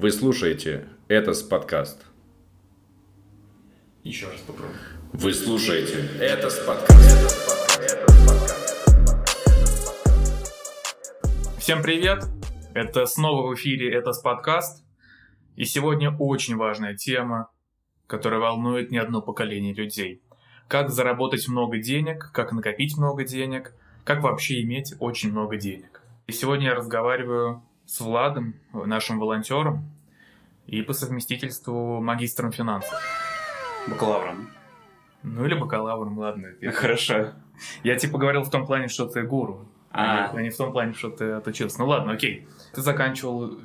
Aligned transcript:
Вы 0.00 0.12
слушаете 0.12 0.86
это 1.08 1.32
с 1.32 1.42
подкаст. 1.42 2.06
Еще 4.04 4.28
раз 4.28 4.38
попробуем. 4.42 4.78
Вы 5.12 5.34
слушаете 5.34 6.08
это 6.20 6.50
с 6.50 6.58
подкаст. 6.64 7.98
Всем 11.58 11.82
привет! 11.82 12.26
Это 12.74 13.06
снова 13.06 13.48
в 13.48 13.54
эфире 13.56 13.92
это 13.92 14.12
с 14.12 14.20
подкаст. 14.20 14.84
И 15.56 15.64
сегодня 15.64 16.14
очень 16.16 16.54
важная 16.54 16.94
тема, 16.94 17.50
которая 18.06 18.38
волнует 18.38 18.92
не 18.92 18.98
одно 18.98 19.20
поколение 19.20 19.74
людей. 19.74 20.22
Как 20.68 20.90
заработать 20.90 21.48
много 21.48 21.78
денег, 21.78 22.30
как 22.32 22.52
накопить 22.52 22.96
много 22.96 23.24
денег, 23.24 23.74
как 24.04 24.22
вообще 24.22 24.62
иметь 24.62 24.94
очень 25.00 25.32
много 25.32 25.56
денег. 25.56 26.02
И 26.28 26.32
сегодня 26.32 26.66
я 26.66 26.76
разговариваю 26.76 27.64
с 27.88 28.00
Владом, 28.00 28.54
нашим 28.72 29.18
волонтером, 29.18 29.88
и 30.66 30.82
по 30.82 30.92
совместительству 30.92 32.00
магистром 32.02 32.52
финансов. 32.52 32.92
Бакалавром. 33.88 34.50
Ну 35.22 35.46
или 35.46 35.54
бакалавром, 35.54 36.18
ладно. 36.18 36.48
Я, 36.60 36.70
Хорошо. 36.70 37.32
я 37.82 37.96
типа 37.96 38.18
говорил 38.18 38.42
в 38.42 38.50
том 38.50 38.66
плане, 38.66 38.88
что 38.88 39.06
ты 39.06 39.22
гуру, 39.22 39.66
а, 39.90 40.30
А. 40.30 40.40
не, 40.42 40.50
в 40.50 40.56
том 40.56 40.70
плане, 40.72 40.92
что 40.92 41.08
ты 41.10 41.30
отучился. 41.32 41.78
Ну 41.78 41.86
ладно, 41.86 42.12
окей. 42.12 42.46
Ты 42.74 42.82
заканчивал 42.82 43.58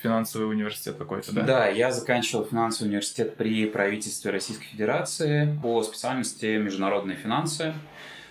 финансовый 0.00 0.48
университет 0.48 0.96
какой-то, 0.96 1.34
да? 1.34 1.42
Да, 1.42 1.66
я 1.66 1.90
заканчивал 1.90 2.44
финансовый 2.44 2.88
университет 2.88 3.36
при 3.36 3.66
правительстве 3.66 4.30
Российской 4.30 4.66
Федерации 4.66 5.58
по 5.60 5.82
специальности 5.82 6.56
международные 6.56 7.16
финансы. 7.16 7.74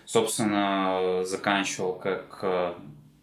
Собственно, 0.06 1.24
заканчивал 1.26 1.96
как 1.96 2.40
э, 2.42 2.74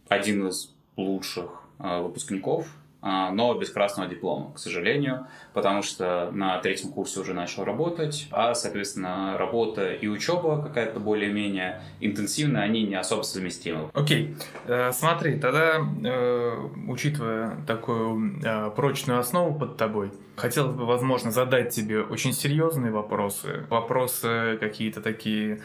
один 0.08 0.48
из 0.48 0.74
лучших 0.96 1.61
выпускников, 2.02 2.66
э, 3.02 3.30
но 3.32 3.54
без 3.54 3.70
красного 3.70 4.08
диплома, 4.08 4.52
к 4.52 4.58
сожалению, 4.58 5.26
потому 5.52 5.82
что 5.82 6.30
на 6.32 6.58
третьем 6.58 6.90
курсе 6.90 7.20
уже 7.20 7.34
начал 7.34 7.64
работать, 7.64 8.28
а, 8.30 8.54
соответственно, 8.54 9.36
работа 9.38 9.92
и 9.92 10.06
учеба 10.08 10.62
какая-то 10.62 11.00
более-менее 11.00 11.82
интенсивная, 12.00 12.62
они 12.62 12.84
не 12.84 12.94
особо 12.94 13.22
совместимы. 13.22 13.90
Окей, 13.94 14.36
Э, 14.66 14.92
смотри, 14.92 15.38
тогда, 15.38 15.80
э, 16.04 16.68
учитывая 16.86 17.56
такую 17.66 18.40
э, 18.42 18.70
прочную 18.70 19.18
основу 19.18 19.58
под 19.58 19.76
тобой, 19.76 20.12
хотелось 20.36 20.74
бы, 20.74 20.86
возможно, 20.86 21.30
задать 21.30 21.70
тебе 21.74 22.00
очень 22.02 22.32
серьезные 22.32 22.92
вопросы, 22.92 23.66
вопросы 23.68 24.56
какие-то 24.60 25.00
такие, 25.00 25.60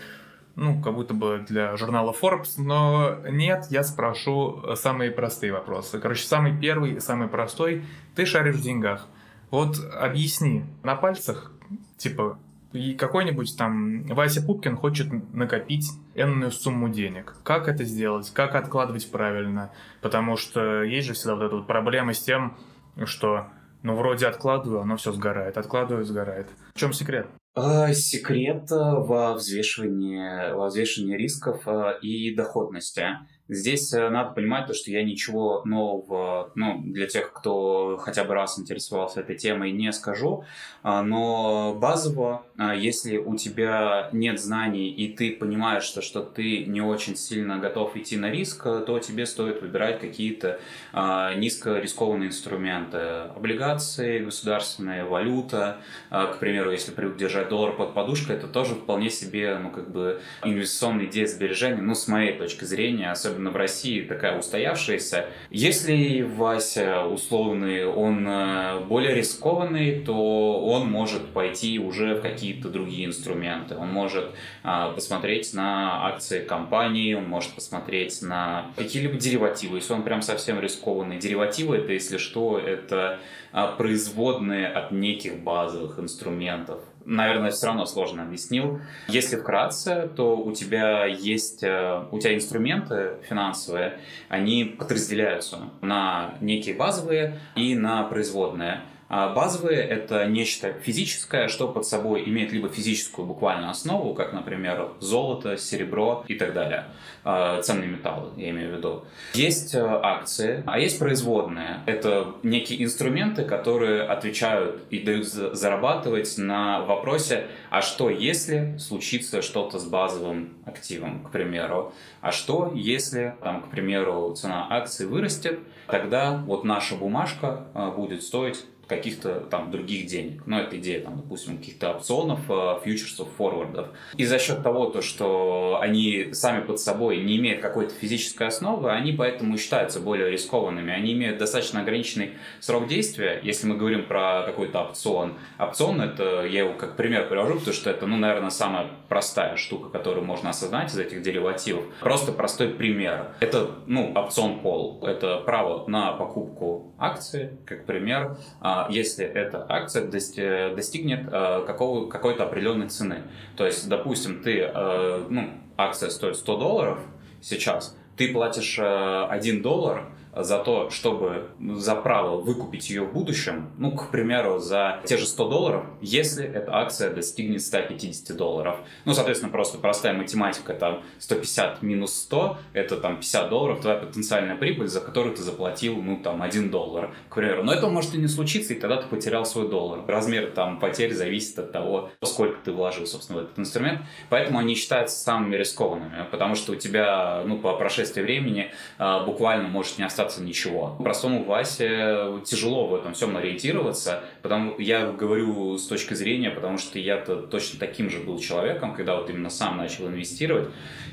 ну, 0.58 0.81
как 0.81 0.95
будто 0.95 1.13
бы 1.13 1.45
для 1.47 1.77
журнала 1.77 2.16
Forbes, 2.19 2.55
но 2.58 3.17
нет, 3.30 3.67
я 3.69 3.83
спрошу 3.83 4.63
э, 4.63 4.75
самые 4.75 5.11
простые 5.11 5.53
вопросы. 5.53 6.00
Короче, 6.00 6.25
самый 6.25 6.59
первый 6.59 7.00
самый 7.00 7.27
простой, 7.27 7.86
ты 8.16 8.25
шаришь 8.25 8.55
в 8.55 8.63
деньгах. 8.63 9.08
Вот 9.52 9.78
объясни 9.94 10.66
на 10.81 10.95
пальцах, 10.95 11.52
типа, 11.97 12.39
и 12.73 12.95
какой-нибудь 12.95 13.55
там 13.55 14.03
Вася 14.08 14.41
Пупкин 14.41 14.75
хочет 14.78 15.08
накопить 15.31 15.91
энную 16.16 16.52
сумму 16.52 16.89
денег. 16.89 17.35
Как 17.44 17.67
это 17.67 17.83
сделать? 17.83 18.31
Как 18.33 18.55
откладывать 18.55 19.09
правильно? 19.11 19.72
Потому 20.02 20.38
что 20.38 20.81
есть 20.81 21.05
же 21.05 21.13
всегда 21.13 21.35
вот 21.35 21.44
эта 21.44 21.55
вот 21.55 21.67
проблема 21.67 22.13
с 22.13 22.19
тем, 22.19 22.58
что 23.05 23.45
ну 23.83 23.95
вроде 23.95 24.25
откладываю, 24.25 24.81
оно 24.81 24.97
все 24.97 25.11
сгорает. 25.11 25.55
Откладываю, 25.55 26.03
сгорает. 26.03 26.50
В 26.73 26.80
чем 26.80 26.94
секрет? 26.94 27.28
А, 27.59 27.91
Секрет 27.91 28.72
э, 28.72 28.75
во 28.75 29.33
взвешивании, 29.33 30.53
во 30.53 30.67
взвешивании 30.67 31.17
рисков 31.17 31.67
э, 31.67 31.97
и 32.03 32.36
доходности. 32.36 33.17
Здесь 33.50 33.91
э, 33.94 34.09
надо 34.09 34.30
понимать 34.33 34.67
то, 34.67 34.75
что 34.75 34.91
я 34.91 35.03
ничего 35.03 35.63
нового, 35.66 36.52
ну, 36.53 36.80
для 36.83 37.08
тех, 37.08 37.33
кто 37.33 37.97
хотя 37.97 38.25
бы 38.25 38.35
раз 38.35 38.59
интересовался 38.59 39.22
этой 39.22 39.38
темой, 39.38 39.72
не 39.72 39.91
скажу, 39.91 40.44
но 40.83 41.73
базово, 41.73 42.45
если 42.58 43.17
у 43.17 43.36
тебя 43.36 44.09
нет 44.11 44.39
знаний 44.39 44.89
и 44.89 45.13
ты 45.13 45.31
понимаешь, 45.31 45.83
что, 45.83 46.02
что 46.02 46.22
ты 46.22 46.66
не 46.66 46.81
очень 46.81 47.16
сильно 47.16 47.57
готов 47.57 47.95
идти 47.95 48.18
на 48.18 48.29
риск, 48.29 48.66
э, 48.66 48.84
то 48.85 49.00
тебе 49.00 49.25
стоит 49.25 49.62
выбирать 49.62 50.00
какие-то 50.00 50.59
а, 50.94 51.34
низкорискованные 51.35 52.29
инструменты. 52.29 52.97
Облигации, 53.35 54.19
государственная 54.19 55.06
валюта, 55.06 55.78
а, 56.09 56.28
К 56.28 56.40
примеру, 56.40 56.72
если 56.72 56.91
привык 56.91 57.17
держать 57.17 57.50
доллар 57.50 57.75
под 57.75 57.94
подушкой, 57.94 58.35
это 58.35 58.47
тоже 58.47 58.75
вполне 58.75 59.09
себе, 59.09 59.57
ну, 59.62 59.69
как 59.69 59.91
бы 59.91 60.22
инвестиционная 60.44 61.06
идея 61.06 61.28
сбережения, 61.28 61.81
ну, 61.81 61.96
с 61.96 62.07
моей 62.07 62.34
точки 62.34 62.63
зрения, 62.63 63.12
особенно 63.12 63.51
в 63.51 63.56
России, 63.56 64.01
такая 64.01 64.38
устоявшаяся. 64.38 65.28
Если 65.50 66.22
Вася 66.22 67.06
условный, 67.06 67.85
он 67.85 68.28
э, 68.28 68.79
более 68.85 69.16
рискованный, 69.16 70.01
то 70.01 70.62
он 70.62 70.90
может 70.90 71.28
пойти 71.28 71.79
уже 71.79 72.16
в 72.16 72.22
какие-то 72.47 72.69
другие 72.69 73.06
инструменты. 73.06 73.75
Он 73.75 73.90
может 73.90 74.31
а, 74.63 74.91
посмотреть 74.91 75.53
на 75.53 76.08
акции 76.08 76.40
компании, 76.40 77.13
он 77.13 77.28
может 77.28 77.52
посмотреть 77.53 78.22
на 78.22 78.72
какие-либо 78.78 79.18
деривативы, 79.18 79.78
если 79.78 79.94
он 79.94 80.03
прям 80.03 80.22
совсем 80.22 80.59
рискованный. 80.59 81.18
Деривативы 81.18 81.78
это, 81.78 81.91
если 81.91 82.18
что, 82.18 82.58
это 82.58 83.19
а, 83.52 83.68
производные 83.68 84.68
от 84.68 84.91
неких 84.91 85.40
базовых 85.40 86.00
инструментов. 86.00 86.80
Наверное, 87.03 87.52
все 87.52 87.68
равно 87.68 87.85
сложно 87.85 88.24
объяснил. 88.24 88.79
Если 89.08 89.35
вкратце, 89.38 90.09
то 90.16 90.38
у 90.38 90.52
тебя 90.52 91.06
есть, 91.06 91.64
э, 91.64 92.03
у 92.12 92.19
тебя 92.19 92.35
инструменты 92.35 93.14
финансовые, 93.29 94.00
они 94.28 94.66
подразделяются 94.66 95.58
на 95.81 96.35
некие 96.41 96.75
базовые 96.75 97.40
и 97.56 97.75
на 97.75 98.03
производные. 98.03 98.81
А 99.09 99.34
базовые– 99.34 99.81
это 99.84 100.25
нечто 100.25 100.73
физическое, 100.73 101.47
что 101.47 101.69
под 101.69 101.85
собой 101.85 102.23
имеет 102.28 102.51
либо 102.51 102.68
физическую 102.68 103.25
буквальную 103.25 103.69
основу, 103.72 104.13
как, 104.13 104.34
например, 104.34 104.90
золото, 105.00 105.56
серебро 105.57 106.25
и 106.28 106.35
так 106.35 106.53
далее. 106.53 106.85
А, 107.23 107.62
Ценные 107.62 107.88
металлы, 107.90 108.31
я 108.35 108.50
имею 108.50 108.73
в 108.73 108.78
виду. 108.78 109.06
Есть 109.34 109.73
э, 109.75 109.79
акции, 109.81 110.63
а 110.66 110.78
есть 110.79 111.00
производные. 111.00 111.81
Это 111.85 112.35
некие 112.44 112.84
инструменты, 112.84 113.46
которые 113.46 114.03
отвечают 114.03 114.81
и 114.90 115.00
дают 115.00 115.25
за- 115.25 115.56
зарабатывать 115.56 116.38
на 116.38 116.81
вопросе, 116.81 117.47
а 117.69 117.81
что 117.81 118.09
если 118.09 118.78
случится 118.78 119.41
что-то 119.41 119.79
с 119.79 119.85
базовым 119.85 120.53
активом, 120.66 121.23
к 121.23 121.31
примеру? 121.31 121.94
А 122.19 122.31
что 122.34 122.73
если, 122.75 123.35
там, 123.41 123.62
к 123.62 123.69
примеру, 123.69 124.34
цена 124.34 124.67
акций 124.69 125.06
вырастет, 125.06 125.59
тогда 125.88 126.44
вот 126.46 126.66
наша 126.66 126.96
бумажка 126.96 127.67
э, 127.73 127.91
будет 127.91 128.22
стоить 128.23 128.66
каких-то 128.88 129.42
там 129.42 129.72
других 129.72 130.08
денег. 130.08 130.44
Ну, 130.46 130.58
это 130.58 130.78
идея, 130.78 131.02
там, 131.02 131.18
допустим, 131.18 131.58
каких-то 131.58 131.92
опционов, 131.92 132.40
э, 132.50 132.80
фьючерсов, 132.84 133.28
форвардов. 133.38 133.88
И 134.16 134.25
за 134.25 134.40
счет 134.40 134.64
того, 134.64 134.88
то, 134.88 135.02
что 135.02 135.80
они 135.81 136.30
сами 136.34 136.64
под 136.64 136.80
собой 136.80 137.18
не 137.18 137.38
имеют 137.38 137.62
какой-то 137.62 137.94
физической 137.94 138.47
основы, 138.47 138.92
они 138.92 139.12
поэтому 139.12 139.58
считаются 139.58 140.00
более 140.00 140.31
рискованными. 140.31 140.92
Они 140.92 141.14
имеют 141.14 141.38
достаточно 141.38 141.81
ограниченный 141.81 142.31
срок 142.59 142.88
действия. 142.88 143.40
Если 143.44 143.68
мы 143.68 143.76
говорим 143.76 144.06
про 144.06 144.44
какой-то 144.46 144.81
опцион. 144.81 145.34
Опцион, 145.59 146.02
это, 146.02 146.46
я 146.46 146.62
его 146.62 146.74
как 146.74 146.96
пример 146.96 147.28
привожу, 147.28 147.56
потому 147.56 147.74
что 147.74 147.90
это, 147.90 148.06
ну, 148.08 148.18
наверное, 148.18 148.50
самая 148.50 148.88
простая 149.09 149.58
штука, 149.58 149.90
которую 149.90 150.26
можно 150.26 150.50
осознать 150.50 150.92
из 150.92 150.97
этих 150.97 151.22
деривативов. 151.22 151.84
Просто 152.00 152.31
простой 152.31 152.70
пример. 152.70 153.31
Это, 153.40 153.72
ну, 153.86 154.14
опцион 154.16 154.59
call. 154.64 155.06
Это 155.06 155.38
право 155.38 155.88
на 155.88 156.14
покупку 156.14 156.94
акции, 156.97 157.58
как 157.66 157.86
пример, 157.86 158.38
а, 158.59 158.77
если 158.90 159.26
эта 159.26 159.66
акция 159.68 160.06
дости- 160.06 160.76
достигнет 160.76 161.28
э, 161.32 161.64
какого, 161.66 162.10
какой-то 162.10 162.44
определенной 162.44 162.90
цены. 162.90 163.24
То 163.56 163.66
есть, 163.66 163.88
допустим, 163.90 164.42
ты, 164.44 164.60
э, 164.74 165.24
ну, 165.30 165.50
акция 165.78 166.10
стоит 166.10 166.36
100 166.38 166.58
долларов 166.58 167.00
сейчас, 167.42 167.98
ты 168.16 168.32
платишь 168.34 168.78
э, 168.80 169.26
1 169.30 169.62
доллар 169.62 170.06
за 170.44 170.59
то, 170.59 170.90
чтобы 170.90 171.50
за 171.59 171.96
право 171.96 172.38
выкупить 172.38 172.90
ее 172.90 173.03
в 173.03 173.14
будущем, 173.14 173.72
ну, 173.78 173.92
к 173.92 174.12
примеру, 174.12 174.59
за 174.59 175.02
те 175.06 175.17
же 175.17 175.26
100 175.26 175.50
долларов, 175.50 175.85
если 176.02 176.46
эта 176.46 176.76
акция 176.76 177.14
достигнет 177.14 177.61
150 177.61 178.35
долларов. 178.35 178.78
Ну, 179.06 179.14
соответственно, 179.14 179.52
просто 179.52 179.78
простая 179.78 180.14
математика, 180.14 180.73
там 180.73 181.03
150 181.20 181.82
минус 181.82 182.14
100, 182.14 182.58
это 182.73 182.97
там 182.97 183.17
50 183.17 183.50
долларов, 183.50 183.82
твоя 183.82 183.97
потенциальная 183.97 184.56
прибыль, 184.56 184.88
за 184.88 185.02
которую 185.02 185.35
ты 185.35 185.44
заплатил, 185.44 185.96
ну, 186.02 186.17
там, 186.17 186.41
1 186.41 186.70
доллар, 186.70 187.14
к 187.29 187.35
примеру. 187.35 187.64
Но 187.64 187.73
это 187.73 187.88
может 187.88 188.14
и 188.14 188.17
не 188.17 188.28
случиться, 188.28 188.73
и 188.73 188.79
тогда 188.79 189.02
ты 189.02 189.08
потерял 189.08 189.46
свой 189.46 189.70
доллар. 189.70 190.02
Размер 190.08 190.52
там 190.52 190.79
потерь 190.79 191.14
зависит 191.14 191.58
от 191.59 191.72
того, 191.72 192.09
сколько 192.23 192.58
ты 192.64 192.72
вложил, 192.72 193.06
собственно, 193.06 193.40
в 193.40 193.44
этот 193.44 193.59
инструмент. 193.59 194.02
Поэтому 194.29 194.59
они 194.59 194.76
считаются 194.76 195.17
самыми 195.17 195.56
рискованными, 195.56 196.26
потому 196.32 196.56
что 196.56 196.73
у 196.73 196.76
тебя, 196.76 197.44
ну, 197.46 197.58
по 197.58 197.73
прошествии 197.73 198.22
времени 198.22 198.72
а, 198.97 199.23
буквально 199.23 199.67
может 199.67 199.97
не 199.97 200.03
остаться 200.03 200.27
касаться 200.28 200.44
ничего. 200.44 200.96
Простому 201.00 201.44
Васе 201.46 202.41
тяжело 202.46 202.88
в 202.88 202.96
этом 202.96 203.14
всем 203.14 203.35
ориентироваться, 203.38 204.24
потому 204.47 204.79
я 204.79 205.11
говорю 205.11 205.78
с 205.78 205.85
точки 205.88 206.14
зрения, 206.14 206.49
потому 206.49 206.78
что 206.78 206.97
я-то 206.99 207.35
точно 207.35 207.79
таким 207.79 208.09
же 208.09 208.20
был 208.20 208.40
человеком, 208.40 208.96
когда 208.96 209.17
вот 209.17 209.29
именно 209.29 209.49
сам 209.49 209.76
начал 209.76 210.08
инвестировать, 210.08 210.70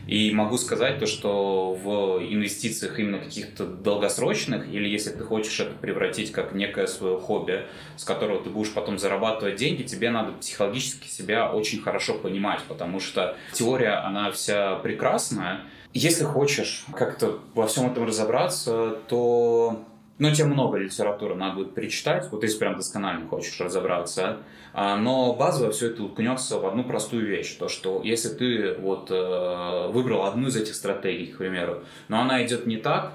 и 0.06 0.30
могу 0.30 0.56
сказать 0.56 1.00
то, 1.00 1.06
что 1.06 1.74
в 1.74 2.22
инвестициях 2.22 3.00
именно 3.00 3.18
каких-то 3.18 3.66
долгосрочных, 3.66 4.72
или 4.72 4.88
если 4.88 5.10
ты 5.10 5.24
хочешь 5.24 5.58
это 5.58 5.74
превратить 5.74 6.30
как 6.30 6.54
некое 6.54 6.86
свое 6.86 7.18
хобби, 7.18 7.64
с 7.96 8.04
которого 8.04 8.40
ты 8.40 8.50
будешь 8.50 8.72
потом 8.72 8.98
зарабатывать 8.98 9.56
деньги, 9.56 9.82
тебе 9.82 10.10
надо 10.10 10.32
психологически 10.34 11.08
себя 11.08 11.50
очень 11.50 11.82
хорошо 11.82 12.14
понимать, 12.14 12.60
потому 12.68 13.00
что 13.00 13.36
теория, 13.52 13.94
она 13.94 14.30
вся 14.30 14.76
прекрасная. 14.76 15.62
Если 15.92 16.22
хочешь 16.22 16.84
как-то 16.94 17.40
во 17.54 17.66
всем 17.66 17.90
этом 17.90 18.04
разобраться, 18.04 18.98
то 19.08 19.84
ну, 20.18 20.32
тебе 20.32 20.46
много 20.46 20.78
литературы 20.78 21.34
надо 21.34 21.56
будет 21.56 21.74
перечитать, 21.74 22.28
вот 22.30 22.42
если 22.42 22.58
прям 22.58 22.76
досконально 22.76 23.26
хочешь 23.26 23.60
разобраться. 23.60 24.38
А, 24.72 24.96
но 24.96 25.34
базово 25.34 25.72
все 25.72 25.88
это 25.88 26.02
уткнется 26.02 26.58
в 26.58 26.66
одну 26.66 26.84
простую 26.84 27.26
вещь. 27.26 27.54
То, 27.56 27.68
что 27.68 28.00
если 28.02 28.28
ты 28.28 28.74
вот 28.74 29.10
э, 29.10 29.88
выбрал 29.88 30.24
одну 30.24 30.48
из 30.48 30.56
этих 30.56 30.74
стратегий, 30.74 31.26
к 31.26 31.38
примеру, 31.38 31.82
но 32.08 32.20
она 32.20 32.44
идет 32.44 32.66
не 32.66 32.76
так, 32.76 33.12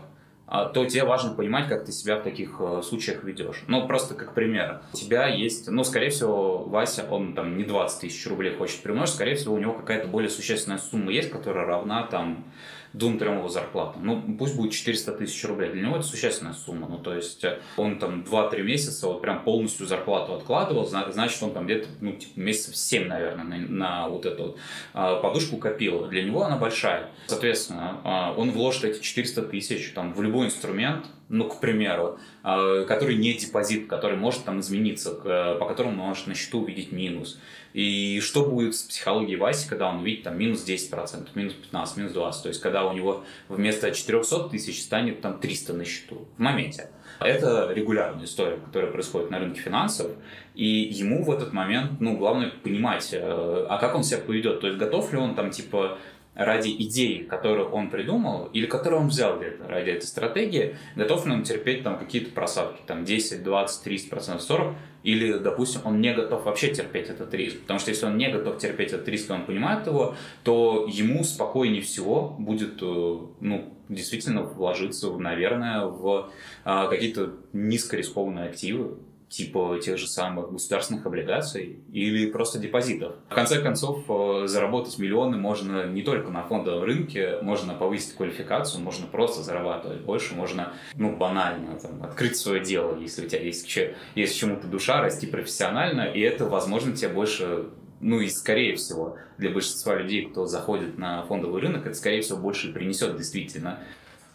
а, 0.51 0.65
то 0.65 0.83
тебе 0.85 1.03
важно 1.03 1.35
понимать, 1.35 1.69
как 1.69 1.85
ты 1.85 1.91
себя 1.91 2.17
в 2.17 2.23
таких 2.23 2.55
э, 2.59 2.81
случаях 2.81 3.23
ведешь. 3.23 3.63
Ну, 3.67 3.85
просто 3.87 4.15
как 4.15 4.33
пример. 4.33 4.81
У 4.93 4.97
тебя 4.97 5.27
есть, 5.27 5.69
ну, 5.69 5.83
скорее 5.83 6.09
всего, 6.09 6.63
Вася, 6.63 7.05
он 7.09 7.35
там 7.35 7.55
не 7.55 7.63
20 7.63 8.01
тысяч 8.01 8.25
рублей 8.25 8.55
хочет 8.55 8.81
примножить, 8.81 9.13
скорее 9.13 9.35
всего, 9.35 9.53
у 9.53 9.59
него 9.59 9.73
какая-то 9.73 10.07
более 10.07 10.29
существенная 10.29 10.79
сумма 10.79 11.11
есть, 11.11 11.29
которая 11.29 11.67
равна 11.67 12.01
там 12.07 12.45
двум-трем 12.93 13.37
его 13.37 13.49
зарплатам. 13.49 14.05
Ну, 14.05 14.35
пусть 14.37 14.55
будет 14.55 14.71
400 14.71 15.11
тысяч 15.13 15.43
рублей. 15.45 15.71
Для 15.71 15.83
него 15.83 15.97
это 15.97 16.05
существенная 16.05 16.53
сумма. 16.53 16.87
Ну, 16.87 16.97
то 16.97 17.13
есть 17.13 17.43
э, 17.43 17.59
он 17.77 17.99
там 17.99 18.21
2-3 18.21 18.63
месяца 18.63 19.07
вот 19.07 19.21
прям 19.21 19.43
полностью 19.43 19.85
зарплату 19.85 20.33
откладывал, 20.33 20.85
значит, 20.85 21.41
он 21.43 21.51
там 21.51 21.65
где-то, 21.65 21.87
ну, 22.01 22.13
типа, 22.13 22.39
месяцев 22.39 22.75
7, 22.75 23.07
наверное, 23.07 23.43
на, 23.43 23.57
на 23.57 24.09
вот 24.09 24.25
эту 24.25 24.43
вот 24.43 24.57
а, 24.93 25.17
подушку 25.17 25.57
копил. 25.57 26.07
Для 26.07 26.23
него 26.23 26.43
она 26.43 26.57
большая. 26.57 27.09
Соответственно, 27.27 28.01
а, 28.03 28.33
он 28.35 28.51
вложит 28.51 28.83
эти 28.85 29.01
400 29.01 29.43
тысяч 29.43 29.91
там 29.93 30.13
в 30.13 30.21
любой 30.21 30.47
инструмент, 30.47 31.05
ну, 31.29 31.47
к 31.47 31.59
примеру, 31.59 32.19
а, 32.43 32.85
который 32.85 33.15
не 33.15 33.33
депозит, 33.33 33.87
который 33.87 34.17
может 34.17 34.45
там 34.45 34.59
измениться, 34.59 35.11
по 35.13 35.65
которому 35.67 36.01
он 36.01 36.09
может 36.09 36.27
на 36.27 36.35
счету 36.35 36.61
увидеть 36.61 36.91
минус. 36.91 37.39
И 37.79 38.19
что 38.19 38.43
будет 38.43 38.75
с 38.75 38.81
психологией 38.81 39.37
Васи, 39.37 39.69
когда 39.69 39.87
он 39.87 39.99
увидит 39.99 40.23
там 40.23 40.37
минус 40.37 40.67
10%, 40.67 41.29
минус 41.35 41.55
15%, 41.71 41.97
минус 41.97 42.11
20%, 42.11 42.43
то 42.43 42.49
есть 42.49 42.59
когда 42.59 42.83
у 42.83 42.91
него 42.91 43.23
вместо 43.47 43.91
400 43.91 44.49
тысяч 44.49 44.83
станет 44.83 45.21
там 45.21 45.39
300 45.39 45.71
на 45.71 45.85
счету 45.85 46.27
в 46.35 46.41
моменте. 46.41 46.89
Это 47.21 47.71
регулярная 47.73 48.25
история, 48.25 48.57
которая 48.57 48.91
происходит 48.91 49.31
на 49.31 49.39
рынке 49.39 49.61
финансов, 49.61 50.11
и 50.55 50.65
ему 50.65 51.23
в 51.23 51.31
этот 51.31 51.53
момент, 51.53 52.01
ну, 52.01 52.17
главное 52.17 52.49
понимать, 52.49 53.13
э, 53.13 53.65
а 53.69 53.77
как 53.77 53.95
он 53.95 54.03
себя 54.03 54.19
поведет, 54.19 54.59
то 54.59 54.67
есть 54.67 54.77
готов 54.77 55.13
ли 55.13 55.17
он 55.17 55.35
там, 55.35 55.49
типа, 55.49 55.99
ради 56.39 56.69
идеи, 56.69 57.23
которую 57.23 57.69
он 57.69 57.89
придумал, 57.89 58.45
или 58.53 58.65
которую 58.65 59.01
он 59.01 59.07
взял 59.09 59.37
где-то 59.37 59.67
ради 59.67 59.89
этой 59.89 60.05
стратегии, 60.05 60.77
готов 60.95 61.25
ли 61.25 61.33
он 61.33 61.43
терпеть 61.43 61.83
там 61.83 61.99
какие-то 61.99 62.31
просадки, 62.31 62.81
там 62.87 63.03
10, 63.03 63.43
20, 63.43 63.83
30 63.83 64.09
процентов, 64.09 64.43
40, 64.43 64.73
или, 65.03 65.33
допустим, 65.33 65.81
он 65.83 65.99
не 65.99 66.13
готов 66.13 66.45
вообще 66.45 66.73
терпеть 66.73 67.09
этот 67.09 67.33
риск. 67.33 67.59
Потому 67.61 67.79
что 67.79 67.91
если 67.91 68.05
он 68.05 68.17
не 68.17 68.29
готов 68.29 68.57
терпеть 68.57 68.93
этот 68.93 69.07
риск, 69.09 69.29
и 69.29 69.33
он 69.33 69.45
понимает 69.45 69.85
его, 69.85 70.15
то 70.43 70.87
ему 70.89 71.23
спокойнее 71.23 71.81
всего 71.81 72.35
будет, 72.39 72.81
э, 72.81 73.17
ну, 73.39 73.73
действительно 73.89 74.43
вложиться, 74.43 75.11
наверное, 75.11 75.85
в 75.85 76.29
а, 76.63 76.87
какие-то 76.87 77.33
низкорискованные 77.53 78.49
активы, 78.49 78.97
типа 79.29 79.79
тех 79.81 79.97
же 79.97 80.07
самых 80.07 80.51
государственных 80.51 81.05
облигаций 81.05 81.79
или 81.91 82.29
просто 82.31 82.57
депозитов. 82.59 83.15
В 83.29 83.35
конце 83.35 83.61
концов, 83.61 84.03
э, 84.09 84.47
заработать 84.47 84.97
миллионы 84.97 85.37
можно 85.37 85.85
не 85.85 86.01
только 86.01 86.31
на 86.31 86.43
фондовом 86.43 86.83
рынке, 86.83 87.37
можно 87.41 87.75
повысить 87.75 88.15
квалификацию, 88.15 88.83
можно 88.83 89.05
просто 89.05 89.43
зарабатывать 89.43 90.01
больше, 90.01 90.33
можно, 90.33 90.73
ну, 90.95 91.15
банально, 91.15 91.79
там, 91.79 92.03
открыть 92.03 92.37
свое 92.37 92.63
дело, 92.63 92.97
если 92.99 93.25
у 93.25 93.29
тебя 93.29 93.41
есть, 93.41 93.79
есть 94.15 94.37
чему-то 94.37 94.67
душа, 94.67 95.01
расти 95.01 95.27
профессионально, 95.27 96.01
и 96.01 96.19
это, 96.21 96.45
возможно, 96.45 96.95
тебе 96.95 97.09
больше 97.09 97.65
ну 98.01 98.21
и 98.21 98.29
скорее 98.29 98.75
всего 98.77 99.17
для 99.37 99.49
большинства 99.49 99.93
людей, 99.95 100.25
кто 100.27 100.45
заходит 100.45 100.97
на 100.97 101.23
фондовый 101.23 101.61
рынок, 101.61 101.85
это 101.85 101.95
скорее 101.95 102.21
всего 102.21 102.37
больше 102.37 102.71
принесет 102.71 103.17
действительно. 103.17 103.79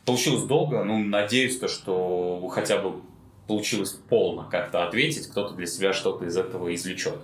Получилось 0.05 0.45
долго, 0.45 0.85
ну 0.85 0.99
надеюсь, 0.99 1.59
то, 1.59 1.67
что 1.67 2.47
хотя 2.49 2.77
бы 2.77 3.01
получилось 3.47 3.93
полно 4.09 4.49
как-то 4.51 4.87
ответить, 4.87 5.29
кто-то 5.29 5.55
для 5.55 5.67
себя 5.67 5.93
что-то 5.93 6.25
из 6.25 6.37
этого 6.37 6.75
извлечет. 6.75 7.19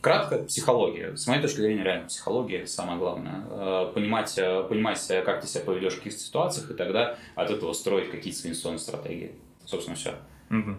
Кратко, 0.00 0.38
психология. 0.38 1.16
С 1.16 1.28
моей 1.28 1.40
точки 1.40 1.58
зрения, 1.58 1.84
реально 1.84 2.08
психология 2.08 2.66
самое 2.66 2.98
главное. 2.98 3.44
Э, 3.50 3.92
понимать, 3.94 4.36
э, 4.36 4.64
понимать, 4.64 5.00
как 5.24 5.40
ты 5.40 5.46
себя 5.46 5.64
поведешь 5.64 5.94
в 5.94 5.98
каких-то 5.98 6.18
ситуациях, 6.18 6.70
и 6.72 6.74
тогда 6.74 7.16
от 7.36 7.50
этого 7.50 7.72
строить 7.72 8.10
какие-то 8.10 8.38
свои 8.40 8.50
инвестиционные 8.50 8.80
стратегии. 8.80 9.36
Собственно, 9.64 9.96
все. 9.96 10.16
Угу. 10.50 10.76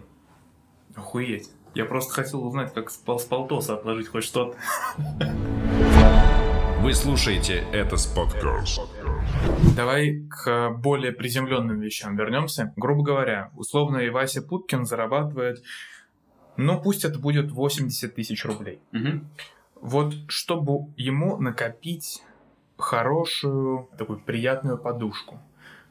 Охуеть. 0.96 1.48
Я 1.74 1.86
просто 1.86 2.12
хотел 2.12 2.46
узнать, 2.46 2.74
как 2.74 2.90
с, 2.90 2.96
с 2.96 3.24
полтоса 3.24 3.74
отложить 3.74 4.08
хоть 4.08 4.24
что-то. 4.24 4.58
Вы 6.82 6.92
слушаете 6.92 7.64
это 7.72 7.96
Spotcast. 7.96 8.82
Давай 9.76 10.22
к 10.30 10.70
более 10.78 11.12
приземленным 11.12 11.80
вещам 11.80 12.16
вернемся. 12.16 12.72
Грубо 12.76 13.02
говоря, 13.02 13.50
условно 13.56 13.98
и 13.98 14.08
Вася 14.08 14.40
Путкин 14.40 14.86
зарабатывает, 14.86 15.62
ну 16.56 16.80
пусть 16.80 17.04
это 17.04 17.18
будет 17.18 17.50
80 17.50 18.14
тысяч 18.14 18.44
рублей. 18.44 18.78
Угу. 18.92 19.20
Вот 19.80 20.14
чтобы 20.28 20.92
ему 20.96 21.36
накопить 21.38 22.22
хорошую, 22.78 23.88
такую 23.98 24.20
приятную 24.20 24.78
подушку, 24.78 25.40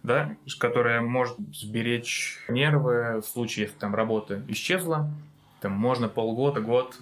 да, 0.01 0.38
которая 0.59 1.01
может 1.01 1.38
сберечь 1.53 2.39
нервы 2.47 3.21
в 3.21 3.25
случае, 3.25 3.65
если 3.65 3.77
там 3.77 3.95
работа 3.95 4.41
исчезла, 4.47 5.11
там 5.61 5.73
можно 5.73 6.07
полгода, 6.07 6.61
год 6.61 6.97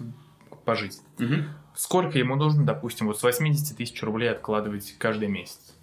пожить. 0.64 1.00
Угу. 1.18 1.34
Сколько 1.74 2.18
ему 2.18 2.36
нужно, 2.36 2.64
допустим, 2.64 3.06
вот 3.06 3.18
с 3.18 3.22
80 3.22 3.76
тысяч 3.76 4.02
рублей 4.02 4.30
откладывать 4.30 4.94
каждый 4.98 5.28
месяц? 5.28 5.76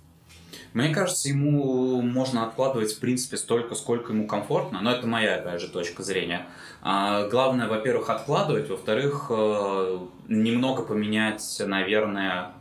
Мне 0.73 0.93
кажется, 0.93 1.29
ему 1.29 2.01
можно 2.01 2.45
откладывать, 2.45 2.93
в 2.93 2.99
принципе, 2.99 3.37
столько, 3.37 3.75
сколько 3.75 4.13
ему 4.13 4.27
комфортно, 4.27 4.81
но 4.81 4.91
это 4.91 5.07
моя, 5.07 5.35
опять 5.35 5.61
же, 5.61 5.67
точка 5.67 6.03
зрения. 6.03 6.47
А, 6.81 7.27
главное, 7.27 7.67
во-первых, 7.67 8.09
откладывать, 8.09 8.69
во-вторых, 8.69 9.27
э, 9.29 9.99
немного 10.27 10.83
поменять, 10.83 11.61
наверное, 11.65 12.53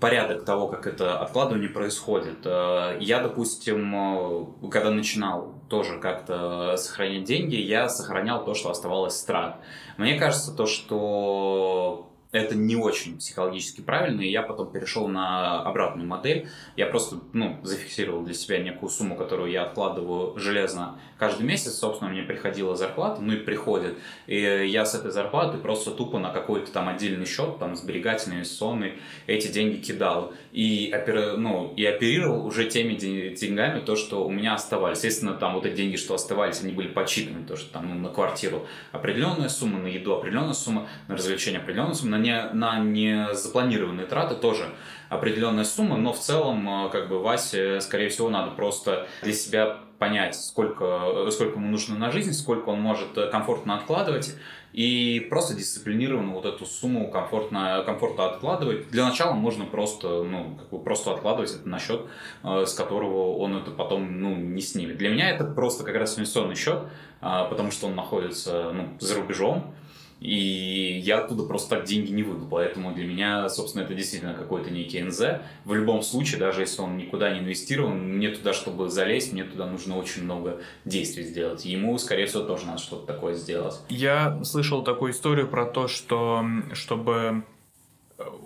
порядок 0.00 0.44
того, 0.44 0.68
как 0.68 0.86
это 0.86 1.18
откладывание 1.18 1.68
происходит. 1.68 2.38
Э, 2.44 2.96
я, 3.00 3.20
допустим, 3.20 3.94
э, 3.94 4.68
когда 4.70 4.90
начинал 4.90 5.54
тоже 5.68 5.98
как-то 5.98 6.76
сохранять 6.76 7.24
деньги, 7.24 7.56
я 7.56 7.88
сохранял 7.88 8.44
то, 8.44 8.54
что 8.54 8.70
оставалось 8.70 9.16
страт. 9.16 9.56
Мне 9.96 10.18
кажется, 10.18 10.54
то, 10.54 10.66
что 10.66 12.10
это 12.36 12.54
не 12.54 12.76
очень 12.76 13.18
психологически 13.18 13.80
правильно, 13.80 14.20
и 14.20 14.30
я 14.30 14.42
потом 14.42 14.70
перешел 14.70 15.08
на 15.08 15.62
обратную 15.62 16.06
модель. 16.06 16.48
Я 16.76 16.86
просто 16.86 17.16
ну, 17.32 17.58
зафиксировал 17.62 18.22
для 18.22 18.34
себя 18.34 18.58
некую 18.58 18.90
сумму, 18.90 19.16
которую 19.16 19.50
я 19.50 19.64
откладываю 19.64 20.38
железно 20.38 20.98
каждый 21.18 21.44
месяц. 21.46 21.74
Собственно, 21.74 22.10
мне 22.10 22.22
приходила 22.22 22.76
зарплата, 22.76 23.20
ну 23.20 23.32
и 23.32 23.36
приходит. 23.36 23.96
И 24.26 24.38
я 24.38 24.84
с 24.84 24.94
этой 24.94 25.10
зарплаты 25.10 25.58
просто 25.58 25.90
тупо 25.90 26.18
на 26.18 26.30
какой-то 26.30 26.72
там 26.72 26.88
отдельный 26.88 27.26
счет, 27.26 27.58
там 27.58 27.76
сберегательный, 27.76 28.36
инвестиционный, 28.36 28.94
эти 29.26 29.48
деньги 29.48 29.76
кидал. 29.76 30.32
И, 30.52 30.92
опер... 30.94 31.36
ну, 31.36 31.72
и 31.76 31.84
оперировал 31.84 32.46
уже 32.46 32.66
теми 32.66 32.94
деньгами, 32.94 33.80
то, 33.80 33.96
что 33.96 34.24
у 34.26 34.30
меня 34.30 34.54
оставались. 34.54 34.98
Естественно, 34.98 35.34
там 35.34 35.54
вот 35.54 35.66
эти 35.66 35.76
деньги, 35.76 35.96
что 35.96 36.14
оставались, 36.14 36.62
они 36.62 36.72
были 36.72 36.88
подсчитаны, 36.88 37.44
то, 37.46 37.56
что 37.56 37.72
там 37.72 37.88
ну, 37.88 37.94
на 37.94 38.08
квартиру 38.08 38.66
определенная 38.92 39.48
сумма, 39.48 39.78
на 39.78 39.86
еду 39.86 40.14
определенная 40.14 40.54
сумма, 40.54 40.88
на 41.08 41.16
развлечение 41.16 41.60
определенная 41.60 41.94
сумма, 41.94 42.18
на 42.18 42.22
не, 42.26 42.48
на 42.52 42.78
не 42.78 43.34
запланированные 43.34 44.06
траты 44.06 44.34
тоже 44.34 44.68
определенная 45.08 45.64
сумма, 45.64 45.96
но 45.96 46.12
в 46.12 46.18
целом, 46.18 46.86
э, 46.86 46.90
как 46.90 47.08
бы, 47.08 47.20
Васе, 47.20 47.80
скорее 47.80 48.08
всего, 48.08 48.28
надо 48.28 48.50
просто 48.52 49.06
для 49.22 49.32
себя 49.32 49.78
понять, 49.98 50.34
сколько, 50.34 51.30
сколько 51.30 51.58
ему 51.58 51.68
нужно 51.68 51.96
на 51.96 52.10
жизнь, 52.10 52.32
сколько 52.32 52.70
он 52.70 52.80
может 52.80 53.16
э, 53.16 53.30
комфортно 53.30 53.76
откладывать, 53.76 54.34
и 54.72 55.26
просто 55.30 55.54
дисциплинированно 55.54 56.32
вот 56.32 56.44
эту 56.44 56.66
сумму 56.66 57.10
комфортно, 57.10 57.82
комфортно 57.86 58.26
откладывать. 58.26 58.88
Для 58.90 59.06
начала 59.06 59.32
можно 59.32 59.64
просто, 59.64 60.22
ну, 60.22 60.56
как 60.58 60.68
бы 60.68 60.82
просто 60.82 61.12
откладывать 61.12 61.54
это 61.54 61.68
на 61.68 61.78
счет, 61.78 62.02
э, 62.42 62.64
с 62.66 62.74
которого 62.74 63.36
он 63.38 63.56
это 63.56 63.70
потом, 63.70 64.20
ну, 64.20 64.34
не 64.34 64.60
снимет. 64.60 64.98
Для 64.98 65.10
меня 65.10 65.30
это 65.30 65.44
просто 65.44 65.84
как 65.84 65.94
раз 65.94 66.18
инвестиционный 66.18 66.56
счет, 66.56 66.82
потому 67.20 67.70
что 67.70 67.86
он 67.86 67.94
находится, 67.94 68.72
ну, 68.72 68.88
за 69.00 69.14
рубежом, 69.14 69.74
и 70.20 70.98
я 70.98 71.18
оттуда 71.18 71.42
просто 71.42 71.76
так 71.76 71.84
деньги 71.84 72.10
не 72.12 72.22
выйду. 72.22 72.46
Поэтому 72.50 72.94
для 72.94 73.06
меня, 73.06 73.48
собственно, 73.48 73.82
это 73.82 73.94
действительно 73.94 74.34
какой-то 74.34 74.70
некий 74.70 75.02
НЗ. 75.02 75.40
В 75.64 75.74
любом 75.74 76.02
случае, 76.02 76.40
даже 76.40 76.62
если 76.62 76.80
он 76.80 76.96
никуда 76.96 77.32
не 77.32 77.40
инвестирован, 77.40 77.98
мне 78.16 78.30
туда, 78.30 78.52
чтобы 78.52 78.88
залезть, 78.88 79.32
мне 79.32 79.44
туда 79.44 79.66
нужно 79.66 79.96
очень 79.96 80.24
много 80.24 80.60
действий 80.84 81.24
сделать. 81.24 81.64
Ему, 81.64 81.96
скорее 81.98 82.26
всего, 82.26 82.42
тоже 82.42 82.66
надо 82.66 82.78
что-то 82.78 83.06
такое 83.06 83.34
сделать. 83.34 83.80
Я 83.88 84.42
слышал 84.44 84.82
такую 84.82 85.12
историю 85.12 85.48
про 85.48 85.66
то, 85.66 85.88
что 85.88 86.44
чтобы 86.72 87.42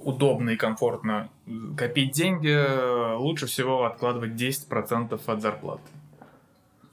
удобно 0.03 0.51
и 0.51 0.57
комфортно 0.57 1.31
копить 1.77 2.13
деньги, 2.13 3.17
лучше 3.17 3.47
всего 3.47 3.85
откладывать 3.85 4.33
10% 4.33 5.21
от 5.25 5.41
зарплаты. 5.41 5.83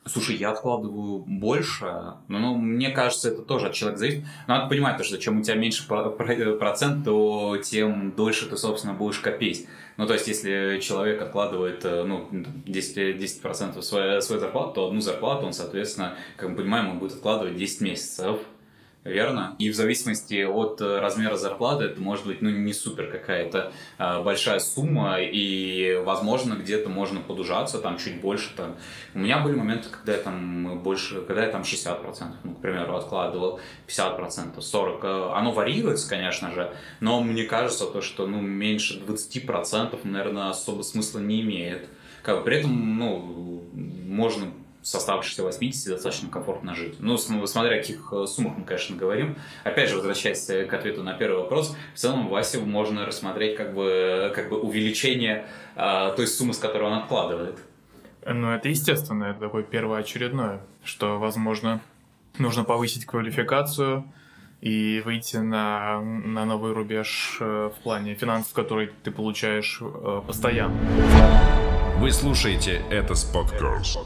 Слушай, 0.07 0.37
я 0.37 0.51
откладываю 0.51 1.19
больше, 1.19 1.85
но 2.27 2.39
ну, 2.39 2.55
мне 2.55 2.89
кажется, 2.89 3.29
это 3.29 3.41
тоже 3.41 3.67
от 3.67 3.73
человека 3.73 3.99
зависит. 3.99 4.25
Надо 4.47 4.67
понимать, 4.67 4.97
то, 4.97 5.03
что 5.03 5.17
чем 5.17 5.39
у 5.39 5.43
тебя 5.43 5.55
меньше 5.55 5.87
процент, 5.87 7.05
то 7.05 7.57
тем 7.57 8.11
дольше 8.11 8.47
ты, 8.47 8.57
собственно, 8.57 8.93
будешь 8.93 9.19
копить. 9.19 9.67
Ну, 9.97 10.05
то 10.05 10.13
есть, 10.13 10.27
если 10.27 10.79
человек 10.81 11.21
откладывает 11.21 11.83
ну, 11.83 12.27
10%, 12.31 13.17
10 13.17 13.83
своей, 13.83 14.21
своей 14.21 14.41
зарплаты, 14.41 14.75
то 14.75 14.87
одну 14.87 15.01
зарплату 15.01 15.45
он, 15.47 15.53
соответственно, 15.53 16.15
как 16.35 16.49
мы 16.49 16.55
понимаем, 16.57 16.89
он 16.89 16.99
будет 16.99 17.13
откладывать 17.13 17.57
10 17.57 17.81
месяцев 17.81 18.39
верно? 19.07 19.55
И 19.59 19.69
в 19.69 19.75
зависимости 19.75 20.43
от 20.43 20.81
э, 20.81 20.99
размера 20.99 21.37
зарплаты 21.37 21.85
это 21.85 22.01
может 22.01 22.25
быть 22.25 22.41
ну, 22.41 22.49
не 22.49 22.73
супер 22.73 23.09
какая-то 23.09 23.71
а, 23.97 24.21
большая 24.21 24.59
сумма, 24.59 25.19
и, 25.19 26.01
возможно, 26.03 26.55
где-то 26.55 26.89
можно 26.89 27.19
подужаться, 27.19 27.79
там 27.79 27.97
чуть 27.97 28.21
больше. 28.21 28.49
Там. 28.55 28.75
У 29.13 29.19
меня 29.19 29.39
были 29.39 29.55
моменты, 29.55 29.89
когда 29.89 30.13
я 30.13 30.19
там 30.19 30.79
больше, 30.79 31.21
когда 31.21 31.45
я 31.45 31.51
там 31.51 31.61
60%, 31.61 32.01
ну, 32.43 32.53
к 32.53 32.61
примеру, 32.61 32.95
откладывал, 32.95 33.59
50%, 33.87 34.57
40%. 34.57 35.33
Оно 35.33 35.51
варьируется, 35.51 36.09
конечно 36.09 36.51
же, 36.51 36.73
но 36.99 37.21
мне 37.21 37.43
кажется, 37.43 37.85
то, 37.85 38.01
что 38.01 38.27
ну, 38.27 38.41
меньше 38.41 39.01
20%, 39.05 39.99
наверное, 40.03 40.49
особо 40.49 40.83
смысла 40.83 41.19
не 41.19 41.41
имеет. 41.41 41.87
Как 42.23 42.39
бы, 42.39 42.43
при 42.43 42.57
этом, 42.57 42.97
ну, 42.97 43.63
можно 43.73 44.51
с 44.87 44.95
оставшихся 44.95 45.43
80 45.43 45.89
достаточно 45.89 46.29
комфортно 46.29 46.73
жить. 46.73 46.95
Ну, 46.99 47.17
смотря 47.17 47.75
о 47.75 47.79
каких 47.79 48.13
э, 48.13 48.25
суммах 48.25 48.57
мы, 48.57 48.63
конечно, 48.63 48.95
говорим. 48.95 49.35
Опять 49.65 49.89
же, 49.89 49.97
возвращаясь 49.97 50.45
к 50.45 50.73
ответу 50.73 51.03
на 51.03 51.11
первый 51.11 51.39
вопрос, 51.39 51.75
в 51.93 51.97
целом 51.97 52.29
Васю 52.29 52.65
можно 52.65 53.05
рассмотреть 53.05 53.57
как 53.57 53.73
бы, 53.73 54.31
как 54.33 54.47
бы 54.47 54.57
увеличение 54.57 55.45
а, 55.75 56.11
той 56.11 56.25
суммы, 56.25 56.53
с 56.53 56.57
которой 56.57 56.83
он 56.83 56.99
откладывает. 56.99 57.59
Ну, 58.25 58.49
это 58.49 58.69
естественно, 58.69 59.25
это 59.25 59.41
такое 59.41 59.63
первоочередное, 59.63 60.61
что, 60.85 61.19
возможно, 61.19 61.81
нужно 62.37 62.63
повысить 62.63 63.05
квалификацию 63.05 64.05
и 64.61 65.01
выйти 65.03 65.35
на, 65.35 65.99
на 65.99 66.45
новый 66.45 66.71
рубеж 66.71 67.39
э, 67.41 67.71
в 67.75 67.83
плане 67.83 68.15
финансов, 68.15 68.53
которые 68.53 68.91
ты 69.03 69.11
получаешь 69.11 69.79
э, 69.81 70.21
постоянно. 70.25 71.66
Вы 71.99 72.11
слушаете 72.11 72.83
это 72.91 73.15
подкаст. 73.33 73.97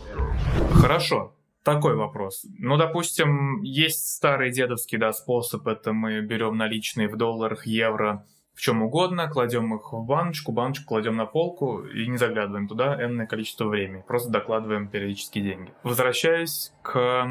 Хорошо. 0.72 1.36
Такой 1.62 1.96
вопрос. 1.96 2.46
Ну, 2.58 2.78
допустим, 2.78 3.62
есть 3.64 4.08
старый 4.14 4.50
дедовский 4.50 4.98
да, 4.98 5.12
способ, 5.12 5.68
это 5.68 5.92
мы 5.92 6.22
берем 6.22 6.56
наличные 6.56 7.10
в 7.10 7.18
долларах, 7.18 7.68
евро, 7.68 8.26
в 8.54 8.62
чем 8.62 8.82
угодно, 8.82 9.28
кладем 9.28 9.76
их 9.76 9.92
в 9.92 10.06
баночку, 10.06 10.54
баночку 10.54 10.86
кладем 10.88 11.18
на 11.18 11.26
полку 11.26 11.82
и 11.82 12.08
не 12.08 12.18
заглядываем 12.18 12.70
туда 12.70 12.96
энное 12.96 13.28
количество 13.28 13.66
времени. 13.66 14.06
Просто 14.08 14.32
докладываем 14.32 14.88
периодически 14.88 15.42
деньги. 15.42 15.74
Возвращаясь 15.84 16.72
к 16.82 17.30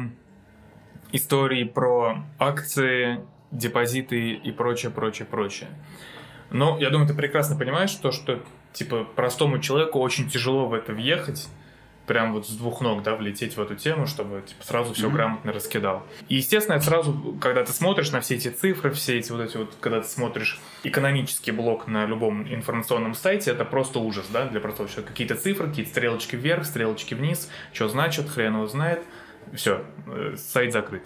истории 1.11 1.63
про 1.63 2.23
акции, 2.37 3.25
депозиты 3.49 4.33
и 4.33 4.51
прочее, 4.51 4.91
прочее, 4.91 5.25
прочее. 5.25 5.69
Но 6.51 6.77
я 6.77 6.91
думаю, 6.91 7.07
ты 7.07 7.15
прекрасно 7.15 7.57
понимаешь, 7.57 7.95
то, 7.95 8.11
что 8.11 8.41
типа 8.73 9.03
простому 9.03 9.59
человеку 9.59 9.99
очень 9.99 10.29
тяжело 10.29 10.67
в 10.67 10.73
это 10.73 10.93
въехать, 10.93 11.47
прям 12.07 12.33
вот 12.33 12.47
с 12.47 12.51
двух 12.51 12.81
ног, 12.81 13.03
да, 13.03 13.15
влететь 13.15 13.55
в 13.55 13.61
эту 13.61 13.75
тему, 13.75 14.05
чтобы 14.07 14.41
типа, 14.41 14.63
сразу 14.65 14.93
все 14.93 15.07
mm-hmm. 15.07 15.13
грамотно 15.13 15.53
раскидал. 15.53 16.05
И, 16.27 16.35
естественно, 16.35 16.75
это 16.75 16.85
сразу, 16.85 17.37
когда 17.39 17.63
ты 17.63 17.71
смотришь 17.71 18.11
на 18.11 18.19
все 18.19 18.35
эти 18.35 18.49
цифры, 18.49 18.91
все 18.91 19.19
эти 19.19 19.31
вот 19.31 19.41
эти 19.41 19.57
вот, 19.57 19.75
когда 19.79 20.01
ты 20.01 20.07
смотришь 20.07 20.59
экономический 20.83 21.51
блок 21.51 21.87
на 21.87 22.05
любом 22.05 22.51
информационном 22.53 23.13
сайте, 23.13 23.51
это 23.51 23.65
просто 23.65 23.99
ужас, 23.99 24.27
да, 24.31 24.45
для 24.45 24.59
простого 24.59 24.89
человека. 24.89 25.11
Какие-то 25.11 25.35
цифры, 25.35 25.69
какие-то 25.69 25.91
стрелочки 25.91 26.35
вверх, 26.35 26.65
стрелочки 26.65 27.13
вниз, 27.13 27.49
что 27.71 27.87
значит, 27.87 28.29
хрен 28.29 28.55
его 28.55 28.67
знает. 28.67 29.03
Все, 29.53 29.85
э, 30.07 30.35
сайт 30.37 30.73
закрыт. 30.73 31.03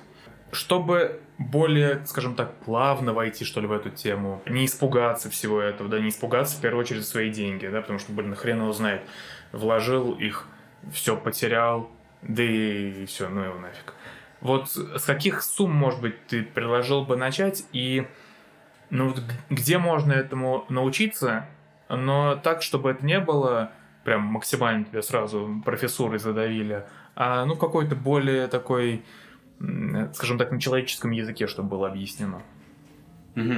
Чтобы 0.51 1.22
более, 1.38 2.06
скажем 2.06 2.36
так, 2.36 2.54
плавно 2.60 3.13
войти, 3.13 3.46
что 3.46 3.62
ли, 3.62 3.68
в 3.68 3.72
эту 3.72 3.89
тему, 3.89 4.42
не 4.46 4.65
испугаться 4.65 5.30
всего 5.30 5.60
этого, 5.62 5.89
да, 5.89 6.00
не 6.00 6.10
испугаться 6.10 6.58
в 6.58 6.62
первую 6.62 6.82
очередь 6.82 7.06
свои 7.06 7.30
деньги, 7.30 7.68
да, 7.68 7.82
потому 7.82 8.00
что, 8.00 8.13
блин, 8.13 8.36
хрен 8.36 8.62
его 8.62 8.72
знает, 8.72 9.01
вложил 9.51 10.13
их 10.13 10.48
все 10.92 11.18
потерял, 11.18 11.89
да 12.22 12.44
и 12.44 13.06
все, 13.06 13.30
ну 13.30 13.42
его 13.42 13.60
нафиг. 13.60 13.94
Вот 14.42 14.70
с 14.70 15.04
каких 15.04 15.42
сумм, 15.42 15.72
может 15.72 16.01
быть, 16.01 16.27
ты 16.27 16.44
предложил 16.44 17.04
бы 17.04 17.18
начать? 17.18 17.65
И 17.72 18.08
ну, 18.89 19.13
где 19.50 19.77
можно 19.77 20.13
этому 20.13 20.65
научиться, 20.70 21.48
но 21.89 22.36
так, 22.36 22.62
чтобы 22.62 22.92
это 22.92 23.06
не 23.06 23.20
было 23.20 23.72
прям 24.04 24.22
максимально 24.22 24.86
тебе 24.86 25.01
сразу 25.01 25.62
профессурой 25.65 26.20
задавили, 26.20 26.86
а 27.15 27.46
ну 27.46 27.56
какой-то 27.56 27.96
более 27.96 28.48
такой, 28.48 29.04
скажем 30.14 30.38
так, 30.38 30.52
на 30.52 30.60
человеческом 30.60 31.12
языке, 31.12 31.48
чтобы 31.48 31.70
было 31.70 31.88
объяснено. 31.88 32.42
Угу. 33.36 33.54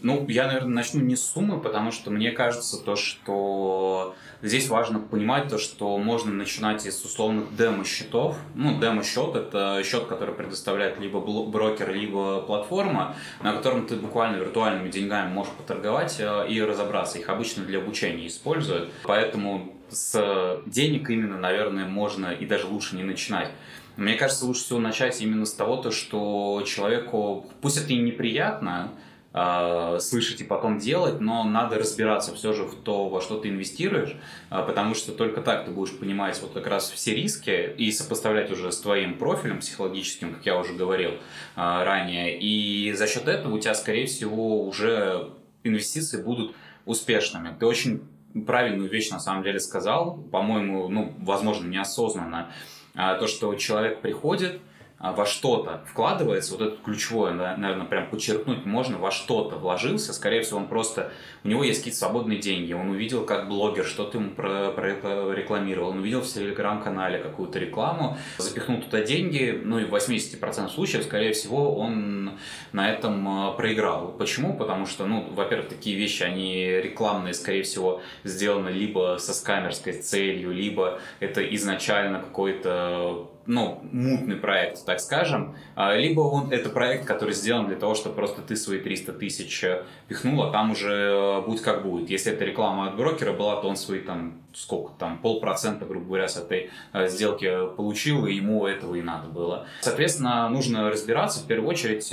Ну, 0.00 0.26
я, 0.28 0.46
наверное, 0.46 0.74
начну 0.74 1.00
не 1.00 1.16
с 1.16 1.24
суммы, 1.24 1.60
потому 1.60 1.90
что 1.90 2.10
мне 2.10 2.30
кажется 2.30 2.82
то, 2.82 2.96
что 2.96 4.14
здесь 4.42 4.68
важно 4.68 5.00
понимать 5.00 5.48
то, 5.48 5.58
что 5.58 5.98
можно 5.98 6.32
начинать 6.32 6.86
из 6.86 7.04
условных 7.04 7.54
демо-счетов. 7.56 8.36
Ну, 8.54 8.78
демо-счет– 8.80 9.34
это 9.36 9.82
счет, 9.84 10.06
который 10.06 10.34
предоставляет 10.34 11.00
либо 11.00 11.20
брокер, 11.20 11.92
либо 11.92 12.40
платформа, 12.42 13.16
на 13.42 13.52
котором 13.52 13.86
ты 13.86 13.96
буквально 13.96 14.36
виртуальными 14.36 14.88
деньгами 14.88 15.32
можешь 15.32 15.52
поторговать 15.54 16.16
э, 16.20 16.48
и 16.48 16.60
разобраться. 16.62 17.18
Их 17.18 17.28
обычно 17.28 17.64
для 17.64 17.78
обучения 17.78 18.26
используют, 18.26 18.90
поэтому 19.02 19.74
с 19.90 20.62
денег 20.66 21.10
именно, 21.10 21.38
наверное, 21.38 21.86
можно 21.86 22.26
и 22.26 22.46
даже 22.46 22.66
лучше 22.66 22.96
не 22.96 23.02
начинать. 23.02 23.50
Мне 23.98 24.14
кажется, 24.14 24.46
лучше 24.46 24.62
всего 24.62 24.78
начать 24.78 25.20
именно 25.20 25.44
с 25.44 25.52
того, 25.52 25.76
то, 25.76 25.90
что 25.90 26.62
человеку, 26.64 27.50
пусть 27.60 27.78
это 27.78 27.92
и 27.92 27.96
неприятно, 27.96 28.92
э, 29.34 29.98
слышать 30.00 30.40
и 30.40 30.44
потом 30.44 30.78
делать, 30.78 31.18
но 31.20 31.42
надо 31.42 31.80
разбираться 31.80 32.32
все 32.32 32.52
же 32.52 32.62
в 32.62 32.76
то, 32.76 33.08
во 33.08 33.20
что 33.20 33.40
ты 33.40 33.48
инвестируешь, 33.48 34.14
э, 34.50 34.62
потому 34.64 34.94
что 34.94 35.10
только 35.10 35.40
так 35.40 35.64
ты 35.64 35.72
будешь 35.72 35.98
понимать 35.98 36.40
вот 36.40 36.52
как 36.52 36.68
раз 36.68 36.88
все 36.92 37.12
риски 37.12 37.74
и 37.76 37.90
сопоставлять 37.90 38.52
уже 38.52 38.70
с 38.70 38.78
твоим 38.78 39.18
профилем 39.18 39.58
психологическим, 39.58 40.32
как 40.32 40.46
я 40.46 40.56
уже 40.56 40.74
говорил 40.74 41.10
э, 41.10 41.16
ранее. 41.56 42.38
И 42.38 42.92
за 42.92 43.08
счет 43.08 43.26
этого 43.26 43.56
у 43.56 43.58
тебя, 43.58 43.74
скорее 43.74 44.06
всего, 44.06 44.64
уже 44.64 45.28
инвестиции 45.64 46.22
будут 46.22 46.54
успешными. 46.86 47.50
Ты 47.58 47.66
очень 47.66 48.02
правильную 48.46 48.88
вещь 48.88 49.10
на 49.10 49.18
самом 49.18 49.42
деле 49.42 49.58
сказал, 49.58 50.18
по-моему, 50.30 50.88
ну, 50.88 51.14
возможно, 51.18 51.66
неосознанно. 51.66 52.52
То, 52.98 53.26
что 53.28 53.54
человек 53.54 54.00
приходит, 54.00 54.54
а, 54.54 54.67
во 55.00 55.26
что-то 55.26 55.84
вкладывается, 55.86 56.52
вот 56.52 56.62
это 56.62 56.76
ключевое, 56.82 57.32
наверное, 57.32 57.86
прям 57.86 58.10
подчеркнуть 58.10 58.66
можно, 58.66 58.98
во 58.98 59.12
что-то 59.12 59.56
вложился, 59.56 60.12
скорее 60.12 60.42
всего, 60.42 60.58
он 60.58 60.66
просто, 60.66 61.12
у 61.44 61.48
него 61.48 61.62
есть 61.62 61.80
какие-то 61.80 61.98
свободные 61.98 62.38
деньги, 62.38 62.72
он 62.72 62.90
увидел, 62.90 63.24
как 63.24 63.48
блогер 63.48 63.84
что-то 63.84 64.18
ему 64.18 64.30
про, 64.30 64.72
про 64.72 65.32
рекламировал, 65.32 65.90
он 65.90 65.98
увидел 65.98 66.22
в 66.22 66.26
телеграм-канале 66.26 67.18
какую-то 67.18 67.60
рекламу, 67.60 68.18
запихнул 68.38 68.82
туда 68.82 69.02
деньги, 69.02 69.60
ну 69.64 69.78
и 69.78 69.84
в 69.84 69.94
80% 69.94 70.68
случаев, 70.68 71.04
скорее 71.04 71.32
всего, 71.32 71.76
он 71.76 72.32
на 72.72 72.90
этом 72.90 73.28
а, 73.28 73.52
проиграл. 73.52 74.12
Почему? 74.18 74.56
Потому 74.56 74.86
что, 74.86 75.06
ну, 75.06 75.28
во-первых, 75.30 75.68
такие 75.68 75.96
вещи, 75.96 76.24
они 76.24 76.64
рекламные, 76.66 77.34
скорее 77.34 77.62
всего, 77.62 78.02
сделаны 78.24 78.70
либо 78.70 79.18
со 79.20 79.32
скамерской 79.32 79.92
целью, 79.92 80.52
либо 80.52 81.00
это 81.20 81.42
изначально 81.54 82.18
какой-то 82.20 83.30
ну, 83.48 83.80
мутный 83.92 84.36
проект, 84.36 84.84
так 84.84 85.00
скажем, 85.00 85.56
а, 85.74 85.96
либо 85.96 86.20
он, 86.20 86.52
это 86.52 86.68
проект, 86.68 87.06
который 87.06 87.32
сделан 87.32 87.66
для 87.66 87.76
того, 87.76 87.94
чтобы 87.94 88.14
просто 88.14 88.42
ты 88.42 88.54
свои 88.56 88.78
300 88.78 89.14
тысяч 89.14 89.64
э, 89.64 89.84
пихнул, 90.06 90.42
а 90.42 90.52
там 90.52 90.72
уже 90.72 90.92
э, 90.92 91.40
будет 91.40 91.62
как 91.62 91.82
будет. 91.82 92.10
Если 92.10 92.30
это 92.30 92.44
реклама 92.44 92.88
от 92.88 92.96
брокера 92.96 93.32
была, 93.32 93.60
то 93.62 93.68
он 93.68 93.76
свои 93.76 94.00
там, 94.00 94.42
сколько 94.52 94.92
там, 94.98 95.18
полпроцента, 95.18 95.86
грубо 95.86 96.04
говоря, 96.04 96.28
с 96.28 96.36
этой 96.36 96.70
э, 96.92 97.08
сделки 97.08 97.50
получил, 97.74 98.26
и 98.26 98.34
ему 98.34 98.66
этого 98.66 98.96
и 98.96 99.00
надо 99.00 99.28
было. 99.28 99.66
Соответственно, 99.80 100.46
нужно 100.50 100.90
разбираться. 100.90 101.40
В 101.40 101.46
первую 101.46 101.70
очередь, 101.70 102.12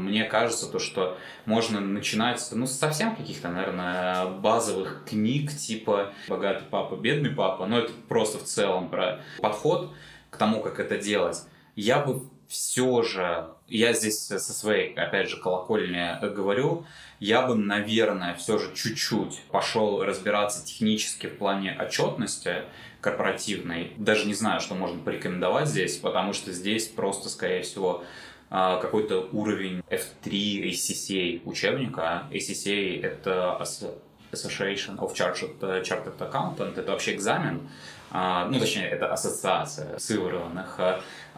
мне 0.00 0.22
кажется, 0.22 0.70
то, 0.70 0.78
что 0.78 1.18
можно 1.46 1.80
начинать, 1.80 2.40
ну, 2.52 2.68
совсем 2.68 3.16
каких-то, 3.16 3.48
наверное, 3.48 4.26
базовых 4.26 5.02
книг, 5.04 5.50
типа 5.50 6.12
«Богатый 6.28 6.64
папа, 6.70 6.94
бедный 6.94 7.30
папа», 7.30 7.66
но 7.66 7.80
это 7.80 7.90
просто 8.08 8.38
в 8.38 8.44
целом 8.44 8.88
про 8.88 9.20
подход, 9.40 9.90
к 10.36 10.38
тому, 10.38 10.60
как 10.60 10.78
это 10.78 10.98
делать, 10.98 11.42
я 11.76 11.98
бы 12.00 12.22
все 12.46 13.02
же 13.02 13.48
я 13.66 13.94
здесь 13.94 14.18
со 14.18 14.38
своей, 14.38 14.94
опять 14.94 15.30
же, 15.30 15.38
колокольни 15.38 16.20
говорю, 16.34 16.84
я 17.18 17.46
бы, 17.46 17.54
наверное, 17.56 18.34
все 18.34 18.58
же 18.58 18.72
чуть-чуть 18.74 19.40
пошел 19.50 20.04
разбираться 20.04 20.64
технически 20.64 21.26
в 21.26 21.38
плане 21.38 21.76
отчетности 21.80 22.64
корпоративной. 23.00 23.94
Даже 23.96 24.26
не 24.26 24.34
знаю, 24.34 24.60
что 24.60 24.74
можно 24.74 25.02
порекомендовать 25.02 25.68
здесь, 25.68 25.96
потому 25.96 26.34
что 26.34 26.52
здесь 26.52 26.86
просто, 26.86 27.28
скорее 27.28 27.62
всего, 27.62 28.04
а, 28.50 28.76
какой-то 28.76 29.28
уровень 29.32 29.82
F3 29.90 30.70
ACCA 30.70 31.40
учебника. 31.44 32.28
ACCA— 32.30 33.02
это 33.02 33.58
Association 34.32 34.98
of 34.98 35.14
Chartered, 35.14 35.82
Chartered 35.82 36.18
Accountant, 36.18 36.78
это 36.78 36.92
вообще 36.92 37.14
экзамен, 37.14 37.68
ну, 38.12 38.60
точнее, 38.60 38.88
это 38.88 39.12
ассоциация 39.12 39.98
сыворотных 39.98 40.78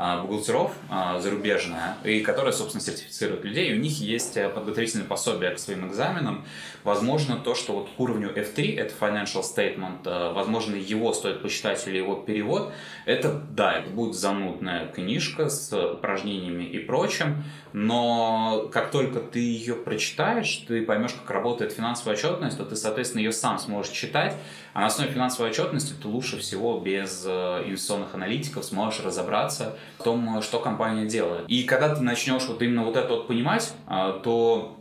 а, 0.01 0.23
бухгалтеров 0.23 0.71
а, 0.89 1.19
зарубежная, 1.19 1.97
и 2.05 2.21
которая, 2.21 2.53
собственно, 2.53 2.81
сертифицирует 2.81 3.45
людей, 3.45 3.73
и 3.73 3.75
у 3.75 3.81
них 3.81 3.99
есть 3.99 4.37
э, 4.37 4.49
подготовительные 4.49 5.09
пособия 5.09 5.51
к 5.51 5.59
своим 5.59 5.89
экзаменам. 5.89 6.45
Возможно, 6.85 7.37
то, 7.37 7.57
что 7.57 7.73
вот 7.73 7.89
к 7.91 7.99
уровню 7.99 8.33
F3, 8.33 8.79
это 8.79 8.95
Financial 8.95 9.43
Statement, 9.43 10.03
э, 10.05 10.33
возможно, 10.35 10.77
его 10.77 11.13
стоит 11.13 11.43
посчитать 11.43 11.85
или 11.89 11.97
его 11.97 12.15
перевод, 12.15 12.73
это, 13.07 13.43
да, 13.51 13.73
это 13.73 13.91
будет 13.91 14.15
занудная 14.15 14.87
книжка 14.87 15.49
с 15.49 15.77
упражнениями 15.77 16.63
и 16.63 16.79
прочим, 16.79 17.43
но 17.73 18.71
как 18.73 18.93
только 18.93 19.19
ты 19.19 19.41
ее 19.41 19.75
прочитаешь, 19.75 20.65
ты 20.69 20.83
поймешь, 20.83 21.13
как 21.13 21.29
работает 21.31 21.73
финансовая 21.73 22.15
отчетность, 22.15 22.57
то 22.57 22.65
ты, 22.65 22.77
соответственно, 22.77 23.23
ее 23.23 23.33
сам 23.33 23.59
сможешь 23.59 23.91
читать, 23.93 24.37
а 24.79 24.83
на 24.83 24.87
основе 24.87 25.11
финансовой 25.11 25.51
отчетности 25.51 25.93
ты 26.01 26.07
лучше 26.07 26.39
всего 26.39 26.79
без 26.79 27.25
э, 27.27 27.65
инвестиционных 27.67 28.15
аналитиков 28.15 28.65
сможешь 28.65 29.01
разобраться 29.01 29.77
в 29.99 30.05
том, 30.05 30.41
что 30.41 30.61
компания 30.61 31.05
делает. 31.05 31.47
И 31.49 31.65
когда 31.65 31.97
ты 31.97 32.01
начнешь 32.01 32.47
вот 32.47 32.63
именно 32.63 32.85
вот 32.85 32.95
это 32.95 33.09
вот 33.09 33.27
понимать, 33.27 33.75
а, 33.89 34.21
то 34.21 34.79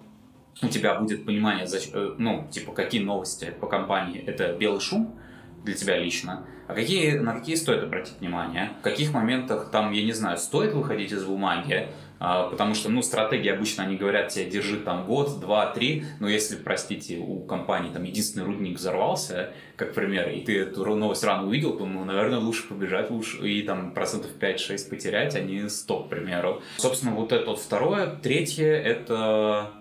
у 0.62 0.68
тебя 0.68 0.94
будет 1.00 1.26
понимание, 1.26 1.66
э, 1.66 2.14
ну, 2.20 2.48
типа, 2.52 2.74
какие 2.74 3.02
новости 3.02 3.52
по 3.60 3.66
компании 3.66 4.24
это 4.24 4.54
белый 4.54 4.82
шум 4.82 5.16
для 5.64 5.74
тебя 5.74 5.98
лично, 5.98 6.46
а 6.68 6.76
какие, 6.76 7.18
на 7.18 7.34
какие 7.34 7.56
стоит 7.56 7.82
обратить 7.82 8.20
внимание, 8.20 8.74
в 8.80 8.84
каких 8.84 9.14
моментах 9.14 9.72
там, 9.72 9.94
я 9.94 10.04
не 10.04 10.12
знаю, 10.12 10.38
стоит 10.38 10.76
выходить 10.76 11.12
из 11.12 11.24
бумаги, 11.24 11.90
потому 12.20 12.74
что, 12.74 12.90
ну, 12.90 13.02
стратегии 13.02 13.50
обычно 13.50 13.84
они 13.84 13.96
говорят 13.96 14.30
тебе, 14.30 14.46
держи 14.46 14.78
там 14.78 15.06
год, 15.06 15.40
два, 15.40 15.72
три, 15.72 16.06
но 16.20 16.28
если, 16.28 16.56
простите, 16.56 17.18
у 17.18 17.40
компании 17.42 17.92
там 17.92 18.04
единственный 18.04 18.46
рудник 18.46 18.78
взорвался, 18.78 19.52
как 19.76 19.94
пример, 19.94 20.30
и 20.30 20.42
ты 20.42 20.60
эту 20.60 20.84
новость 20.96 21.24
рано 21.24 21.48
увидел, 21.48 21.78
то, 21.78 21.86
ну, 21.86 22.04
наверное, 22.04 22.40
лучше 22.40 22.68
побежать, 22.68 23.12
лучше 23.12 23.38
и 23.48 23.62
там 23.62 23.92
процентов 23.92 24.32
5-6 24.40 24.90
потерять, 24.90 25.36
а 25.36 25.40
не 25.40 25.70
100, 25.70 26.04
к 26.04 26.10
примеру. 26.10 26.62
Собственно, 26.78 27.14
вот 27.14 27.32
это 27.32 27.46
вот 27.48 27.60
второе. 27.60 28.08
Третье, 28.22 28.66
это 28.66 29.72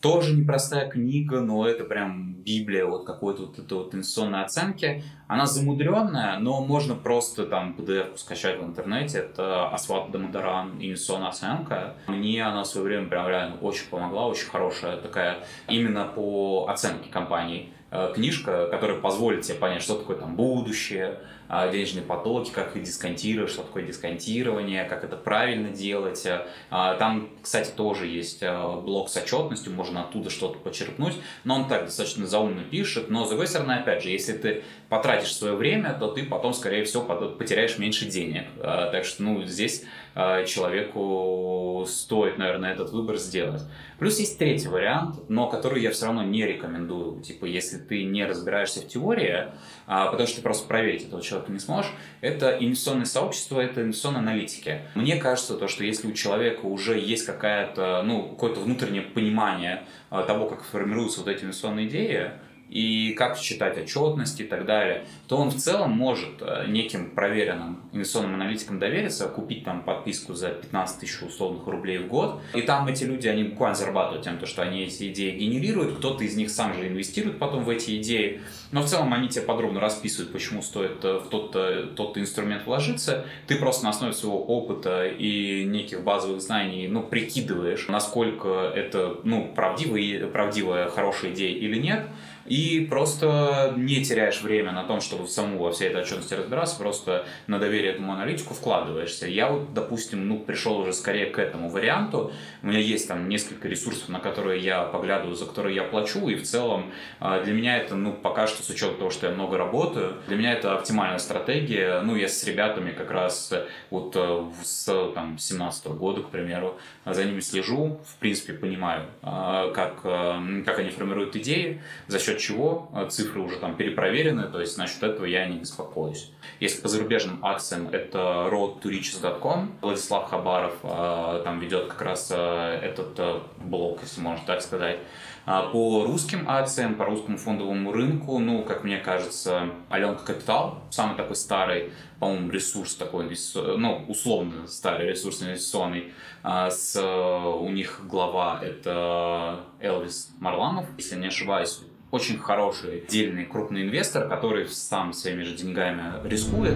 тоже 0.00 0.34
непростая 0.34 0.88
книга, 0.88 1.40
но 1.40 1.66
это 1.66 1.84
прям 1.84 2.34
библия 2.34 2.86
вот 2.86 3.04
какой-то 3.04 3.46
вот 3.46 3.58
этой 3.58 3.72
вот 3.76 3.94
инвестиционной 3.94 4.44
оценки. 4.44 5.02
Она 5.26 5.46
замудренная, 5.46 6.38
но 6.38 6.64
можно 6.64 6.94
просто 6.94 7.46
там 7.46 7.74
PDF 7.76 8.16
скачать 8.16 8.60
в 8.60 8.64
интернете. 8.64 9.18
Это 9.18 9.68
Асват 9.68 10.10
Дамадаран 10.10 10.76
инвестиционная 10.78 11.28
оценка. 11.28 11.94
Мне 12.06 12.44
она 12.44 12.62
в 12.62 12.66
свое 12.66 12.86
время 12.86 13.08
прям 13.08 13.28
реально 13.28 13.56
очень 13.60 13.88
помогла, 13.88 14.26
очень 14.26 14.48
хорошая 14.48 14.96
такая 14.98 15.38
именно 15.68 16.04
по 16.04 16.66
оценке 16.68 17.10
компаний 17.10 17.72
э, 17.90 18.12
книжка, 18.14 18.68
которая 18.70 19.00
позволит 19.00 19.42
тебе 19.42 19.58
понять, 19.58 19.82
что 19.82 19.96
такое 19.96 20.16
там 20.16 20.36
будущее, 20.36 21.18
денежные 21.48 22.04
потоки, 22.04 22.50
как 22.50 22.76
их 22.76 22.82
дисконтировать, 22.82 23.50
что 23.50 23.62
такое 23.62 23.82
дисконтирование, 23.84 24.84
как 24.84 25.04
это 25.04 25.16
правильно 25.16 25.70
делать. 25.70 26.26
А, 26.70 26.94
там, 26.96 27.30
кстати, 27.42 27.70
тоже 27.70 28.06
есть 28.06 28.42
а, 28.42 28.80
блок 28.80 29.08
с 29.08 29.16
отчетностью, 29.16 29.72
можно 29.72 30.02
оттуда 30.02 30.28
что-то 30.28 30.58
почерпнуть, 30.58 31.14
но 31.44 31.56
он 31.56 31.68
так 31.68 31.86
достаточно 31.86 32.26
заумно 32.26 32.64
пишет, 32.64 33.08
но 33.08 33.24
с 33.24 33.28
другой 33.28 33.46
стороны, 33.46 33.72
опять 33.72 34.02
же, 34.02 34.10
если 34.10 34.32
ты 34.32 34.62
потратишь 34.90 35.34
свое 35.34 35.54
время, 35.54 35.96
то 35.98 36.08
ты 36.08 36.24
потом, 36.24 36.52
скорее 36.52 36.84
всего, 36.84 37.02
потеряешь 37.02 37.78
меньше 37.78 38.06
денег. 38.06 38.44
Так 38.60 39.04
что, 39.04 39.22
ну, 39.22 39.42
здесь 39.44 39.84
человеку 40.14 41.84
стоит, 41.86 42.38
наверное, 42.38 42.72
этот 42.72 42.90
выбор 42.90 43.16
сделать. 43.16 43.62
Плюс 43.98 44.18
есть 44.18 44.38
третий 44.38 44.68
вариант, 44.68 45.28
но 45.28 45.48
который 45.48 45.82
я 45.82 45.90
все 45.90 46.06
равно 46.06 46.22
не 46.22 46.46
рекомендую. 46.46 47.20
Типа, 47.20 47.44
если 47.44 47.78
ты 47.78 48.04
не 48.04 48.24
разбираешься 48.24 48.80
в 48.80 48.88
теории, 48.88 49.48
потому 49.86 50.26
что 50.26 50.36
ты 50.36 50.42
просто 50.42 50.66
проверить 50.66 51.04
этого 51.04 51.22
человека 51.22 51.37
ты 51.40 51.52
не 51.52 51.58
сможешь, 51.58 51.90
это 52.20 52.56
инвестиционное 52.58 53.06
сообщество, 53.06 53.60
это 53.60 53.82
инвестиционные 53.82 54.20
аналитики. 54.20 54.82
Мне 54.94 55.16
кажется, 55.16 55.54
то, 55.54 55.68
что 55.68 55.84
если 55.84 56.08
у 56.08 56.12
человека 56.12 56.66
уже 56.66 56.98
есть 56.98 57.26
какая-то, 57.26 58.02
ну, 58.04 58.30
какое-то 58.30 58.60
внутреннее 58.60 59.02
понимание 59.02 59.84
а, 60.10 60.22
того, 60.22 60.46
как 60.48 60.64
формируются 60.64 61.20
вот 61.20 61.28
эти 61.28 61.44
инвестиционные 61.44 61.88
идеи, 61.88 62.30
и 62.68 63.14
как 63.16 63.38
считать 63.38 63.78
отчетности 63.78 64.42
и 64.42 64.46
так 64.46 64.66
далее, 64.66 65.04
то 65.26 65.36
он 65.38 65.50
в 65.50 65.56
целом 65.56 65.92
может 65.92 66.40
э, 66.40 66.66
неким 66.68 67.10
проверенным 67.10 67.82
инвестиционным 67.92 68.34
аналитикам 68.34 68.78
довериться, 68.78 69.26
купить 69.28 69.64
там 69.64 69.82
подписку 69.82 70.34
за 70.34 70.50
15 70.50 71.00
тысяч 71.00 71.22
условных 71.22 71.66
рублей 71.66 71.98
в 71.98 72.08
год. 72.08 72.42
И 72.54 72.62
там 72.62 72.86
эти 72.86 73.04
люди, 73.04 73.26
они 73.26 73.44
буквально 73.44 73.74
зарабатывают 73.74 74.24
тем, 74.24 74.44
что 74.46 74.62
они 74.62 74.82
эти 74.82 75.10
идеи 75.10 75.36
генерируют, 75.38 75.96
кто-то 75.98 76.24
из 76.24 76.36
них 76.36 76.50
сам 76.50 76.74
же 76.74 76.86
инвестирует 76.86 77.38
потом 77.38 77.64
в 77.64 77.70
эти 77.70 78.00
идеи. 78.00 78.42
Но 78.70 78.82
в 78.82 78.86
целом 78.86 79.14
они 79.14 79.28
тебе 79.28 79.44
подробно 79.44 79.80
расписывают, 79.80 80.32
почему 80.32 80.60
стоит 80.60 81.02
э, 81.04 81.18
в 81.18 81.28
тот, 81.28 81.52
тот 81.96 82.18
инструмент 82.18 82.66
вложиться. 82.66 83.24
Ты 83.46 83.56
просто 83.56 83.84
на 83.84 83.90
основе 83.90 84.12
своего 84.12 84.44
опыта 84.44 85.06
и 85.06 85.64
неких 85.64 86.04
базовых 86.04 86.42
знаний 86.42 86.86
ну, 86.86 87.02
прикидываешь, 87.02 87.88
насколько 87.88 88.70
это 88.74 89.16
ну, 89.24 89.52
правдивая, 89.54 90.26
правдивая 90.26 90.88
хорошая 90.90 91.32
идея 91.32 91.56
или 91.56 91.78
нет 91.78 92.06
и 92.48 92.86
просто 92.88 93.74
не 93.76 94.04
теряешь 94.04 94.42
время 94.42 94.72
на 94.72 94.84
том, 94.84 95.00
чтобы 95.00 95.28
саму 95.28 95.58
во 95.58 95.72
всей 95.72 95.88
этой 95.88 96.02
отчетности 96.02 96.34
разбираться, 96.34 96.76
просто 96.78 97.26
на 97.46 97.58
доверие 97.58 97.92
этому 97.92 98.12
аналитику 98.12 98.54
вкладываешься. 98.54 99.26
Я 99.26 99.48
вот, 99.48 99.74
допустим, 99.74 100.26
ну, 100.28 100.38
пришел 100.38 100.78
уже 100.78 100.92
скорее 100.92 101.26
к 101.26 101.38
этому 101.38 101.68
варианту. 101.68 102.32
У 102.62 102.68
меня 102.68 102.78
есть 102.78 103.08
там 103.08 103.28
несколько 103.28 103.68
ресурсов, 103.68 104.08
на 104.08 104.20
которые 104.20 104.62
я 104.62 104.82
поглядываю, 104.84 105.34
за 105.34 105.46
которые 105.46 105.76
я 105.76 105.82
плачу, 105.82 106.28
и 106.28 106.34
в 106.34 106.42
целом 106.42 106.92
а, 107.20 107.42
для 107.42 107.52
меня 107.52 107.76
это, 107.76 107.94
ну, 107.94 108.12
пока 108.12 108.46
что 108.46 108.62
с 108.62 108.70
учетом 108.70 108.96
того, 108.96 109.10
что 109.10 109.26
я 109.26 109.34
много 109.34 109.58
работаю, 109.58 110.16
для 110.26 110.36
меня 110.36 110.52
это 110.54 110.74
оптимальная 110.74 111.18
стратегия. 111.18 112.00
Ну, 112.00 112.16
я 112.16 112.28
с 112.28 112.42
ребятами 112.44 112.92
как 112.92 113.10
раз 113.10 113.52
вот 113.90 114.12
э, 114.16 114.44
с 114.62 115.12
там 115.14 115.38
17 115.38 115.86
-го 115.86 115.94
года, 115.94 116.22
к 116.22 116.30
примеру, 116.30 116.78
за 117.04 117.24
ними 117.24 117.40
слежу, 117.40 118.00
в 118.04 118.16
принципе, 118.16 118.52
понимаю, 118.54 119.06
а, 119.22 119.70
как, 119.72 120.00
э, 120.04 120.62
как 120.64 120.78
они 120.78 120.90
формируют 120.90 121.36
идеи, 121.36 121.82
за 122.06 122.18
счет 122.18 122.37
чего 122.38 122.88
а, 122.92 123.06
цифры 123.06 123.40
уже 123.40 123.56
там 123.58 123.76
перепроверены, 123.76 124.44
то 124.44 124.60
есть 124.60 124.78
насчет 124.78 125.02
этого 125.02 125.26
я 125.26 125.46
не 125.46 125.58
беспокоюсь. 125.58 126.30
Если 126.60 126.80
по 126.80 126.88
зарубежным 126.88 127.44
акциям, 127.44 127.88
это 127.88 128.48
roadtoriches.com, 128.50 129.78
Владислав 129.82 130.30
Хабаров 130.30 130.74
а, 130.82 131.42
там 131.42 131.60
ведет 131.60 131.88
как 131.88 132.02
раз 132.02 132.30
а, 132.32 132.78
этот 132.80 133.42
блог, 133.58 134.00
если 134.02 134.20
можно 134.20 134.44
так 134.46 134.62
сказать. 134.62 134.98
По 135.46 136.04
русским 136.04 136.44
акциям, 136.46 136.94
по 136.96 137.06
русскому 137.06 137.38
фондовому 137.38 137.90
рынку, 137.90 138.38
ну, 138.38 138.62
как 138.64 138.84
мне 138.84 138.98
кажется, 138.98 139.70
Аленка 139.88 140.22
Капитал, 140.22 140.82
самый 140.90 141.16
такой 141.16 141.36
старый, 141.36 141.90
по-моему, 142.20 142.50
ресурс 142.50 142.94
такой, 142.96 143.34
ну, 143.54 144.04
условно 144.08 144.66
старый 144.66 145.08
ресурс 145.08 145.42
инвестиционный. 145.42 146.12
С, 146.44 147.00
у 147.00 147.68
них 147.70 148.02
глава 148.06 148.60
это 148.62 149.60
Элвис 149.80 150.34
Марламов, 150.38 150.84
если 150.98 151.16
не 151.16 151.28
ошибаюсь, 151.28 151.80
очень 152.10 152.38
хороший, 152.38 153.04
дельный, 153.08 153.44
крупный 153.44 153.82
инвестор, 153.82 154.28
который 154.28 154.66
сам 154.68 155.12
своими 155.12 155.42
же 155.42 155.54
деньгами 155.54 156.26
рискует. 156.26 156.74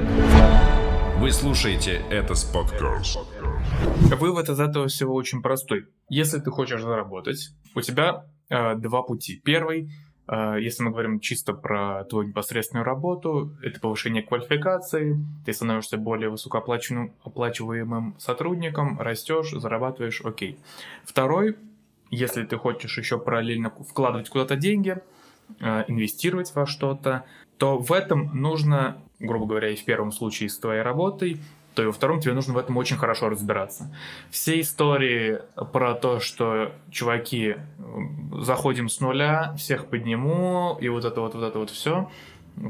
Вы 1.19 1.31
слушаете 1.31 2.03
это 2.11 2.35
Spotcast. 2.35 3.19
Вывод 4.19 4.49
из 4.49 4.61
этого 4.61 4.89
всего 4.89 5.15
очень 5.15 5.41
простой. 5.41 5.87
Если 6.09 6.39
ты 6.41 6.51
хочешь 6.51 6.83
заработать, 6.83 7.51
у 7.75 7.81
тебя 7.81 8.27
э, 8.51 8.75
два 8.75 9.03
пути. 9.03 9.41
Первый, 9.43 9.91
э, 10.29 10.57
если 10.61 10.83
мы 10.83 10.91
говорим 10.91 11.21
чисто 11.21 11.55
про 11.55 12.05
твою 12.05 12.29
непосредственную 12.29 12.85
работу, 12.85 13.57
это 13.63 13.81
повышение 13.81 14.23
квалификации, 14.23 15.17
ты 15.47 15.53
становишься 15.53 15.97
более 15.97 16.29
высокооплачиваемым 16.29 18.17
сотрудником, 18.19 19.01
растешь, 19.01 19.53
зарабатываешь, 19.53 20.21
окей. 20.25 20.59
Второй, 21.05 21.57
если 22.11 22.45
ты 22.45 22.59
хочешь 22.59 22.99
еще 22.99 23.19
параллельно 23.19 23.71
вкладывать 23.71 24.29
куда-то 24.29 24.57
деньги, 24.57 24.99
инвестировать 25.61 26.55
во 26.55 26.67
что-то, 26.67 27.25
то 27.59 27.79
в 27.79 27.93
этом 27.93 28.31
нужно, 28.35 28.99
грубо 29.21 29.47
говоря, 29.47 29.71
и 29.71 29.77
в 29.77 29.85
первом 29.85 30.13
случае 30.13 30.49
с 30.49 30.59
твоей 30.59 30.83
работой, 30.83 31.41
то 31.75 31.83
и 31.83 31.87
во 31.87 31.93
втором 31.93 32.21
тебе 32.21 32.35
нужно 32.35 32.55
в 32.55 32.59
этом 32.59 32.77
очень 32.77 32.97
хорошо 32.97 33.29
разбираться. 33.29 33.95
Все 34.31 34.61
истории 34.61 35.41
про 35.73 35.95
то, 35.95 36.21
что 36.21 36.73
чуваки, 36.91 37.57
заходим 38.39 38.89
с 38.89 39.01
нуля, 39.01 39.55
всех 39.57 39.87
подниму, 39.87 40.77
и 40.81 40.89
вот 40.89 41.05
это 41.05 41.21
вот, 41.21 41.35
вот 41.35 41.45
это 41.45 41.59
вот 41.59 41.71
все, 41.71 42.11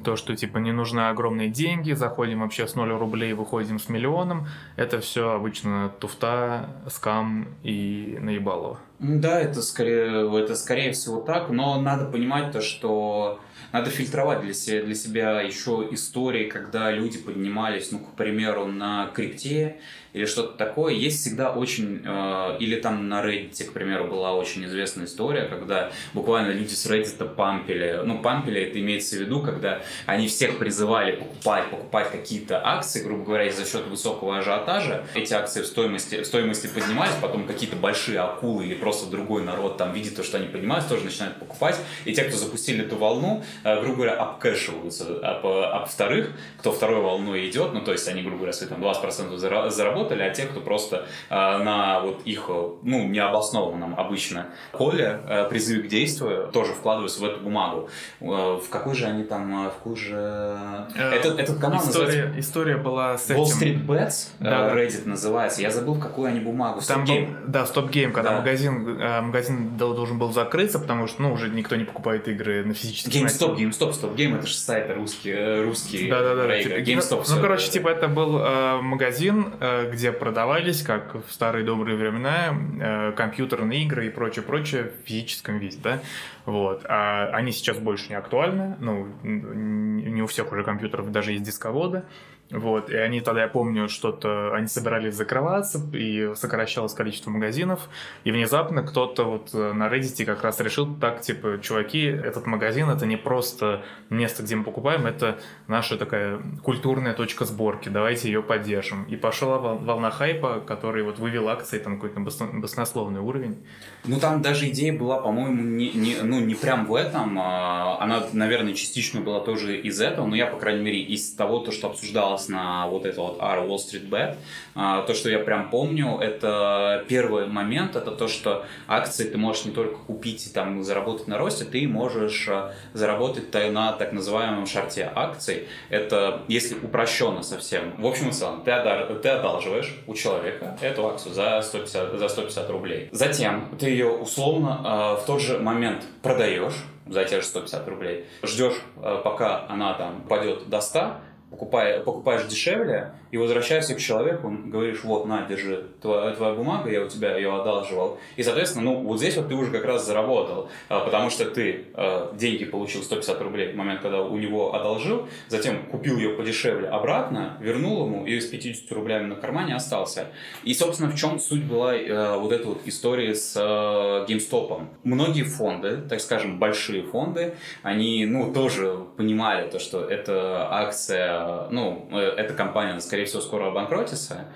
то, 0.05 0.17
что 0.17 0.37
типа 0.37 0.59
не 0.59 0.73
нужны 0.73 1.09
огромные 1.09 1.49
деньги, 1.49 1.93
заходим 1.93 2.41
вообще 2.41 2.69
с 2.69 2.75
0 2.75 2.89
рублей, 2.93 3.33
выходим 3.33 3.79
с 3.79 3.89
миллионом, 3.89 4.47
это 4.77 5.01
все 5.01 5.31
обычно 5.31 5.91
туфта, 5.99 6.71
скам 6.89 7.49
и 7.63 8.17
наебалово. 8.21 8.79
Да, 9.03 9.41
это 9.41 9.63
скорее, 9.63 10.45
это 10.45 10.55
скорее 10.55 10.93
всего 10.93 11.21
так, 11.21 11.51
но 11.51 11.81
надо 11.81 12.05
понимать 12.05 12.53
то, 12.53 12.61
что 12.61 13.41
надо 13.73 13.91
фильтровать 13.91 14.43
для 14.43 14.55
себя, 14.55 14.85
для 14.85 14.95
себя 14.95 15.41
еще 15.41 15.89
истории, 15.91 16.49
когда 16.49 16.91
люди 16.93 17.19
поднимались, 17.19 17.91
ну, 17.91 17.99
к 17.99 18.13
примеру, 18.15 18.67
на 18.67 19.11
крипте 19.15 19.79
или 20.13 20.27
что-то 20.27 20.59
такое. 20.59 20.93
Есть 20.93 21.21
всегда 21.21 21.53
очень... 21.53 22.03
Э, 22.05 22.59
или 22.61 22.79
там 22.79 23.09
на 23.09 23.25
Reddit, 23.25 23.65
к 23.65 23.73
примеру, 23.73 24.09
была 24.09 24.35
очень 24.35 24.65
известная 24.67 25.07
история, 25.07 25.45
когда 25.45 25.91
буквально 26.13 26.53
люди 26.53 26.75
с 26.75 26.87
Reddit 26.87 27.35
пампили. 27.35 28.03
Ну, 28.05 28.21
пампили, 28.21 28.61
это 28.61 28.79
имеется 28.79 29.17
в 29.17 29.21
виду, 29.21 29.41
когда 29.41 29.81
они 30.05 30.29
всех 30.29 30.59
призывали 30.59 31.17
покупать, 31.17 31.71
покупать 31.71 32.13
какие-то 32.13 32.61
акции, 32.63 33.03
грубо 33.03 33.25
говоря, 33.25 33.51
за 33.51 33.65
счет 33.65 33.87
высокого 33.87 34.39
ажиотажа. 34.39 35.07
Эти 35.15 35.33
акции 35.33 35.63
в 35.63 35.67
стоимости, 35.67 36.21
в 36.21 36.27
стоимости 36.27 36.67
поднимались, 36.67 37.15
потом 37.23 37.47
какие-то 37.47 37.77
большие 37.77 38.21
акулы 38.21 38.67
или 38.67 38.75
просто 38.75 38.92
другой 39.11 39.43
народ 39.43 39.77
там 39.77 39.93
видит 39.93 40.17
то, 40.17 40.23
что 40.23 40.37
они 40.39 40.47
поднимаются, 40.47 40.91
тоже 40.91 41.05
начинают 41.05 41.37
покупать. 41.39 41.77
И 42.05 42.13
те, 42.15 42.25
кто 42.25 42.37
запустили 42.37 42.85
эту 42.85 42.97
волну, 42.97 43.43
э, 43.65 43.81
грубо 43.81 43.97
говоря, 43.97 44.15
обкэшиваются 44.15 45.19
об, 45.23 45.47
об 45.47 45.89
вторых, 45.89 46.31
кто 46.59 46.73
второй 46.73 47.01
волной 47.01 47.49
идет, 47.49 47.73
ну, 47.73 47.81
то 47.81 47.93
есть 47.93 48.07
они, 48.09 48.23
грубо 48.23 48.37
говоря, 48.39 48.53
свои 48.53 48.69
там 48.69 48.83
20% 48.83 49.71
заработали, 49.71 50.23
а 50.23 50.31
те, 50.31 50.45
кто 50.47 50.61
просто 50.61 51.07
э, 51.31 51.35
на 51.35 52.01
вот 52.01 52.23
их, 52.25 52.49
ну, 52.49 53.09
необоснованном 53.09 53.99
обычно 53.99 54.47
поле, 54.73 55.21
э, 55.29 55.49
призыве 55.49 55.83
к 55.83 55.89
действию, 55.89 56.49
тоже 56.53 56.73
вкладываются 56.73 57.21
в 57.21 57.25
эту 57.25 57.41
бумагу. 57.41 57.89
Э, 58.21 58.25
в 58.63 58.69
какой 58.69 58.95
же 58.95 59.07
они 59.07 59.25
там, 59.25 59.69
в 59.69 59.73
какой 59.75 59.97
же... 59.97 60.17
Э, 60.17 61.13
этот, 61.15 61.39
этот 61.39 61.59
канал 61.59 61.81
история, 61.81 62.07
называется... 62.07 62.41
История 62.41 62.77
была 62.77 63.19
с 63.19 63.31
Wall 63.31 63.45
этим... 63.45 63.61
Street 63.61 63.87
Bets, 63.87 64.29
Да. 64.41 64.75
Reddit 64.75 65.07
называется. 65.09 65.63
Я 65.63 65.71
забыл, 65.71 65.95
в 65.95 66.01
какую 66.01 66.29
они 66.29 66.41
бумагу. 66.41 66.81
Там 66.87 67.05
Stop 67.05 67.07
был, 67.07 67.15
Game. 67.15 67.45
да, 67.47 67.67
стоп 67.67 67.91
гейм, 67.91 68.13
когда 68.13 68.31
Да. 68.31 68.37
магазин, 68.39 68.72
э, 68.99 69.21
магазин 69.21 69.77
дол- 69.77 69.95
должен 69.95 70.19
был 70.19 70.33
закрыться, 70.33 70.79
потому 70.79 71.07
что, 71.07 71.23
ну, 71.23 71.33
уже 71.33 71.49
никто 71.51 71.77
не 71.77 71.85
покупает 71.85 72.29
игры 72.29 72.65
на 72.65 72.75
физических 72.75 73.13
GameStop, 73.23 73.57
GameStop, 73.57 73.91
Stop 73.91 74.15
Game, 74.17 74.39
это 74.39 74.47
же 74.47 74.55
сайт 74.55 74.95
русский, 74.95 75.31
э, 75.31 75.65
русский 75.65 76.09
Да, 76.09 76.21
да, 76.23 76.35
да. 76.35 76.45
про 76.45 76.59
игры. 76.61 76.83
GameStop. 76.83 77.17
Ну, 77.19 77.23
всё 77.23 77.37
ну, 77.37 77.43
короче, 77.43 77.71
типа 77.71 77.89
это 77.89 78.09
был 78.09 78.39
э, 78.39 78.81
магазин, 78.83 79.47
э, 79.61 79.91
где 79.91 80.13
продавались, 80.13 80.83
как 80.83 81.15
в 81.15 81.33
старые 81.33 81.65
добрые 81.65 81.97
времена, 81.97 82.55
э, 82.81 83.13
компьютерные 83.13 83.83
игры 83.85 84.07
и 84.07 84.11
прочее, 84.11 84.43
прочее 84.43 84.85
в 85.05 85.07
физическом 85.09 85.59
виде, 85.59 85.79
да. 85.83 86.01
Вот. 86.45 86.85
А 86.89 87.31
они 87.33 87.53
сейчас 87.53 87.79
больше 87.79 88.09
не 88.09 88.17
актуальны. 88.17 88.77
Ну, 88.81 89.07
не 89.23 90.23
у 90.23 90.27
всех 90.27 90.51
уже 90.53 90.65
компьютеров 90.65 91.11
даже 91.13 91.33
есть 91.33 91.45
дисководы. 91.45 92.03
Вот, 92.51 92.91
и 92.91 92.97
они 92.97 93.23
тогда, 93.23 93.43
я 93.45 93.49
помню, 93.49 93.89
что-то, 93.89 94.55
они 94.55 94.67
собирались 94.67 95.15
закрываться, 95.15 95.81
и 95.95 96.33
сокращалось 96.35 96.93
количество 96.93 97.31
магазинов, 97.31 97.89
и 98.25 98.31
внезапно 98.31 98.83
кто-то 98.83 99.25
вот 99.25 99.55
э, 99.55 99.73
на 99.73 99.89
Reddit 99.89 100.23
как 100.27 100.45
раз 100.45 100.61
решил, 100.61 100.95
так, 100.97 101.23
типа, 101.23 101.61
чуваки, 101.63 102.03
этот 102.05 102.45
магазин 102.47 102.91
это 102.91 103.07
не 103.07 103.17
просто 103.17 103.83
место, 104.11 104.43
где 104.43 104.55
мы 104.57 104.65
покупаем, 104.65 105.07
это 105.07 105.39
наша 105.67 105.97
такая 105.97 106.41
культурная 106.63 107.15
точка 107.15 107.47
сборки, 107.47 107.89
давайте 107.89 108.29
ее 108.31 108.43
поддержим. 108.43 109.05
И 109.05 109.17
пошла 109.17 109.57
вол- 109.57 109.79
волна 109.79 110.11
хайпа, 110.11 110.61
который 110.61 111.05
вот 111.05 111.19
вывел 111.19 111.49
акции 111.49 111.79
там 111.79 111.95
какой-то 111.95 112.21
басно- 112.21 112.61
баснословный 112.61 113.21
уровень. 113.21 113.65
Ну, 114.05 114.21
там 114.21 114.43
даже 114.43 114.69
идея 114.69 114.93
была, 114.93 115.21
по-моему, 115.23 115.63
не, 115.63 115.91
не- 115.93 116.17
ну, 116.23 116.39
не 116.39 116.55
прям 116.55 116.85
в 116.85 116.95
этом. 116.97 117.39
а, 117.41 117.97
Она, 117.99 118.25
наверное, 118.35 118.75
частично 118.75 119.23
была 119.23 119.41
тоже 119.41 119.81
из 119.81 120.03
этого, 120.03 120.27
но 120.27 120.37
я, 120.37 120.47
по 120.49 120.59
крайней 120.59 120.83
мере, 120.83 121.01
из 121.01 121.33
того, 121.33 121.61
то, 121.61 121.73
что 121.73 121.89
обсуждалось 122.33 122.49
на 122.49 122.87
вот 122.89 123.05
это 123.07 123.21
вот 123.21 123.39
R 123.41 123.61
Wall 123.61 123.77
Street 123.77 124.09
Bet, 124.09 124.37
а, 124.75 125.03
то, 125.03 125.15
что 125.15 125.29
я 125.31 125.39
прям 125.39 125.71
помню, 125.71 126.19
это 126.19 127.05
первый 127.09 127.47
момент, 127.47 127.97
это 127.97 128.11
то, 128.11 128.29
что 128.29 128.65
акции 128.89 129.25
ты 129.29 129.39
можешь 129.39 129.65
не 129.65 129.73
только 129.73 129.97
купить 129.97 130.47
и 130.47 130.51
там 130.51 130.83
заработать 130.83 131.29
на 131.29 131.39
росте, 131.39 131.65
ты 131.65 131.87
можешь 131.87 132.49
а, 132.49 132.73
заработать 132.95 133.51
та- 133.51 133.71
на 133.71 133.93
так 133.93 134.13
называемом 134.13 134.67
шарте 134.67 135.11
акций. 135.15 135.69
Это, 135.91 136.43
если 136.49 136.75
упрощенно 136.75 137.43
совсем. 137.43 137.95
В 137.99 138.07
общем 138.07 138.29
и 138.29 138.33
целом, 138.33 138.63
ты, 138.65 138.71
одар- 138.71 139.15
ты 139.21 139.29
одалживаешь 139.29 139.95
у 140.07 140.15
человека 140.15 140.77
эту 140.81 141.07
акцию 141.07 141.35
за 141.35 141.61
150, 141.63 142.19
за 142.19 142.29
150 142.29 142.71
рублей. 142.71 143.09
Затем 143.13 143.69
ты 143.79 143.89
ее 143.91 144.09
условно 144.09 145.17
э, 145.19 145.23
в 145.23 145.27
тот 145.27 145.41
же 145.41 145.59
момент 145.59 146.03
продаешь 146.23 146.75
за 147.07 147.25
те 147.25 147.41
же 147.41 147.47
150 147.47 147.89
рублей. 147.89 148.25
Ждешь, 148.43 148.77
пока 149.25 149.67
она 149.69 149.95
там 149.95 150.23
упадет 150.25 150.69
до 150.69 150.81
100, 150.81 151.15
покупая, 151.53 152.01
покупаешь 152.01 152.47
дешевле 152.47 153.13
и 153.31 153.37
возвращаешься 153.37 153.95
к 153.95 153.99
человеку, 153.99 154.51
говоришь, 154.67 155.05
вот, 155.05 155.27
на, 155.27 155.47
держи, 155.47 155.87
твоя, 156.01 156.33
твоя 156.33 156.55
бумага, 156.55 156.91
я 156.91 157.03
у 157.03 157.09
тебя 157.09 157.37
ее 157.37 157.55
одалживал. 157.55 158.19
И, 158.37 158.43
соответственно, 158.43 158.85
ну, 158.85 159.03
вот 159.03 159.19
здесь 159.19 159.37
вот 159.37 159.49
ты 159.49 159.55
уже 159.55 159.71
как 159.71 159.85
раз 159.85 160.07
заработал, 160.07 160.69
а, 160.89 161.01
потому 161.01 161.31
что 161.31 161.45
ты 161.45 161.87
э, 161.95 162.33
деньги 162.35 162.65
получил 162.65 163.03
150 163.03 163.41
рублей 163.41 163.73
в 163.73 163.77
момент, 163.77 164.01
когда 164.01 164.23
у 164.23 164.37
него 164.37 164.75
одолжил, 164.75 165.29
затем 165.49 165.87
купил 165.87 166.17
ее 166.17 166.31
подешевле 166.31 166.89
обратно, 166.89 167.57
вернул 167.61 168.07
ему 168.07 168.27
и 168.27 168.41
с 168.41 168.47
50 168.47 168.91
рублями 168.93 169.27
на 169.27 169.37
кармане 169.37 169.77
остался. 169.77 170.29
И, 170.65 170.75
собственно, 170.75 171.11
в 171.11 171.15
чем 171.15 171.39
суть 171.39 171.65
была 171.65 171.95
э, 171.95 172.37
вот 172.39 172.53
этой 172.53 172.67
вот 172.67 172.81
истории 172.87 173.33
с 173.35 173.57
GameStop. 173.57 174.87
Многие 175.05 175.45
фонды, 175.45 175.99
так 176.09 176.21
скажем, 176.21 176.59
большие 176.59 177.03
фонды, 177.03 177.55
они, 177.83 178.27
ну, 178.27 178.53
тоже 178.53 178.99
понимали 179.17 179.71
то, 179.71 179.79
что 179.79 180.01
эта 180.01 180.69
акция, 180.71 181.42
ну, 181.71 182.09
э, 182.13 182.35
эта 182.37 182.55
компания, 182.55 182.99
скорее 183.01 183.25
всего, 183.25 183.41
скоро 183.41 183.69
обанкротится. 183.69 184.47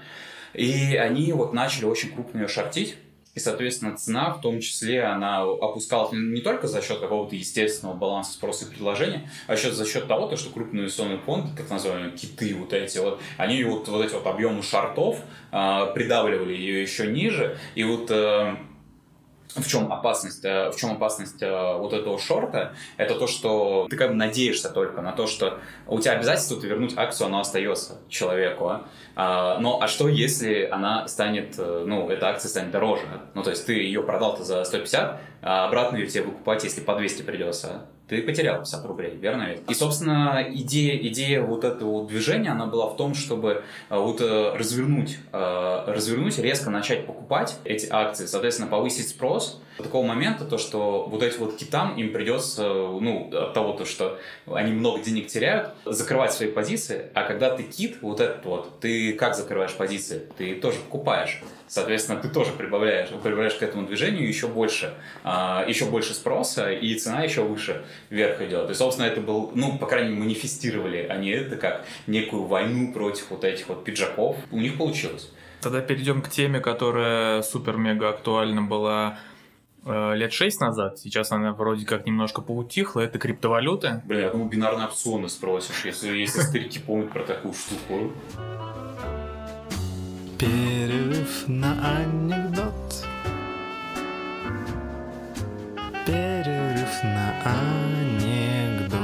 И 0.55 0.96
они 0.96 1.33
вот 1.33 1.53
начали 1.53 1.85
очень 1.85 2.12
крупно 2.12 2.40
ее 2.40 2.49
шортить. 2.49 2.96
И, 3.35 3.38
соответственно, 3.38 3.94
цена 3.94 4.31
в 4.31 4.40
том 4.40 4.61
числе, 4.61 5.05
она 5.05 5.42
опускалась 5.42 6.11
не 6.12 6.40
только 6.40 6.68
за 6.68 6.81
счет 6.81 7.01
какого-то 7.01 7.37
естественного 7.37 7.94
баланса 7.94 8.33
спроса 8.33 8.64
и 8.64 8.70
предложения, 8.70 9.31
а 9.46 9.53
еще 9.53 9.72
за 9.72 9.85
счет 9.85 10.09
того, 10.09 10.27
то, 10.27 10.38
что 10.38 10.49
крупные 10.49 10.85
инвестиционные 10.85 11.18
фонды, 11.18 11.55
так 11.55 11.68
называемые 11.68 12.12
киты 12.12 12.55
вот 12.55 12.72
эти 12.72 12.96
вот, 12.96 13.20
они 13.37 13.62
вот, 13.64 13.88
вот 13.88 14.07
эти 14.07 14.14
вот 14.14 14.27
объемы 14.27 14.62
шартов 14.62 15.18
а, 15.53 15.85
придавливали 15.92 16.55
ее 16.55 16.81
еще 16.81 17.09
ниже. 17.09 17.59
И 17.75 17.85
вот 17.85 18.11
э, 18.11 18.57
в 19.57 19.66
чем 19.66 19.92
опасность, 19.92 20.45
э, 20.45 20.71
в 20.71 20.77
чем 20.77 20.92
опасность 20.92 21.42
э, 21.42 21.77
вот 21.79 21.92
этого 21.92 22.19
шорта? 22.19 22.75
Это 22.97 23.14
то, 23.14 23.27
что 23.27 23.87
ты 23.90 23.97
как 23.97 24.11
бы 24.11 24.14
надеешься 24.14 24.71
только 24.71 25.01
на 25.01 25.12
то, 25.12 25.27
что 25.27 25.59
у 25.87 25.99
тебя 26.01 26.12
обязательство 26.12 26.61
ты 26.61 26.66
вернуть 26.66 26.97
акцию, 26.97 27.29
оно 27.29 27.40
остается 27.40 27.99
человеку. 28.09 28.69
а. 28.69 28.85
А, 29.14 29.59
но 29.59 29.81
а 29.81 29.88
что, 29.88 30.09
если 30.09 30.69
она 30.71 31.09
станет, 31.09 31.55
э, 31.59 31.85
ну, 31.87 32.09
эта 32.11 32.29
акция 32.29 32.49
станет 32.49 32.71
дороже? 32.71 33.07
Ну, 33.35 33.42
то 33.42 33.51
есть 33.51 33.66
ты 33.66 33.75
ее 33.75 34.03
продал-то 34.03 34.45
за 34.45 34.64
150, 34.64 35.21
а 35.42 35.66
обратно 35.66 35.97
ее 35.97 36.07
тебе 36.07 36.25
выкупать, 36.25 36.64
если 36.64 36.81
по 36.81 36.95
200 36.95 37.23
придется. 37.23 37.87
Ты 38.09 38.23
потерял 38.23 38.59
50 38.59 38.87
рублей, 38.87 39.16
верно 39.16 39.49
ведь? 39.51 39.69
И, 39.69 39.75
собственно, 39.75 40.47
идея, 40.49 40.97
идея 41.09 41.42
вот 41.42 41.64
этого 41.64 42.07
движения, 42.07 42.51
она 42.51 42.66
была 42.66 42.87
в 42.87 42.97
том, 42.97 43.14
чтобы 43.14 43.64
э, 43.90 43.99
вот 43.99 44.21
э, 44.21 44.55
развернуть, 44.55 45.19
э, 45.33 45.85
развернуть, 45.88 46.38
резко 46.38 46.71
начать 46.71 47.05
покупать 47.07 47.59
эти 47.64 47.88
акции, 47.90 48.27
соответственно, 48.27 48.69
повысить 48.69 49.09
спрос. 49.09 49.61
Такого 49.77 50.07
момента, 50.07 50.45
то, 50.45 50.59
что 50.59 51.05
вот 51.05 51.23
эти 51.23 51.39
вот 51.39 51.57
китам, 51.57 51.97
им 51.97 52.12
придется, 52.12 52.69
ну, 52.69 53.31
от 53.33 53.53
того, 53.55 53.73
то, 53.73 53.85
что 53.85 54.19
они 54.47 54.73
много 54.73 55.03
денег 55.03 55.27
теряют, 55.27 55.71
закрывать 55.85 56.33
свои 56.33 56.51
позиции, 56.51 57.11
а 57.15 57.25
когда 57.25 57.55
ты 57.55 57.62
кит, 57.62 57.99
вот 58.01 58.21
этот 58.21 58.45
вот, 58.45 58.81
ты 58.81 59.12
как 59.12 59.35
закрываешь 59.35 59.75
позиции? 59.75 60.23
Ты 60.39 60.55
тоже 60.55 60.79
покупаешь. 60.79 61.43
Соответственно, 61.69 62.21
ты 62.21 62.29
тоже 62.29 62.53
прибавляешь, 62.53 63.09
прибавляешь 63.09 63.55
к 63.55 63.62
этому 63.62 63.87
движению 63.87 64.27
еще 64.27 64.47
больше, 64.47 64.95
а, 65.25 65.65
еще 65.67 65.87
больше 65.87 66.15
спроса, 66.15 66.71
и 66.71 66.95
цена 66.95 67.23
еще 67.23 67.43
выше 67.43 67.85
вверх 68.09 68.41
идет. 68.41 68.71
И, 68.71 68.75
собственно, 68.75 69.07
это 69.07 69.21
был, 69.21 69.51
ну, 69.55 69.77
по 69.79 69.87
крайней 69.87 70.11
мере, 70.11 70.23
манифестировали 70.23 71.07
они 71.09 71.31
это 71.31 71.57
как 71.57 71.85
некую 72.07 72.45
войну 72.45 72.93
против 72.93 73.31
вот 73.31 73.45
этих 73.45 73.69
вот 73.69 73.85
пиджаков. 73.85 74.37
У 74.51 74.59
них 74.59 74.79
получилось. 74.79 75.31
Тогда 75.61 75.81
перейдем 75.81 76.23
к 76.23 76.29
теме, 76.29 76.61
которая 76.61 77.43
супер-мега 77.43 78.11
актуальна 78.11 78.62
была 78.62 79.19
лет 79.87 80.33
шесть 80.33 80.61
назад. 80.61 80.99
Сейчас 80.99 81.31
она 81.31 81.53
вроде 81.53 81.87
как 81.87 82.07
немножко 82.07 82.42
поутихла. 82.42 83.01
Это 83.01 83.18
криптовалюты. 83.18 84.03
Бля, 84.05 84.22
я 84.22 84.31
думал, 84.31 84.49
бинарные 84.49 84.87
опционы 84.87 85.29
спросишь, 85.29 85.85
если, 85.85 86.09
если 86.09 86.40
старики 86.40 86.81
помнят 86.81 87.12
про 87.12 87.22
такую 87.22 87.55
штуку. 87.55 88.12
Перерыв 90.38 91.46
на 91.46 91.99
анекдот. 91.99 93.07
Перерыв 96.05 97.03
на 97.03 97.35
анекдот. 97.44 98.96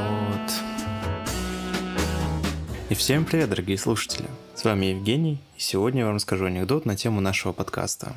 И 2.91 2.95
всем 2.95 3.25
привет, 3.25 3.49
дорогие 3.51 3.79
слушатели. 3.79 4.29
С 4.55 4.65
вами 4.65 4.87
Евгений, 4.87 5.41
и 5.57 5.61
сегодня 5.61 6.01
я 6.01 6.07
вам 6.07 6.17
расскажу 6.17 6.45
анекдот 6.45 6.85
на 6.87 6.97
тему 6.97 7.21
нашего 7.21 7.53
подкаста. 7.53 8.15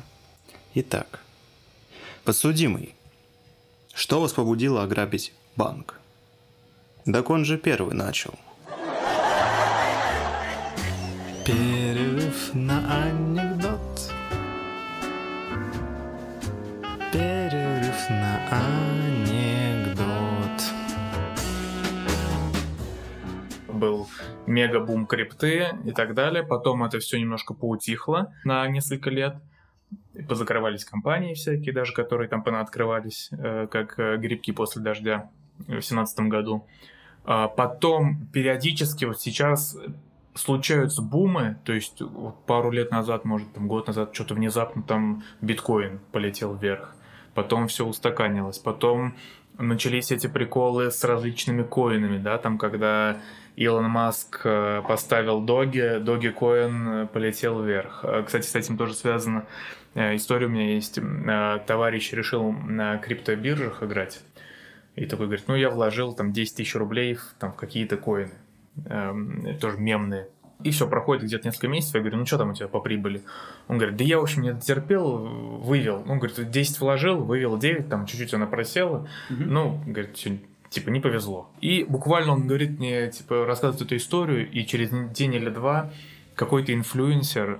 Итак, 0.74 1.20
подсудимый. 2.26 2.96
Что 3.94 4.20
вас 4.20 4.32
побудило 4.32 4.82
ограбить 4.82 5.32
банк? 5.54 6.00
Так 7.04 7.30
он 7.30 7.44
же 7.44 7.56
первый 7.56 7.94
начал. 7.94 8.34
Перерыв 11.46 12.52
на 12.52 13.04
анекдот. 13.04 14.12
Перерыв 17.12 18.10
на 18.10 18.40
анекдот. 18.50 20.06
Был 23.68 24.08
мега-бум 24.48 25.06
крипты 25.06 25.68
и 25.84 25.92
так 25.92 26.14
далее. 26.14 26.42
Потом 26.42 26.82
это 26.82 26.98
все 26.98 27.20
немножко 27.20 27.54
поутихло 27.54 28.34
на 28.42 28.66
несколько 28.66 29.10
лет. 29.10 29.36
Позакрывались 30.28 30.84
компании 30.84 31.34
всякие, 31.34 31.74
даже 31.74 31.92
которые 31.92 32.28
там 32.28 32.42
понаоткрывались, 32.42 33.30
э, 33.32 33.66
как 33.70 33.98
э, 33.98 34.16
грибки 34.16 34.52
после 34.52 34.82
дождя 34.82 35.30
в 35.58 35.66
2017 35.66 36.20
году. 36.20 36.66
А 37.24 37.48
Потом 37.48 38.26
периодически 38.32 39.04
вот 39.04 39.20
сейчас 39.20 39.76
случаются 40.34 41.02
бумы, 41.02 41.56
то 41.64 41.72
есть 41.72 42.00
пару 42.46 42.70
лет 42.70 42.90
назад, 42.90 43.24
может, 43.24 43.52
там 43.52 43.68
год 43.68 43.86
назад, 43.86 44.14
что-то 44.14 44.34
внезапно 44.34 44.82
там 44.82 45.22
биткоин 45.40 46.00
полетел 46.12 46.54
вверх. 46.54 46.94
Потом 47.34 47.68
все 47.68 47.84
устаканилось. 47.84 48.58
Потом 48.58 49.16
начались 49.58 50.12
эти 50.12 50.26
приколы 50.26 50.90
с 50.90 51.02
различными 51.04 51.62
коинами, 51.62 52.18
да, 52.18 52.38
там, 52.38 52.58
когда 52.58 53.18
Илон 53.56 53.90
Маск 53.90 54.42
э, 54.44 54.82
поставил 54.86 55.40
Доги, 55.40 55.98
Доги 55.98 56.28
коин 56.28 57.08
полетел 57.08 57.62
вверх. 57.62 58.04
Кстати, 58.26 58.46
с 58.46 58.54
этим 58.54 58.76
тоже 58.76 58.94
связана 58.94 59.40
э, 59.40 59.44
история 59.96 60.46
у 60.46 60.50
меня 60.50 60.74
есть. 60.74 60.98
Э, 60.98 61.58
Товарищ 61.66 62.12
решил 62.12 62.52
на 62.52 62.98
криптобиржах 62.98 63.82
играть. 63.82 64.20
И 64.94 65.06
такой 65.06 65.26
говорит, 65.26 65.44
ну 65.46 65.54
я 65.54 65.70
вложил 65.70 66.14
там 66.14 66.32
10 66.32 66.56
тысяч 66.56 66.74
рублей 66.74 67.14
в, 67.14 67.34
там, 67.38 67.52
в 67.52 67.56
какие-то 67.56 67.96
коины, 67.96 68.32
эм, 68.86 69.58
тоже 69.58 69.78
мемные. 69.78 70.28
И 70.64 70.70
все, 70.70 70.88
проходит 70.88 71.24
где-то 71.24 71.48
несколько 71.48 71.68
месяцев, 71.68 71.96
я 71.96 72.00
говорю, 72.00 72.16
ну 72.16 72.26
что 72.26 72.38
там 72.38 72.50
у 72.50 72.54
тебя 72.54 72.68
по 72.68 72.80
прибыли? 72.80 73.22
Он 73.68 73.76
говорит, 73.76 73.96
да 73.96 74.04
я, 74.04 74.18
в 74.18 74.22
общем, 74.22 74.40
не 74.42 74.54
дотерпел, 74.54 75.18
вывел. 75.58 76.02
Он 76.08 76.18
говорит, 76.18 76.50
10 76.50 76.80
вложил, 76.80 77.22
вывел 77.22 77.58
9, 77.58 77.90
там 77.90 78.06
чуть-чуть 78.06 78.32
она 78.32 78.46
просела. 78.46 79.06
Ну, 79.28 79.82
говорит, 79.86 80.16
всё, 80.16 80.38
типа, 80.70 80.88
не 80.88 81.00
повезло. 81.00 81.50
И 81.60 81.84
буквально 81.84 82.32
он 82.32 82.46
говорит 82.46 82.78
мне, 82.78 83.10
типа, 83.10 83.44
рассказывает 83.44 83.82
эту 83.82 83.96
историю, 83.96 84.50
и 84.50 84.64
через 84.64 84.88
день 85.12 85.34
или 85.34 85.50
два 85.50 85.90
какой-то 86.36 86.72
инфлюенсер, 86.74 87.58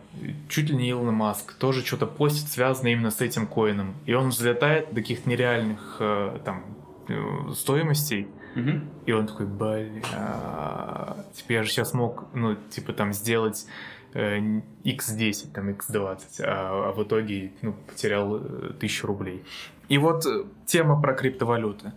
чуть 0.49 0.69
ли 0.69 0.77
не 0.77 0.91
Илон 0.91 1.15
Маск, 1.15 1.55
тоже 1.55 1.85
что-то 1.85 2.07
постит, 2.07 2.49
связанное 2.49 2.93
именно 2.93 3.11
с 3.11 3.23
этим 3.23 3.47
коином. 3.47 3.95
И 4.05 4.13
он 4.13 4.29
взлетает 4.29 4.91
до 4.91 5.01
каких-то 5.01 5.29
нереальных 5.29 5.97
э, 5.99 6.39
там 6.45 6.65
э, 7.09 7.53
стоимостей. 7.55 8.29
Мгм. 8.55 8.89
И 9.07 9.13
он 9.13 9.27
такой, 9.27 9.47
бля, 9.47 11.17
типа 11.35 11.53
я 11.53 11.63
же 11.63 11.71
сейчас 11.71 11.95
мог, 11.95 12.27
ну, 12.35 12.57
типа 12.71 12.93
там 12.93 13.15
сделать 13.15 13.67
э, 14.13 14.39
x10, 14.85 15.53
там 15.53 15.71
x20, 15.71 16.19
а, 16.41 16.89
а 16.89 16.93
в 16.93 17.03
итоге, 17.03 17.53
ну, 17.63 17.75
потерял 17.87 18.37
э, 18.37 18.73
тысячу 18.79 19.07
рублей. 19.07 19.43
И 19.89 19.97
вот 19.99 20.27
э, 20.27 20.45
тема 20.67 21.01
про 21.01 21.15
криптовалюты. 21.15 21.93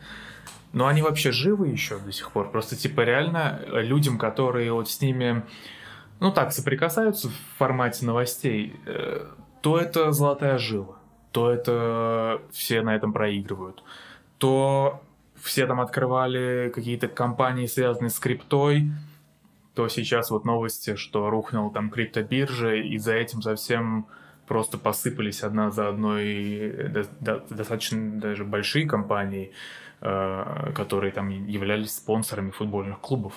Но 0.72 0.88
они 0.88 1.02
вообще 1.02 1.32
живы 1.32 1.70
еще 1.70 1.98
до 1.98 2.12
сих 2.12 2.32
пор? 2.32 2.52
Просто, 2.52 2.76
типа, 2.76 3.02
реально 3.02 3.60
э, 3.66 3.82
людям, 3.82 4.18
которые 4.18 4.72
вот 4.72 4.90
с 4.90 5.02
ними, 5.02 5.44
ну, 6.20 6.32
так, 6.32 6.52
соприкасаются 6.52 7.30
в 7.30 7.58
формате 7.58 8.06
новостей, 8.06 8.76
э, 8.86 9.26
то 9.62 9.80
это 9.80 10.12
золотая 10.12 10.58
жила, 10.58 10.98
то 11.32 11.52
это 11.52 12.42
все 12.52 12.82
на 12.82 12.96
этом 12.96 13.14
проигрывают, 13.14 13.84
то 14.38 15.02
все 15.36 15.66
там 15.66 15.80
открывали 15.80 16.72
какие-то 16.74 17.08
компании, 17.08 17.66
связанные 17.66 18.10
с 18.10 18.20
криптой, 18.20 18.92
то 19.76 19.88
сейчас 19.88 20.30
вот 20.32 20.46
новости, 20.46 20.96
что 20.96 21.30
рухнул 21.30 21.72
там 21.72 21.90
криптобиржа, 21.90 22.76
и 22.76 22.98
за 22.98 23.14
этим 23.14 23.42
совсем 23.42 24.08
просто 24.48 24.78
посыпались 24.78 25.44
одна 25.44 25.72
за 25.72 25.88
одной 25.88 26.90
до- 27.22 27.46
достаточно 27.50 28.20
даже 28.20 28.44
большие 28.44 28.88
компании, 28.88 29.54
э, 30.02 30.72
которые 30.76 31.12
там 31.12 31.30
являлись 31.30 31.96
спонсорами 31.96 32.52
футбольных 32.52 33.00
клубов. 33.00 33.34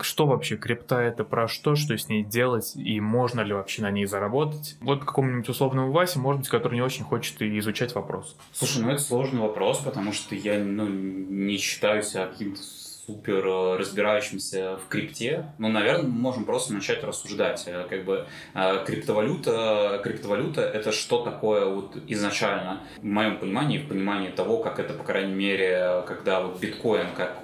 Что 0.00 0.26
вообще 0.26 0.56
крипта 0.56 1.00
это 1.00 1.24
про 1.24 1.48
что, 1.48 1.74
что 1.74 1.96
с 1.96 2.08
ней 2.08 2.24
делать 2.24 2.72
и 2.76 3.00
можно 3.00 3.40
ли 3.40 3.52
вообще 3.52 3.82
на 3.82 3.90
ней 3.90 4.06
заработать? 4.06 4.76
Вот 4.80 5.04
какому-нибудь 5.04 5.48
условному 5.48 5.92
Васе, 5.92 6.18
может 6.18 6.40
быть, 6.42 6.48
который 6.48 6.74
не 6.74 6.82
очень 6.82 7.04
хочет 7.04 7.40
изучать 7.42 7.94
вопрос. 7.94 8.36
Слушай, 8.52 8.82
ну 8.82 8.90
это 8.90 9.02
сложный 9.02 9.40
вопрос, 9.40 9.78
потому 9.78 10.12
что 10.12 10.34
я 10.34 10.58
ну, 10.58 10.86
не 10.88 11.56
считаю 11.58 12.02
себя 12.02 12.26
каким-то 12.26 12.60
супер 13.06 13.46
э, 13.46 13.76
разбирающимся 13.76 14.76
в 14.76 14.88
крипте. 14.88 15.46
Ну, 15.58 15.68
наверное, 15.68 16.04
мы 16.04 16.18
можем 16.18 16.44
просто 16.44 16.72
начать 16.72 17.02
рассуждать. 17.02 17.64
Э, 17.66 17.86
Как 17.88 18.04
бы 18.04 18.26
э, 18.54 18.84
криптовалюта, 18.86 20.00
криптовалюта 20.02 20.62
это 20.62 20.92
что 20.92 21.22
такое 21.22 21.66
вот 21.66 21.96
изначально, 22.08 22.80
в 22.98 23.04
моем 23.04 23.38
понимании, 23.38 23.78
в 23.78 23.88
понимании 23.88 24.30
того, 24.30 24.58
как 24.58 24.78
это, 24.78 24.94
по 24.94 25.04
крайней 25.04 25.34
мере, 25.34 26.02
когда 26.06 26.40
вот 26.40 26.60
биткоин, 26.60 27.08
как, 27.16 27.42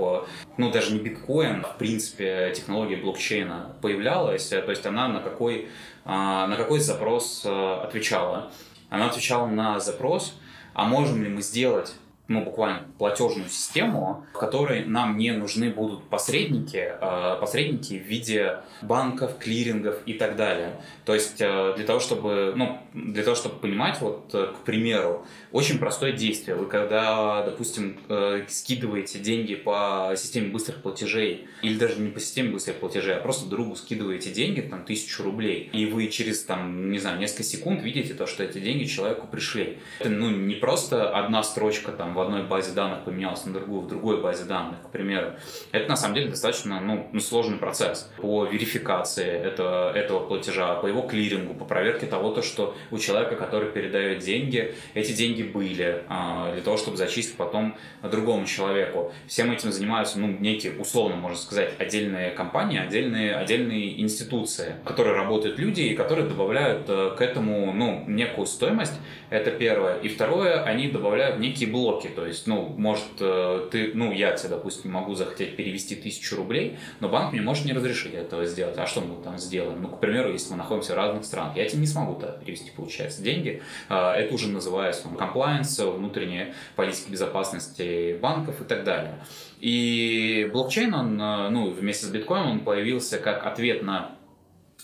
ну, 0.57 0.71
даже 0.71 0.93
не 0.93 1.01
биткоин, 1.01 1.63
в 1.63 1.79
принципе, 1.79 2.53
технология 2.55 2.97
блокчейна 2.97 3.77
появлялась, 3.81 4.49
то 4.49 4.71
есть 4.71 4.85
она 4.87 5.09
на 5.09 5.21
какой, 5.21 5.69
а, 6.05 6.47
на 6.47 6.57
какой 6.57 6.81
запрос 6.81 7.45
отвечала? 7.45 8.51
Она 8.91 9.07
отвечала 9.07 9.47
на 9.47 9.81
запрос, 9.81 10.39
а 10.75 10.85
можем 10.85 11.23
ли 11.23 11.29
мы 11.29 11.43
сделать 11.43 11.95
ну, 12.29 12.43
буквально 12.43 12.83
платежную 12.99 13.49
систему, 13.49 14.25
в 14.33 14.39
которой 14.39 14.85
нам 14.85 15.17
не 15.17 15.31
нужны 15.33 15.71
будут 15.71 16.09
посредники, 16.09 16.93
э, 17.01 17.37
посредники 17.41 17.95
в 17.99 18.03
виде 18.03 18.59
банков, 18.83 19.39
клирингов 19.39 19.97
и 20.07 20.15
так 20.15 20.37
далее. 20.37 20.81
То 21.05 21.15
есть 21.15 21.41
э, 21.41 21.75
для 21.77 21.87
того, 21.87 22.01
чтобы, 22.01 22.53
ну, 22.57 22.79
для 22.95 23.23
того, 23.23 23.37
чтобы 23.37 23.57
понимать, 23.57 24.01
вот, 24.01 24.31
э, 24.35 24.49
к 24.49 24.65
примеру, 24.65 25.25
очень 25.53 25.79
простое 25.79 26.13
действие. 26.13 26.57
Вы 26.57 26.67
когда, 26.67 27.45
допустим, 27.45 27.99
э, 28.09 28.45
скидываете 28.49 29.21
деньги 29.21 29.55
по 29.55 30.15
системе 30.17 30.49
быстрых 30.49 30.83
платежей, 30.83 31.47
или 31.63 31.79
даже 31.79 32.01
не 32.01 32.11
по 32.11 32.19
системе 32.19 32.51
быстрых 32.51 32.79
платежей, 32.79 33.15
а 33.15 33.21
просто 33.21 33.49
другу 33.49 33.77
скидываете 33.77 34.31
деньги, 34.31 34.63
там, 34.63 34.85
тысячу 34.85 35.23
рублей, 35.23 35.71
и 35.73 35.87
вы 35.87 36.09
через, 36.09 36.43
там, 36.43 36.91
не 36.91 36.99
знаю, 36.99 37.21
несколько 37.21 37.45
секунд 37.45 37.83
видите 37.83 38.15
то, 38.15 38.27
что 38.27 38.43
эти 38.43 38.59
деньги 38.59 38.85
человеку 38.85 39.29
пришли. 39.29 39.79
Это, 40.01 40.09
ну, 40.09 40.31
не 40.31 40.57
просто 40.57 41.09
одна 41.11 41.45
строчка 41.45 41.93
там 41.93 42.16
в 42.17 42.21
одной 42.21 42.43
базе 42.43 42.73
данных 42.73 43.05
поменялась 43.05 43.45
на 43.45 43.53
другую, 43.53 43.83
в 43.83 43.89
другой 43.89 44.21
базе 44.21 44.45
данных, 44.45 44.83
к 44.83 44.91
примеру. 44.91 45.33
Это, 45.73 45.89
на 45.89 45.97
самом 45.97 46.15
деле, 46.15 46.31
достаточно, 46.31 46.81
ну, 46.81 47.09
ну, 47.13 47.21
сложный 47.21 47.59
процесс 47.59 48.11
по 48.17 48.45
верификации 48.45 49.27
этого, 49.27 49.93
этого 49.93 50.27
платежа, 50.27 50.75
по 50.77 50.87
его 50.87 51.03
клирингу, 51.03 51.55
по 51.55 51.65
проверке 51.65 52.07
того, 52.07 52.31
то, 52.31 52.43
что 52.43 52.75
у 52.91 52.99
человека, 52.99 53.37
который 53.37 53.71
передает 53.71 54.21
деньги, 54.21 54.75
эти 54.95 55.13
деньги 55.13 55.43
были, 55.43 56.03
а, 56.09 56.53
для 56.53 56.63
того, 56.63 56.77
чтобы 56.77 56.97
зачислить 56.97 57.37
потом 57.37 57.77
другому 58.03 58.47
человеку. 58.47 59.13
Всем 59.27 59.53
этим 59.53 59.71
занимаются, 59.71 60.19
ну, 60.19 60.29
некие, 60.29 60.73
условно 60.79 61.17
можно 61.17 61.37
сказать, 61.37 61.75
отдельные 61.79 62.31
компании, 62.31 62.79
отдельные, 62.79 63.35
отдельные 63.35 64.01
институции, 64.01 64.77
в 64.83 64.87
которые 64.87 65.15
работают 65.17 65.59
люди 65.59 65.83
и 65.83 65.95
которые 65.95 66.27
добавляют 66.27 66.89
э, 66.89 67.15
к 67.17 67.21
этому, 67.21 67.73
ну, 67.73 68.05
некую 68.07 68.47
стоимость. 68.47 68.95
Это 69.29 69.51
первое. 69.51 69.99
И 69.99 70.09
второе, 70.09 70.63
они 70.63 70.89
добавляют 70.89 71.39
некие 71.39 71.69
блоки. 71.69 72.06
То 72.09 72.27
есть, 72.27 72.47
ну, 72.47 72.75
может, 72.77 73.05
э, 73.21 73.69
ты, 73.71 73.93
ну, 73.95 74.13
я 74.13 74.33
тебе, 74.33 74.51
допустим, 74.51 74.93
могу 74.93 75.15
захотеть 75.15 75.57
перевести 75.57 75.97
тысячу 75.97 76.37
рублей, 76.37 76.79
но 77.01 77.09
банк 77.09 77.33
мне 77.33 77.43
может 77.43 77.65
не 77.65 77.73
разрешить 77.73 78.15
этого 78.15 78.45
сделать. 78.47 78.79
А 78.79 78.87
что 78.87 79.01
мы 79.01 79.23
там 79.23 79.39
сделаем? 79.39 79.83
Ну, 79.83 79.89
к 79.89 80.01
примеру, 80.01 80.33
если 80.33 80.51
мы 80.51 80.57
находимся 80.57 80.93
в 80.93 80.97
разных 80.97 81.25
странах, 81.25 81.57
я 81.57 81.69
тебе 81.69 81.81
не 81.81 81.87
смогу 81.87 82.15
тогда 82.15 82.39
перевести, 82.39 82.71
получается, 82.71 83.23
деньги. 83.23 83.63
А, 83.89 84.15
Это 84.15 84.35
уже 84.35 84.49
называется 84.49 85.09
комплайенс, 85.09 85.79
внутренняя 85.79 86.55
политика 86.75 87.11
безопасности 87.11 88.19
банков 88.21 88.61
и 88.61 88.65
так 88.65 88.85
далее. 88.85 89.25
И 89.61 90.49
блокчейн, 90.53 90.93
он, 90.95 91.21
э, 91.21 91.49
ну, 91.51 91.71
вместе 91.71 92.07
с 92.07 92.11
биткоином, 92.11 92.51
он 92.51 92.61
появился 92.61 93.19
как 93.19 93.47
ответ 93.47 93.83
на, 93.83 94.17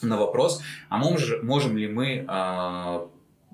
на 0.01 0.17
вопрос, 0.17 0.63
а 0.89 0.99
можем, 0.99 1.47
можем 1.47 1.77
ли 1.77 1.89
мы 1.89 2.25
а, 2.27 3.09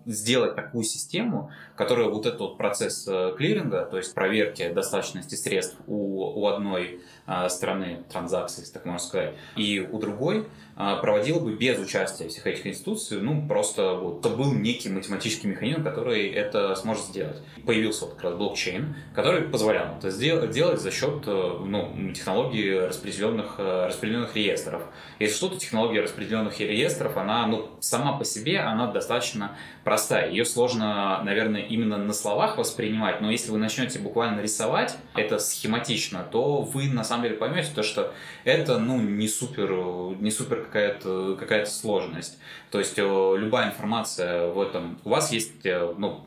сделать 0.08 0.56
такую 0.56 0.84
систему, 0.84 1.50
которая 1.76 2.08
вот 2.08 2.26
этот 2.26 2.40
вот 2.40 2.58
процесс 2.58 3.06
э, 3.06 3.34
клиринга, 3.36 3.84
то 3.84 3.98
есть 3.98 4.14
проверки 4.14 4.68
достаточности 4.70 5.34
средств 5.34 5.76
у, 5.86 6.40
у 6.40 6.46
одной 6.46 7.00
а, 7.30 7.50
стороны 7.50 8.04
транзакции, 8.10 8.64
так 8.72 8.86
можно 8.86 9.06
сказать, 9.06 9.34
и 9.54 9.80
у 9.80 9.98
другой 9.98 10.48
а, 10.76 10.96
проводила 10.96 11.40
бы 11.40 11.52
без 11.52 11.78
участия 11.78 12.26
всех 12.28 12.46
этих 12.46 12.66
институций, 12.66 13.20
ну, 13.20 13.46
просто 13.46 13.92
вот, 13.92 14.24
это 14.24 14.34
был 14.34 14.54
некий 14.54 14.88
математический 14.88 15.50
механизм, 15.50 15.84
который 15.84 16.28
это 16.28 16.74
сможет 16.76 17.04
сделать. 17.04 17.36
Появился 17.66 18.06
вот 18.06 18.14
как 18.14 18.24
раз 18.24 18.34
блокчейн, 18.34 18.96
который 19.14 19.42
позволял 19.42 19.98
это 19.98 20.10
делать 20.10 20.80
за 20.80 20.90
счет 20.90 21.24
э, 21.26 21.56
ну, 21.66 22.12
технологии 22.14 22.78
распределенных, 22.78 23.56
э, 23.58 23.88
распределенных 23.88 24.34
реестров. 24.34 24.84
Если 25.18 25.36
что-то 25.36 25.58
технология 25.58 26.00
распределенных 26.00 26.58
реестров, 26.60 27.18
она 27.18 27.46
ну, 27.46 27.68
сама 27.80 28.16
по 28.16 28.24
себе, 28.24 28.60
она 28.60 28.90
достаточно 28.90 29.54
простая 29.84 29.97
простая. 29.98 30.30
Ее 30.30 30.44
сложно, 30.44 31.20
наверное, 31.24 31.62
именно 31.62 31.96
на 31.98 32.12
словах 32.12 32.56
воспринимать, 32.56 33.20
но 33.20 33.30
если 33.30 33.50
вы 33.50 33.58
начнете 33.58 33.98
буквально 33.98 34.40
рисовать 34.40 34.96
это 35.16 35.38
схематично, 35.38 36.24
то 36.30 36.62
вы 36.62 36.88
на 36.88 37.02
самом 37.02 37.24
деле 37.24 37.34
поймете 37.36 37.70
то, 37.74 37.82
что 37.82 38.14
это 38.44 38.78
ну, 38.78 39.00
не 39.00 39.26
супер, 39.28 39.70
не 40.20 40.30
супер 40.30 40.62
какая-то 40.64 41.36
какая 41.36 41.66
сложность. 41.66 42.38
То 42.70 42.78
есть 42.78 42.98
э, 42.98 43.34
любая 43.36 43.68
информация 43.68 44.48
в 44.48 44.60
этом... 44.60 45.00
У 45.04 45.10
вас 45.10 45.32
есть, 45.32 45.66
э, 45.66 45.94
ну, 45.98 46.24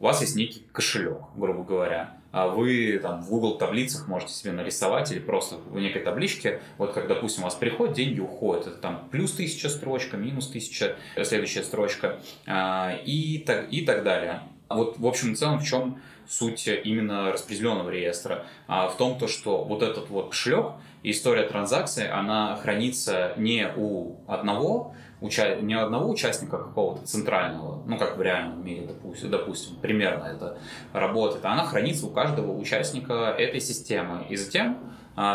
у 0.00 0.04
вас 0.04 0.22
есть 0.22 0.34
некий 0.36 0.66
кошелек, 0.72 1.18
грубо 1.36 1.62
говоря 1.62 2.16
вы 2.34 2.98
там 2.98 3.22
в 3.22 3.28
Google 3.28 3.58
таблицах 3.58 4.08
можете 4.08 4.32
себе 4.32 4.52
нарисовать 4.52 5.12
или 5.12 5.20
просто 5.20 5.56
в 5.56 5.78
некой 5.78 6.02
табличке, 6.02 6.60
вот 6.78 6.92
как, 6.92 7.06
допустим, 7.06 7.42
у 7.42 7.44
вас 7.44 7.54
приходят, 7.54 7.94
деньги 7.94 8.20
уходят, 8.20 8.66
это 8.66 8.76
там 8.76 9.08
плюс 9.10 9.32
тысяча 9.32 9.68
строчка, 9.68 10.16
минус 10.16 10.48
тысяча, 10.48 10.96
следующая 11.22 11.62
строчка 11.62 12.18
а, 12.46 12.98
и, 13.04 13.38
так, 13.38 13.72
и 13.72 13.82
так 13.82 14.02
далее. 14.02 14.42
Вот, 14.68 14.98
в 14.98 15.06
общем 15.06 15.32
и 15.32 15.36
целом, 15.36 15.60
в 15.60 15.64
чем 15.64 16.00
суть 16.26 16.66
именно 16.66 17.30
распределенного 17.30 17.90
реестра? 17.90 18.46
А 18.66 18.88
в 18.88 18.96
том, 18.96 19.18
то, 19.18 19.28
что 19.28 19.62
вот 19.62 19.82
этот 19.82 20.08
вот 20.10 20.30
кошелек, 20.30 20.72
история 21.02 21.44
транзакции, 21.44 22.08
она 22.08 22.56
хранится 22.56 23.34
не 23.36 23.70
у 23.76 24.16
одного 24.26 24.96
уча... 25.24 25.56
не 25.56 25.74
одного 25.74 26.10
участника 26.10 26.58
какого-то 26.58 27.06
центрального, 27.06 27.82
ну 27.86 27.98
как 27.98 28.16
в 28.16 28.22
реальном 28.22 28.64
мире, 28.64 28.86
допустим, 28.86 29.30
допустим, 29.30 29.76
примерно 29.76 30.24
это 30.24 30.58
работает, 30.92 31.44
а 31.44 31.52
она 31.52 31.64
хранится 31.64 32.06
у 32.06 32.10
каждого 32.10 32.52
участника 32.52 33.34
этой 33.36 33.60
системы. 33.60 34.24
И 34.28 34.36
затем 34.36 34.78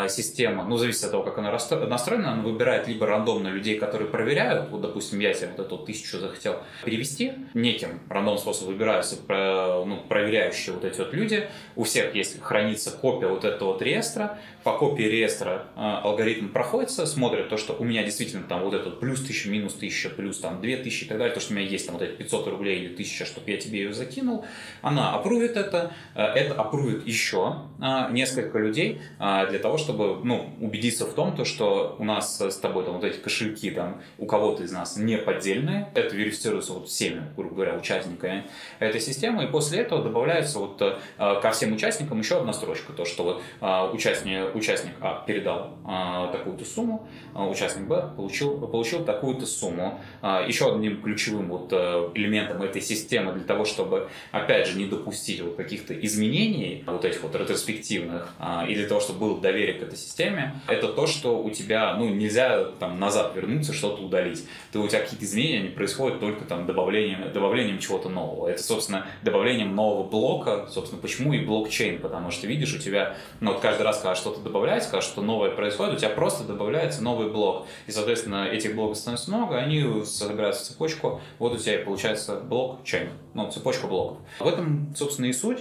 система, 0.08 0.64
ну, 0.64 0.76
зависит 0.76 1.04
от 1.04 1.10
того, 1.12 1.22
как 1.22 1.38
она 1.38 1.50
настроена, 1.50 2.32
она 2.32 2.42
выбирает 2.42 2.88
либо 2.88 3.06
рандомно 3.06 3.48
людей, 3.48 3.78
которые 3.78 4.08
проверяют, 4.08 4.70
вот, 4.70 4.80
допустим, 4.80 5.20
я 5.20 5.32
себе 5.32 5.50
вот 5.56 5.66
эту 5.66 5.78
тысячу 5.78 6.18
захотел 6.18 6.56
перевести, 6.84 7.32
неким 7.54 8.00
рандомным 8.08 8.40
способом 8.40 8.74
выбираются 8.74 9.16
ну, 9.28 10.02
проверяющие 10.08 10.74
вот 10.74 10.84
эти 10.84 10.98
вот 10.98 11.14
люди, 11.14 11.48
у 11.76 11.84
всех 11.84 12.14
есть 12.14 12.40
хранится 12.42 12.90
копия 12.90 13.28
вот 13.28 13.44
этого 13.44 13.72
вот 13.72 13.82
реестра, 13.82 14.38
по 14.64 14.76
копии 14.76 15.04
реестра 15.04 15.66
э, 15.76 15.80
алгоритм 15.80 16.48
проходится, 16.48 17.06
смотрит 17.06 17.48
то, 17.48 17.56
что 17.56 17.74
у 17.78 17.84
меня 17.84 18.02
действительно 18.02 18.42
там 18.42 18.62
вот 18.62 18.74
этот 18.74 19.00
плюс 19.00 19.22
1000, 19.22 19.48
минус 19.48 19.76
1000, 19.76 20.10
плюс 20.10 20.38
там 20.38 20.60
2000 20.60 21.04
и 21.04 21.08
так 21.08 21.18
далее, 21.18 21.34
то, 21.34 21.40
что 21.40 21.54
у 21.54 21.56
меня 21.56 21.66
есть 21.66 21.86
там 21.86 21.96
вот 21.96 22.02
эти 22.02 22.12
500 22.16 22.48
рублей 22.48 22.80
или 22.80 22.92
1000, 22.92 23.24
чтобы 23.24 23.50
я 23.50 23.56
тебе 23.56 23.80
ее 23.80 23.94
закинул, 23.94 24.44
она 24.82 25.14
опрувит 25.14 25.56
это, 25.56 25.92
э, 26.14 26.22
это 26.22 26.54
опрувит 26.54 27.06
еще 27.06 27.62
несколько 28.10 28.58
людей 28.58 29.00
для 29.18 29.58
того, 29.58 29.69
того, 29.70 29.78
чтобы 29.78 30.24
ну, 30.24 30.50
убедиться 30.60 31.06
в 31.06 31.14
том, 31.14 31.36
то, 31.36 31.44
что 31.44 31.94
у 31.98 32.04
нас 32.04 32.40
с 32.40 32.56
тобой 32.56 32.84
там, 32.84 32.94
вот 32.94 33.04
эти 33.04 33.18
кошельки 33.18 33.70
там, 33.70 34.02
у 34.18 34.26
кого-то 34.26 34.64
из 34.64 34.72
нас 34.72 34.96
не 34.96 35.16
поддельные. 35.16 35.88
Это 35.94 36.16
верифицируется 36.16 36.72
вот 36.72 36.88
всеми, 36.88 37.22
грубо 37.36 37.54
говоря, 37.54 37.76
участниками 37.76 38.46
этой 38.80 39.00
системы. 39.00 39.44
И 39.44 39.46
после 39.46 39.80
этого 39.80 40.02
добавляется 40.02 40.58
вот 40.58 40.82
э, 40.82 40.96
ко 41.16 41.50
всем 41.52 41.72
участникам 41.72 42.18
еще 42.18 42.38
одна 42.38 42.52
строчка. 42.52 42.92
То, 42.92 43.04
что 43.04 43.22
вот 43.22 43.42
э, 43.60 43.90
участник, 43.92 44.54
участник 44.56 44.94
А 45.00 45.22
передал 45.24 45.76
э, 45.86 46.32
такую-то 46.32 46.64
сумму, 46.64 47.06
участник 47.34 47.86
Б 47.86 48.10
получил, 48.16 48.58
получил 48.58 49.04
такую-то 49.04 49.46
сумму. 49.46 50.00
Еще 50.22 50.72
одним 50.72 51.00
ключевым 51.00 51.48
вот 51.48 51.72
элементом 51.72 52.62
этой 52.62 52.82
системы 52.82 53.32
для 53.32 53.44
того, 53.44 53.64
чтобы, 53.64 54.08
опять 54.32 54.66
же, 54.66 54.78
не 54.78 54.86
допустить 54.86 55.40
вот 55.40 55.54
каких-то 55.54 55.94
изменений, 55.94 56.82
вот 56.86 57.04
этих 57.04 57.22
вот 57.22 57.36
ретроспективных, 57.36 58.34
и 58.68 58.74
для 58.74 58.88
того, 58.88 59.00
чтобы 59.00 59.20
было 59.20 59.40
доверие 59.40 59.59
доверие 59.60 59.78
к 59.78 59.82
этой 59.82 59.96
системе, 59.96 60.60
это 60.66 60.88
то, 60.88 61.06
что 61.06 61.38
у 61.38 61.50
тебя, 61.50 61.94
ну, 61.96 62.08
нельзя 62.08 62.64
там 62.78 62.98
назад 62.98 63.34
вернуться, 63.34 63.72
что-то 63.72 64.02
удалить. 64.02 64.44
Ты, 64.72 64.78
у 64.78 64.88
тебя 64.88 65.00
какие-то 65.00 65.24
изменения, 65.24 65.58
они 65.58 65.68
происходят 65.68 66.20
только 66.20 66.44
там 66.44 66.66
добавлением, 66.66 67.32
добавлением 67.32 67.78
чего-то 67.78 68.08
нового. 68.08 68.48
Это, 68.48 68.62
собственно, 68.62 69.06
добавлением 69.22 69.74
нового 69.74 70.08
блока, 70.08 70.68
собственно, 70.70 71.00
почему 71.00 71.32
и 71.32 71.44
блокчейн, 71.44 71.98
потому 71.98 72.30
что, 72.30 72.46
видишь, 72.46 72.74
у 72.74 72.78
тебя, 72.78 73.16
ну, 73.40 73.52
вот 73.52 73.60
каждый 73.60 73.82
раз, 73.82 73.98
когда 73.98 74.14
что-то 74.14 74.40
добавляется, 74.40 74.90
когда 74.90 75.02
что-то 75.02 75.22
новое 75.22 75.50
происходит, 75.50 75.94
у 75.94 75.98
тебя 75.98 76.10
просто 76.10 76.44
добавляется 76.44 77.02
новый 77.02 77.30
блок. 77.30 77.66
И, 77.86 77.92
соответственно, 77.92 78.46
этих 78.46 78.74
блоков 78.74 78.96
становится 78.96 79.30
много, 79.30 79.56
они 79.56 80.04
собираются 80.04 80.64
в 80.64 80.68
цепочку, 80.68 81.20
вот 81.38 81.52
у 81.52 81.56
тебя 81.56 81.80
и 81.80 81.84
получается 81.84 82.40
блокчейн, 82.40 83.10
ну, 83.34 83.50
цепочка 83.50 83.86
блоков. 83.86 84.18
В 84.38 84.46
этом, 84.46 84.94
собственно, 84.96 85.26
и 85.26 85.32
суть 85.32 85.60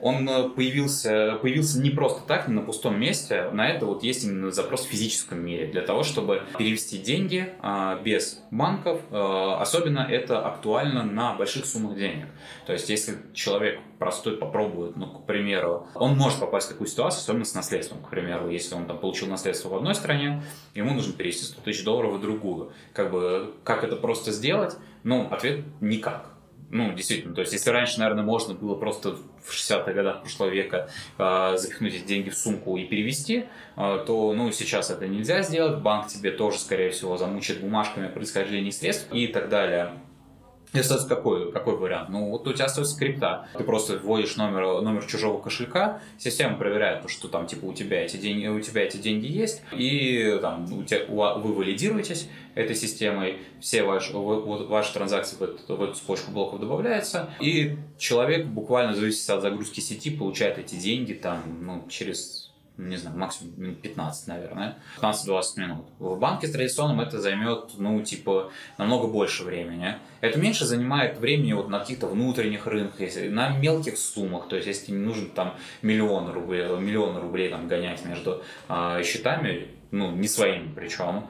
он 0.00 0.28
э, 0.28 0.48
появился, 0.48 1.38
появился 1.42 1.80
не 1.80 1.90
просто 1.90 2.22
так, 2.26 2.48
не 2.48 2.54
на 2.54 2.62
пустом 2.62 2.98
месте. 2.98 3.50
На 3.52 3.68
это 3.68 3.86
вот 3.86 4.02
есть 4.02 4.24
именно 4.24 4.50
запрос 4.50 4.86
в 4.86 4.88
физическом 4.88 5.44
мире 5.44 5.66
для 5.66 5.82
того, 5.82 6.02
чтобы 6.02 6.42
перевести 6.58 6.98
деньги 6.98 7.52
а, 7.60 8.00
без 8.02 8.42
банков. 8.50 9.00
А, 9.10 9.58
особенно 9.60 10.00
это 10.00 10.46
актуально 10.46 11.04
на 11.04 11.34
больших 11.34 11.66
суммах 11.66 11.96
денег. 11.96 12.26
То 12.66 12.72
есть, 12.72 12.88
если 12.88 13.16
человек 13.34 13.80
простой 13.98 14.36
попробует, 14.36 14.96
ну, 14.96 15.06
к 15.06 15.26
примеру, 15.26 15.86
он 15.94 16.16
может 16.16 16.40
попасть 16.40 16.68
в 16.68 16.70
такую 16.70 16.88
ситуацию, 16.88 17.20
особенно 17.20 17.44
с 17.44 17.54
наследством, 17.54 18.02
к 18.02 18.08
примеру, 18.08 18.48
если 18.48 18.74
он 18.74 18.86
там 18.86 18.98
получил 18.98 19.28
наследство 19.28 19.68
в 19.68 19.76
одной 19.76 19.94
стране, 19.94 20.42
ему 20.74 20.94
нужно 20.94 21.12
перевести 21.12 21.44
100 21.44 21.60
тысяч 21.62 21.84
долларов 21.84 22.14
в 22.14 22.20
другую. 22.20 22.72
Как 22.94 23.10
бы, 23.10 23.54
как 23.64 23.84
это 23.84 23.96
просто 23.96 24.32
сделать? 24.32 24.76
Ну, 25.02 25.28
ответ– 25.30 25.64
никак. 25.80 26.39
Ну, 26.72 26.92
действительно, 26.92 27.34
то 27.34 27.40
есть, 27.40 27.52
если 27.52 27.70
раньше, 27.70 27.98
наверное, 27.98 28.22
можно 28.22 28.54
было 28.54 28.76
просто 28.76 29.16
в 29.42 29.52
60-х 29.52 29.92
годах 29.92 30.22
прошлого 30.22 30.50
века 30.50 30.88
э, 31.18 31.56
запихнуть 31.56 31.94
эти 31.94 32.04
деньги 32.04 32.30
в 32.30 32.36
сумку 32.36 32.76
и 32.76 32.84
перевести, 32.84 33.46
э, 33.76 34.04
то, 34.06 34.32
ну, 34.34 34.52
сейчас 34.52 34.90
это 34.90 35.08
нельзя 35.08 35.42
сделать. 35.42 35.82
Банк 35.82 36.06
тебе 36.06 36.30
тоже, 36.30 36.58
скорее 36.58 36.90
всего, 36.90 37.16
замучит 37.16 37.60
бумажками 37.60 38.06
о 38.06 38.10
происхождении 38.10 38.70
средств 38.70 39.12
и 39.12 39.26
так 39.26 39.48
далее. 39.48 39.94
И 40.72 40.78
остается 40.78 41.08
какой, 41.08 41.50
какой 41.50 41.76
вариант? 41.76 42.10
Ну, 42.10 42.30
вот 42.30 42.46
у 42.46 42.52
тебя 42.52 42.66
остается 42.66 42.94
скрипта. 42.94 43.48
Ты 43.56 43.64
просто 43.64 43.98
вводишь 43.98 44.36
номер, 44.36 44.80
номер 44.82 45.04
чужого 45.04 45.40
кошелька, 45.40 46.00
система 46.18 46.56
проверяет, 46.56 47.08
что 47.10 47.28
там, 47.28 47.46
типа, 47.46 47.64
у 47.64 47.72
тебя 47.72 48.04
эти 48.04 48.16
деньги, 48.16 48.46
у 48.46 48.60
тебя 48.60 48.82
эти 48.82 48.96
деньги 48.96 49.26
есть, 49.26 49.62
и 49.72 50.38
там 50.40 50.72
у 50.72 50.84
тебя, 50.84 51.06
вы 51.08 51.52
валидируетесь 51.52 52.28
этой 52.54 52.76
системой, 52.76 53.38
все 53.60 53.82
ваши, 53.82 54.12
ваши 54.16 54.94
транзакции 54.94 55.36
в 55.36 55.42
эту, 55.42 55.76
в 55.76 55.82
эту 55.82 55.94
цепочку 55.94 56.30
блоков 56.30 56.60
добавляются, 56.60 57.30
и 57.40 57.76
человек 57.98 58.46
буквально, 58.46 58.92
в 58.92 58.96
зависимости 58.96 59.30
от 59.30 59.42
загрузки 59.42 59.80
сети, 59.80 60.10
получает 60.10 60.58
эти 60.58 60.76
деньги 60.76 61.14
там, 61.14 61.42
ну, 61.62 61.86
через 61.88 62.39
не 62.76 62.96
знаю, 62.96 63.16
максимум 63.16 63.54
минут 63.56 63.82
15, 63.82 64.28
наверное, 64.28 64.78
15-20 65.00 65.42
минут. 65.56 65.86
В 65.98 66.18
банке 66.18 66.48
традиционном 66.48 67.00
это 67.00 67.20
займет, 67.20 67.72
ну, 67.78 68.02
типа, 68.02 68.50
намного 68.78 69.06
больше 69.06 69.44
времени. 69.44 69.96
Это 70.20 70.38
меньше 70.38 70.64
занимает 70.64 71.18
времени 71.18 71.52
вот 71.52 71.68
на 71.68 71.80
каких-то 71.80 72.06
внутренних 72.06 72.66
рынках, 72.66 73.00
если, 73.00 73.28
на 73.28 73.50
мелких 73.56 73.98
суммах, 73.98 74.48
то 74.48 74.56
есть 74.56 74.68
если 74.68 74.92
не 74.92 74.98
нужно 74.98 75.28
там 75.28 75.54
миллион 75.82 76.30
рублей, 76.32 76.64
миллион 76.78 77.16
рублей 77.18 77.48
там 77.50 77.68
гонять 77.68 78.04
между 78.04 78.42
э, 78.68 79.02
счетами, 79.04 79.68
ну, 79.90 80.12
не 80.12 80.28
своими 80.28 80.72
причем, 80.74 81.26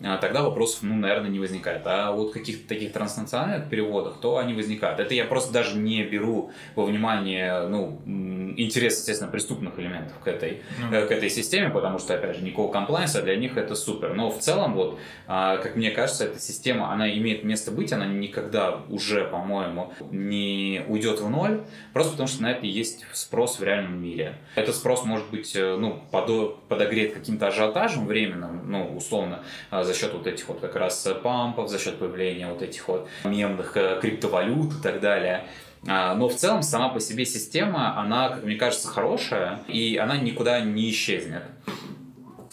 тогда 0.00 0.42
вопросов, 0.42 0.82
ну, 0.82 0.94
наверное, 0.94 1.30
не 1.30 1.38
возникает. 1.38 1.82
А 1.86 2.12
вот 2.12 2.32
каких-то 2.32 2.68
таких 2.68 2.92
транснациональных 2.92 3.68
переводах, 3.68 4.20
то 4.20 4.38
они 4.38 4.54
возникают. 4.54 5.00
Это 5.00 5.14
я 5.14 5.24
просто 5.24 5.52
даже 5.52 5.76
не 5.76 6.02
беру 6.04 6.50
во 6.74 6.84
внимание, 6.84 7.66
ну, 7.68 8.00
интерес, 8.04 8.98
естественно, 8.98 9.30
преступных 9.30 9.78
элементов 9.78 10.18
к 10.18 10.28
этой, 10.28 10.62
mm. 10.80 11.06
к 11.06 11.10
этой 11.10 11.30
системе, 11.30 11.70
потому 11.70 11.98
что, 11.98 12.14
опять 12.14 12.36
же, 12.36 12.42
никакого 12.42 12.72
комплайнса 12.72 13.22
для 13.22 13.36
них 13.36 13.56
это 13.56 13.74
супер. 13.74 14.14
Но 14.14 14.30
в 14.30 14.38
целом, 14.38 14.74
вот, 14.74 14.98
а, 15.26 15.56
как 15.58 15.76
мне 15.76 15.90
кажется, 15.90 16.24
эта 16.24 16.40
система, 16.40 16.92
она 16.92 17.10
имеет 17.16 17.44
место 17.44 17.70
быть, 17.70 17.92
она 17.92 18.06
никогда 18.06 18.80
уже, 18.88 19.24
по-моему, 19.24 19.92
не 20.10 20.82
уйдет 20.88 21.20
в 21.20 21.30
ноль, 21.30 21.62
просто 21.92 22.12
потому 22.12 22.28
что 22.28 22.42
на 22.42 22.52
это 22.52 22.66
есть 22.66 23.04
спрос 23.12 23.58
в 23.58 23.64
реальном 23.64 24.02
мире. 24.02 24.36
Этот 24.54 24.74
спрос 24.74 25.04
может 25.04 25.30
быть, 25.30 25.54
э, 25.56 25.76
ну, 25.76 26.02
подогрет 26.10 27.14
каким-то 27.14 27.48
ажиотажем 27.48 28.06
временным, 28.06 28.70
ну, 28.70 28.96
условно, 28.96 29.42
за 29.86 29.94
счет 29.94 30.12
вот 30.12 30.26
этих 30.26 30.48
вот 30.48 30.60
как 30.60 30.76
раз 30.76 31.08
пампов, 31.22 31.68
за 31.68 31.78
счет 31.78 31.98
появления 31.98 32.48
вот 32.48 32.62
этих 32.62 32.86
вот 32.88 33.08
мемных 33.24 33.76
э, 33.76 33.98
криптовалют 34.00 34.74
и 34.74 34.82
так 34.82 35.00
далее. 35.00 35.44
А, 35.88 36.14
но 36.14 36.28
в 36.28 36.34
целом 36.34 36.62
сама 36.62 36.88
по 36.88 37.00
себе 37.00 37.24
система, 37.24 37.98
она, 37.98 38.30
как 38.30 38.44
мне 38.44 38.56
кажется, 38.56 38.88
хорошая, 38.88 39.60
и 39.68 39.96
она 39.96 40.16
никуда 40.16 40.60
не 40.60 40.90
исчезнет. 40.90 41.42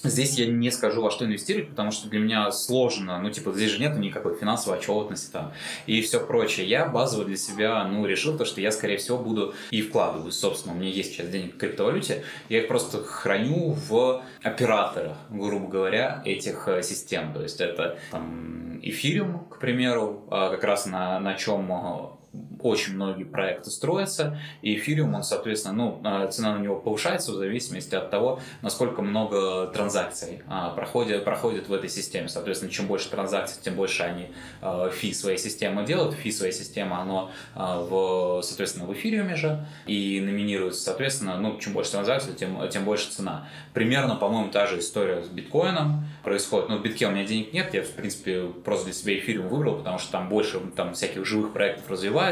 Здесь 0.04 0.38
я 0.38 0.48
не 0.48 0.70
скажу, 0.70 1.02
во 1.02 1.12
что 1.12 1.26
инвестировать, 1.26 1.70
потому 1.70 1.92
что 1.92 2.10
для 2.10 2.20
меня 2.20 2.52
сложно, 2.52 3.20
ну, 3.20 3.30
типа, 3.30 3.54
здесь 3.54 3.72
же 3.72 3.80
нет 3.80 3.98
никакой 3.98 4.36
финансовой 4.36 4.80
отчетности 4.80 5.32
там 5.32 5.54
и 5.86 6.02
все 6.02 6.20
прочее. 6.20 6.68
Я 6.68 6.86
базово 6.86 7.26
для 7.26 7.38
себя, 7.38 7.86
ну, 7.86 8.06
решил 8.06 8.38
то, 8.38 8.46
что 8.46 8.60
я, 8.60 8.72
скорее 8.72 8.98
всего, 8.98 9.18
буду 9.18 9.54
и 9.72 9.82
вкладываю, 9.82 10.32
собственно, 10.32 10.76
у 10.76 10.78
меня 10.78 10.90
есть 10.90 11.14
сейчас 11.14 11.30
денег 11.30 11.56
в 11.56 11.58
криптовалюте, 11.58 12.24
я 12.50 12.60
их 12.60 12.68
просто 12.68 13.04
храню 13.04 13.72
в 13.72 14.22
операторах, 14.42 15.18
грубо 15.30 15.68
говоря, 15.68 16.22
этих 16.26 16.68
э, 16.68 16.84
систем. 16.84 17.34
То 17.34 17.42
есть 17.42 17.62
это 17.62 17.98
там 18.12 18.80
эфириум, 18.82 19.46
к 19.50 19.60
примеру, 19.60 20.26
а, 20.30 20.50
как 20.50 20.64
раз 20.64 20.86
на, 20.86 21.20
на 21.20 21.36
чем 21.36 22.20
очень 22.60 22.96
многие 22.96 23.26
проекты 23.26 23.70
строятся, 23.70 24.40
и 24.62 24.76
эфириум, 24.76 25.14
он, 25.14 25.24
соответственно, 25.24 25.76
ну, 25.76 26.02
а, 26.04 26.28
цена 26.28 26.58
на 26.58 26.62
него 26.62 26.78
повышается 26.78 27.32
в 27.32 27.36
зависимости 27.36 27.94
от 27.94 28.10
того, 28.10 28.40
насколько 28.62 29.02
много 29.02 29.68
транзакций 29.68 30.42
а, 30.48 30.70
проходит, 30.70 31.24
проходит 31.24 31.68
в 31.68 31.74
этой 31.74 31.90
системе. 31.90 32.30
Соответственно, 32.30 32.72
чем 32.72 32.88
больше 32.88 33.10
транзакций, 33.10 33.62
тем 33.62 33.76
больше 33.76 34.04
они 34.04 34.30
а, 34.62 34.90
фи 34.90 35.14
своей 35.14 35.38
системы 35.38 35.86
делают. 35.86 36.16
Фи 36.16 36.32
своей 36.32 36.54
системы, 36.54 36.98
оно 36.98 37.32
в, 37.56 38.42
соответственно, 38.44 38.86
в 38.86 38.94
эфириуме 38.94 39.36
же 39.36 39.66
и 39.86 40.20
номинируется. 40.22 40.82
Соответственно, 40.82 41.38
ну, 41.38 41.60
чем 41.60 41.74
больше 41.74 41.92
транзакций, 41.92 42.34
тем, 42.34 42.68
тем 42.70 42.86
больше 42.86 43.10
цена. 43.12 43.48
Примерно, 43.74 44.16
по-моему, 44.16 44.50
та 44.52 44.66
же 44.68 44.80
история 44.80 45.24
с 45.24 45.28
биткоином 45.28 46.06
происходит. 46.24 46.70
Но 46.70 46.78
в 46.78 46.82
битке 46.82 47.08
у 47.08 47.12
меня 47.12 47.26
денег 47.26 47.54
нет, 47.54 47.74
я, 47.74 47.84
в 47.84 47.92
принципе, 47.92 48.48
просто 48.64 48.86
для 48.86 48.94
себя 48.94 49.18
эфириум 49.18 49.50
выбрал, 49.50 49.78
потому 49.78 50.00
что 50.00 50.12
там 50.12 50.30
больше 50.30 50.60
там 50.76 50.94
всяких 50.94 51.26
живых 51.26 51.54
проектов 51.54 51.90
развивается. 51.90 52.23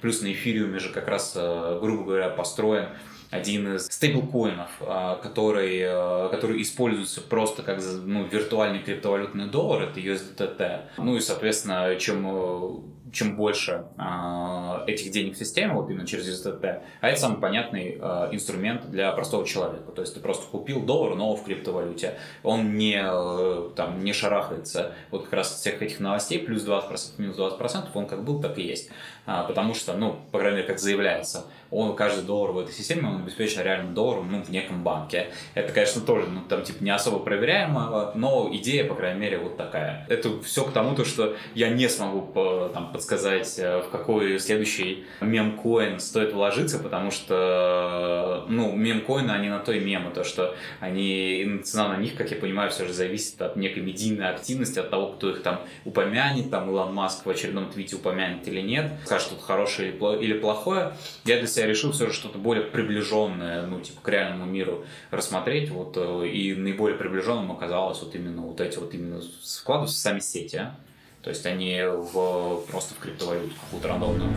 Плюс 0.00 0.22
на 0.22 0.32
эфириуме 0.32 0.78
же 0.78 0.90
как 0.90 1.08
раз, 1.08 1.34
э, 1.36 1.78
грубо 1.80 2.04
говоря, 2.04 2.28
построен 2.28 2.88
один 3.30 3.76
из 3.76 3.86
стейблкоинов, 3.86 4.70
э, 4.80 5.16
который, 5.22 5.78
э, 5.78 6.28
который 6.30 6.60
используется 6.60 7.22
просто 7.22 7.62
как 7.62 7.80
ну, 8.04 8.24
виртуальный 8.24 8.80
криптовалютный 8.80 9.46
доллар, 9.46 9.84
это 9.84 10.00
USDT. 10.00 10.82
Ну 10.98 11.16
и, 11.16 11.20
соответственно, 11.20 11.96
чем 11.96 12.84
чем 13.12 13.36
больше 13.36 13.84
э, 13.98 14.84
этих 14.86 15.12
денег 15.12 15.34
в 15.34 15.38
системе, 15.38 15.74
вот 15.74 15.90
именно 15.90 16.06
через 16.06 16.28
USDT, 16.28 16.82
а 17.00 17.08
это 17.08 17.20
самый 17.20 17.40
понятный 17.40 17.98
э, 18.00 18.28
инструмент 18.32 18.90
для 18.90 19.12
простого 19.12 19.46
человека. 19.46 19.92
То 19.92 20.00
есть 20.00 20.14
ты 20.14 20.20
просто 20.20 20.46
купил 20.46 20.80
доллар, 20.80 21.14
но 21.14 21.36
в 21.36 21.44
криптовалюте. 21.44 22.14
Он 22.42 22.76
не, 22.76 23.00
э, 23.02 23.70
там, 23.76 24.02
не 24.02 24.12
шарахается 24.12 24.94
вот 25.10 25.24
как 25.24 25.34
раз 25.34 25.52
от 25.52 25.58
всех 25.58 25.82
этих 25.82 26.00
новостей, 26.00 26.38
плюс 26.38 26.66
20%, 26.66 27.12
минус 27.18 27.36
20%, 27.36 27.88
он 27.94 28.06
как 28.06 28.24
был, 28.24 28.40
так 28.40 28.58
и 28.58 28.62
есть. 28.62 28.90
А, 29.24 29.44
потому 29.44 29.74
что, 29.74 29.92
ну, 29.92 30.16
по 30.32 30.38
крайней 30.38 30.56
мере, 30.56 30.68
как 30.68 30.80
заявляется, 30.80 31.44
он, 31.70 31.94
каждый 31.94 32.24
доллар 32.24 32.50
в 32.50 32.58
этой 32.58 32.74
системе, 32.74 33.08
он 33.08 33.22
обеспечен 33.22 33.62
реальным 33.62 33.94
долларом, 33.94 34.32
ну, 34.32 34.42
в 34.42 34.50
неком 34.50 34.82
банке. 34.82 35.28
Это, 35.54 35.72
конечно, 35.72 36.02
тоже, 36.02 36.26
ну, 36.26 36.40
там, 36.48 36.64
типа, 36.64 36.82
не 36.82 36.90
особо 36.90 37.20
проверяемо, 37.20 38.12
но 38.16 38.48
идея, 38.52 38.84
по 38.84 38.94
крайней 38.94 39.20
мере, 39.20 39.38
вот 39.38 39.56
такая. 39.56 40.04
Это 40.08 40.42
все 40.42 40.64
к 40.64 40.72
тому, 40.72 40.96
то, 40.96 41.04
что 41.04 41.36
я 41.54 41.68
не 41.68 41.88
смогу 41.88 42.22
по, 42.22 42.68
там, 42.74 42.92
подсказать, 43.02 43.58
э, 43.58 43.80
в 43.80 43.90
какой 43.90 44.38
следующий 44.38 45.04
мемкоин 45.20 45.98
стоит 45.98 46.32
вложиться, 46.32 46.78
потому 46.78 47.10
что, 47.10 48.46
ну, 48.48 48.74
мемкоины, 48.76 49.32
они 49.32 49.48
на 49.48 49.58
то 49.58 49.72
и 49.72 49.80
мемы, 49.80 50.12
то, 50.12 50.22
что 50.22 50.54
они, 50.78 51.60
цена 51.64 51.88
на 51.88 51.96
них, 51.96 52.14
как 52.14 52.30
я 52.30 52.36
понимаю, 52.36 52.70
все 52.70 52.86
же 52.86 52.92
зависит 52.92 53.42
от 53.42 53.56
некой 53.56 53.82
медийной 53.82 54.28
активности, 54.30 54.78
от 54.78 54.90
того, 54.90 55.08
кто 55.12 55.30
их 55.30 55.42
там 55.42 55.62
упомянет, 55.84 56.50
там, 56.50 56.68
Илон 56.70 56.94
Маск 56.94 57.26
в 57.26 57.30
очередном 57.30 57.70
твите 57.70 57.96
упомянет 57.96 58.46
или 58.46 58.60
нет, 58.60 58.92
скажет 59.04 59.26
что-то 59.26 59.42
хорошее 59.42 59.92
или 60.20 60.34
плохое. 60.34 60.92
Я 61.24 61.38
для 61.38 61.48
себя 61.48 61.66
решил 61.66 61.90
все 61.90 62.06
же 62.06 62.12
что-то 62.12 62.38
более 62.38 62.64
приближенное, 62.64 63.66
ну, 63.66 63.80
типа, 63.80 64.00
к 64.00 64.08
реальному 64.08 64.46
миру 64.46 64.84
рассмотреть, 65.10 65.70
вот, 65.70 65.96
э, 65.96 66.28
и 66.28 66.54
наиболее 66.54 66.96
приближенным 66.96 67.50
оказалось 67.50 68.00
вот 68.00 68.14
именно 68.14 68.42
вот 68.42 68.60
эти 68.60 68.78
вот 68.78 68.94
именно 68.94 69.20
вклады 69.42 69.86
в 69.86 69.90
сами 69.90 70.20
сети, 70.20 70.56
а? 70.56 70.76
То 71.22 71.30
есть 71.30 71.46
они 71.46 71.80
в, 71.84 72.64
просто 72.68 72.94
в 72.94 72.98
криптовалюту 72.98 73.54
какую-то 73.54 73.88
рандомную. 73.88 74.30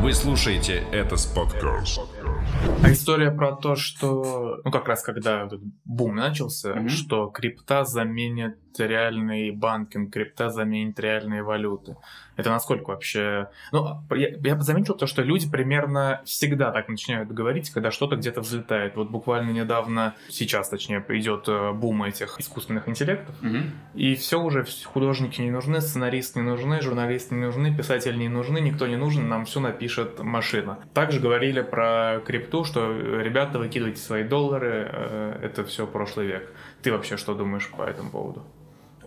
Вы 0.00 0.14
слушаете 0.14 0.84
это 0.92 1.16
с 1.16 1.26
подкаст. 1.26 2.00
А 2.82 2.92
история 2.92 3.30
про 3.30 3.56
то, 3.56 3.74
что, 3.74 4.60
ну 4.64 4.70
как 4.70 4.86
раз 4.86 5.02
когда 5.02 5.44
этот 5.44 5.60
бум 5.84 6.14
начался, 6.14 6.70
mm-hmm. 6.70 6.88
что 6.88 7.26
крипта 7.26 7.84
заменит 7.84 8.56
реальный 8.78 9.50
банкинг, 9.50 10.12
крипта 10.12 10.50
заменит 10.50 10.98
реальные 11.00 11.42
валюты. 11.42 11.96
Это 12.36 12.50
насколько 12.50 12.90
вообще... 12.90 13.48
Ну, 13.72 14.00
я, 14.14 14.28
я 14.28 14.60
заметил 14.60 14.94
то, 14.94 15.06
что 15.06 15.22
люди 15.22 15.50
примерно 15.50 16.22
всегда 16.24 16.70
так 16.70 16.88
начинают 16.88 17.32
говорить, 17.32 17.70
когда 17.70 17.90
что-то 17.90 18.14
где-то 18.14 18.42
взлетает. 18.42 18.94
Вот 18.94 19.10
буквально 19.10 19.50
недавно, 19.50 20.14
сейчас 20.28 20.68
точнее, 20.68 21.04
идет 21.08 21.48
э, 21.48 21.72
бум 21.72 22.04
этих 22.04 22.38
искусственных 22.38 22.88
интеллектов, 22.88 23.34
угу. 23.42 23.56
и 23.94 24.14
все 24.14 24.40
уже, 24.40 24.64
художники 24.84 25.40
не 25.40 25.50
нужны, 25.50 25.80
сценаристы 25.80 26.38
не 26.38 26.46
нужны, 26.46 26.80
журналисты 26.80 27.34
не 27.34 27.46
нужны, 27.46 27.76
писатели 27.76 28.16
не 28.16 28.28
нужны, 28.28 28.60
никто 28.60 28.86
не 28.86 28.96
нужен, 28.96 29.28
нам 29.28 29.44
все 29.44 29.58
напишет 29.88 30.20
машина. 30.20 30.78
Также 30.92 31.20
говорили 31.20 31.62
про 31.62 32.20
крипту, 32.26 32.64
что 32.64 32.92
ребята, 32.92 33.58
выкидывайте 33.58 34.00
свои 34.00 34.22
доллары, 34.22 34.88
э, 34.92 35.40
это 35.42 35.64
все 35.64 35.86
прошлый 35.86 36.26
век. 36.26 36.52
Ты 36.82 36.92
вообще 36.92 37.16
что 37.16 37.34
думаешь 37.34 37.68
по 37.68 37.82
этому 37.82 38.10
поводу? 38.10 38.44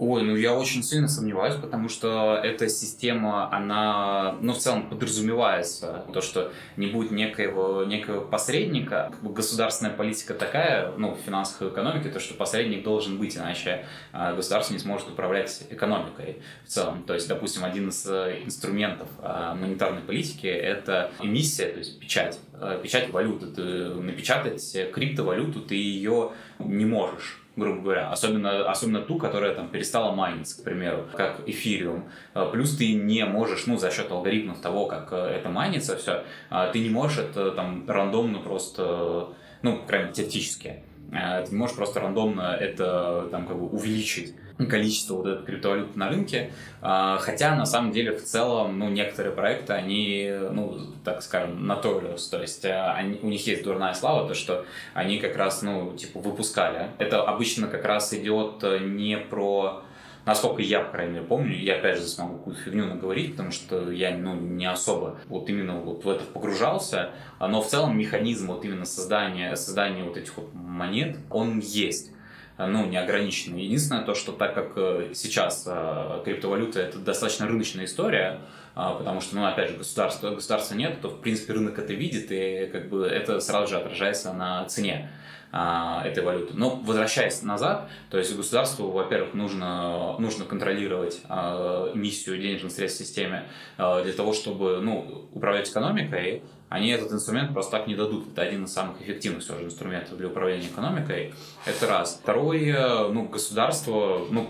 Ой, 0.04 0.24
ну 0.24 0.36
я 0.36 0.56
очень 0.56 0.82
сильно 0.82 1.08
сомневаюсь, 1.08 1.54
потому 1.62 1.88
что 1.88 2.42
эта 2.44 2.68
система, 2.70 3.56
она, 3.56 4.36
ну, 4.42 4.54
в 4.54 4.58
целом 4.58 4.90
подразумевается, 4.90 6.06
то, 6.12 6.22
что 6.22 6.52
не 6.76 6.88
будет 6.88 7.12
некоего, 7.12 7.84
некого 7.84 8.22
посредника. 8.22 9.14
Государственная 9.22 9.94
политика 9.94 10.34
такая, 10.34 10.92
ну, 10.98 11.14
в 11.14 11.20
финансовой 11.20 11.72
экономике, 11.72 12.10
то, 12.10 12.20
что 12.20 12.34
посредник 12.34 12.84
должен 12.84 13.20
быть, 13.20 13.38
иначе 13.38 13.86
а, 14.12 14.34
государство 14.34 14.74
не 14.74 14.80
сможет 14.80 15.08
управлять 15.08 15.68
экономикой 15.70 16.42
в 16.66 16.70
целом. 16.70 17.04
То 17.04 17.14
есть, 17.14 17.28
допустим, 17.28 17.64
один 17.64 17.90
из 17.90 18.04
э, 18.08 18.42
инструментов 18.44 19.08
а, 19.20 19.54
монетарной 19.54 20.02
политики– 20.02 20.48
это 20.48 21.12
эмиссия, 21.22 21.72
то 21.74 21.78
есть 21.78 22.00
печать, 22.00 22.40
э, 22.54 22.80
печать 22.82 23.12
валюты. 23.12 23.46
Ты 23.46 23.62
напечатать 23.94 24.76
криптовалюту, 24.92 25.62
ты 25.62 25.76
ее 25.76 26.32
не 26.58 26.86
можешь 26.86 27.41
грубо 27.62 27.82
говоря, 27.82 28.10
особенно, 28.10 28.70
особенно 28.70 29.02
ту, 29.02 29.18
которая 29.18 29.54
там 29.54 29.70
перестала 29.70 30.14
майниться, 30.14 30.60
к 30.60 30.64
примеру, 30.64 31.08
как 31.14 31.42
эфириум. 31.46 32.10
А, 32.34 32.48
плюс 32.48 32.76
ты 32.76 32.94
не 32.94 33.24
можешь, 33.26 33.68
ну, 33.68 33.78
за 33.78 33.92
счет 33.92 34.12
алгоритмов 34.12 34.60
того, 34.60 34.88
как 34.88 35.14
э, 35.14 35.16
это 35.16 35.50
майнится, 35.50 35.96
все, 35.96 36.24
а, 36.50 36.72
ты 36.72 36.80
не 36.80 36.90
можешь 36.90 37.20
это 37.20 37.52
там 37.52 37.88
рандомно 37.88 38.40
просто, 38.40 39.30
ну, 39.62 39.80
мере, 39.88 40.12
теоретически, 40.12 40.84
ты 41.12 41.52
не 41.52 41.58
можешь 41.58 41.76
просто 41.76 42.00
рандомно 42.00 42.58
это 42.60 43.28
там 43.32 43.46
как 43.46 43.58
бы 43.58 43.68
увеличить 43.68 44.34
количество 44.70 45.16
вот 45.16 45.28
этой 45.28 45.46
криптовалюты 45.46 45.98
на 45.98 46.10
рынке, 46.10 46.52
хотя 46.82 47.56
на 47.56 47.66
самом 47.66 47.92
деле 47.92 48.16
в 48.16 48.24
целом, 48.24 48.78
ну, 48.78 48.90
некоторые 48.90 49.34
проекты, 49.34 49.74
они, 49.74 50.32
ну, 50.52 50.78
так 51.04 51.24
скажем, 51.24 51.70
notorious, 51.70 52.30
то 52.30 52.40
есть 52.40 52.64
они, 52.66 53.20
у 53.24 53.28
них 53.28 53.46
есть 53.48 53.64
дурная 53.64 53.94
слава, 53.94 54.28
то, 54.28 54.36
что 54.36 54.66
они 54.94 55.18
как 55.18 55.36
раз, 55.36 55.64
ну, 55.64 55.96
типа, 55.98 56.20
выпускали. 56.20 56.90
Это 57.00 57.24
обычно 57.24 57.68
как 57.68 57.86
раз 57.86 58.14
идет 58.14 58.64
не 58.82 59.18
про 59.18 59.84
насколько 60.26 60.62
я, 60.62 60.82
по 60.82 60.92
крайней 60.92 61.14
мере, 61.14 61.26
помню, 61.26 61.56
я 61.58 61.76
опять 61.76 61.98
же 61.98 62.04
смогу 62.04 62.38
какую-то 62.38 62.62
фигню 62.62 62.86
наговорить, 62.86 63.32
потому 63.32 63.52
что 63.52 63.92
я 63.92 64.16
ну, 64.16 64.36
не 64.36 64.66
особо 64.66 65.20
вот 65.28 65.50
именно 65.50 65.80
вот 65.80 66.06
в 66.06 66.10
это 66.10 66.24
погружался, 66.26 67.12
но 67.40 67.62
в 67.62 67.68
целом 67.68 67.98
механизм 67.98 68.48
вот 68.48 68.66
именно 68.66 68.86
создания, 68.86 69.56
создания 69.56 70.04
вот 70.04 70.18
этих 70.18 70.36
вот 70.38 70.54
монет, 70.54 71.18
он 71.30 71.60
есть 71.60 72.12
ну, 72.58 72.86
неограниченный. 72.86 73.64
Единственное 73.64 74.04
то, 74.04 74.14
что 74.14 74.32
так 74.32 74.54
как 74.54 74.74
э, 74.76 75.12
сейчас 75.14 75.64
э, 75.66 76.22
криптовалюта 76.24 76.80
это 76.82 77.00
достаточно 77.00 77.48
рыночная 77.48 77.86
история, 77.86 78.42
а, 78.74 78.96
потому 78.96 79.20
что, 79.20 79.36
ну, 79.36 79.46
опять 79.46 79.70
же, 79.70 79.78
государства, 79.78 80.30
государства 80.30 80.76
нет, 80.76 81.02
то, 81.02 81.10
в 81.10 81.20
принципе, 81.20 81.54
рынок 81.54 81.78
это 81.78 81.94
видит, 81.94 82.28
и 82.32 82.70
как 82.72 82.90
бы 82.90 83.06
это 83.06 83.40
сразу 83.40 83.68
же 83.68 83.78
отражается 83.78 84.32
на 84.34 84.66
цене 84.66 85.10
а, 85.52 86.04
этой 86.06 86.24
валюты. 86.24 86.54
Но 86.56 86.76
возвращаясь 86.76 87.42
назад, 87.42 87.90
то 88.10 88.18
есть 88.18 88.36
государству, 88.36 88.90
во-первых, 88.90 89.34
нужно, 89.34 90.18
нужно 90.18 90.46
контролировать 90.46 91.22
а, 91.28 91.92
эмиссию 91.94 92.38
денежных 92.40 92.72
средств 92.72 93.02
в 93.02 93.06
системе 93.06 93.46
а, 93.78 94.02
для 94.04 94.14
того, 94.14 94.34
чтобы 94.34 94.80
ну, 94.82 95.28
управлять 95.34 95.70
экономикой, 95.70 96.44
они 96.70 96.90
этот 96.90 97.12
инструмент 97.12 97.52
просто 97.52 97.72
так 97.72 97.88
не 97.88 97.96
дадут. 97.96 98.32
Это 98.32 98.44
один 98.44 98.64
из 98.64 98.72
самых 98.72 99.02
эффективных 99.02 99.44
все 99.44 99.58
же 99.58 99.66
инструментов 99.66 100.18
для 100.18 100.30
управления 100.30 100.68
экономикой. 100.68 101.34
Это 101.66 101.86
раз. 101.86 102.18
Второе, 102.24 103.10
ну, 103.10 103.28
государство, 103.28 104.26
ну, 104.30 104.50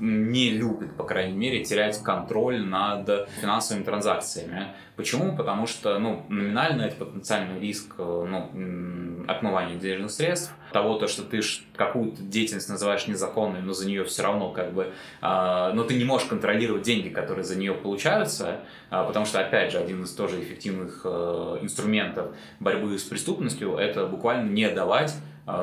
не 0.00 0.50
любит, 0.50 0.96
по 0.96 1.04
крайней 1.04 1.36
мере, 1.36 1.64
терять 1.64 2.02
контроль 2.02 2.60
над 2.60 3.28
финансовыми 3.40 3.84
транзакциями. 3.84 4.68
Почему? 4.96 5.36
Потому 5.36 5.66
что 5.66 5.98
ну, 5.98 6.24
номинально 6.28 6.82
это 6.82 7.04
потенциальный 7.04 7.60
риск 7.60 7.94
э, 7.98 8.02
ну, 8.02 9.24
отмывания 9.28 9.76
денежных 9.76 10.10
средств, 10.10 10.52
того, 10.72 10.96
то, 10.98 11.08
что 11.08 11.22
ты 11.22 11.40
какую-то 11.76 12.22
деятельность 12.22 12.68
называешь 12.68 13.06
незаконной, 13.06 13.60
но 13.60 13.72
за 13.72 13.86
нее 13.86 14.04
все 14.04 14.22
равно 14.22 14.50
как 14.50 14.72
бы, 14.72 14.92
э, 15.22 15.70
но 15.74 15.84
ты 15.84 15.94
не 15.94 16.04
можешь 16.04 16.28
контролировать 16.28 16.82
деньги, 16.82 17.08
которые 17.08 17.44
за 17.44 17.58
нее 17.58 17.74
получаются, 17.74 18.60
э, 18.90 19.04
потому 19.06 19.26
что, 19.26 19.40
опять 19.40 19.72
же, 19.72 19.78
один 19.78 20.02
из 20.02 20.12
тоже 20.12 20.40
эффективных 20.42 21.02
э, 21.04 21.58
инструментов 21.62 22.34
борьбы 22.58 22.98
с 22.98 23.02
преступностью– 23.02 23.76
это 23.78 24.06
буквально 24.06 24.50
не 24.50 24.68
давать 24.70 25.14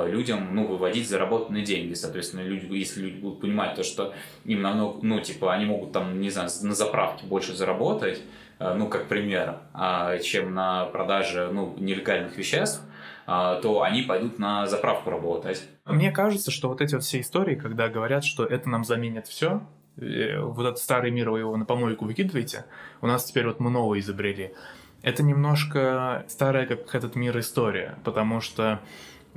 людям, 0.07 0.55
ну, 0.55 0.65
выводить 0.67 1.07
заработанные 1.09 1.63
деньги. 1.63 1.93
Соответственно, 1.93 2.41
люди, 2.41 2.67
если 2.73 3.01
люди 3.01 3.19
будут 3.19 3.41
понимать 3.41 3.75
то, 3.75 3.83
что 3.83 4.13
им 4.45 4.61
намного, 4.61 4.99
ну, 5.01 5.19
типа, 5.19 5.53
они 5.53 5.65
могут 5.65 5.91
там, 5.91 6.19
не 6.19 6.29
знаю, 6.29 6.49
на 6.61 6.73
заправке 6.73 7.25
больше 7.25 7.55
заработать, 7.55 8.21
а, 8.59 8.73
ну, 8.73 8.87
как 8.87 9.07
пример, 9.07 9.59
а, 9.73 10.17
чем 10.19 10.53
на 10.53 10.85
продаже, 10.85 11.49
ну, 11.51 11.75
нелегальных 11.77 12.37
веществ, 12.37 12.81
то 13.25 13.81
они 13.81 14.03
пойдут 14.03 14.39
на 14.39 14.67
заправку 14.67 15.09
работать. 15.09 15.61
Мне 15.85 16.11
кажется, 16.11 16.49
что 16.49 16.69
вот 16.69 16.79
эти 16.79 16.95
вот 16.95 17.03
все 17.03 17.19
истории, 17.19 17.55
когда 17.55 17.89
говорят, 17.89 18.23
что 18.23 18.45
это 18.45 18.69
нам 18.69 18.85
заменит 18.85 19.27
все, 19.27 19.63
вот 19.97 20.65
этот 20.65 20.77
старый 20.77 21.11
мир 21.11 21.31
вы 21.31 21.39
его 21.39 21.57
на 21.57 21.65
помойку 21.65 22.05
выкидываете, 22.05 22.63
у 23.01 23.07
нас 23.07 23.25
теперь 23.25 23.45
вот 23.45 23.59
мы 23.59 23.69
новое 23.69 23.99
изобрели. 23.99 24.53
Это 25.01 25.23
немножко 25.23 26.23
старая, 26.29 26.65
как 26.67 26.95
этот 26.95 27.15
мир, 27.15 27.37
история, 27.37 27.97
потому 28.05 28.39
что, 28.39 28.79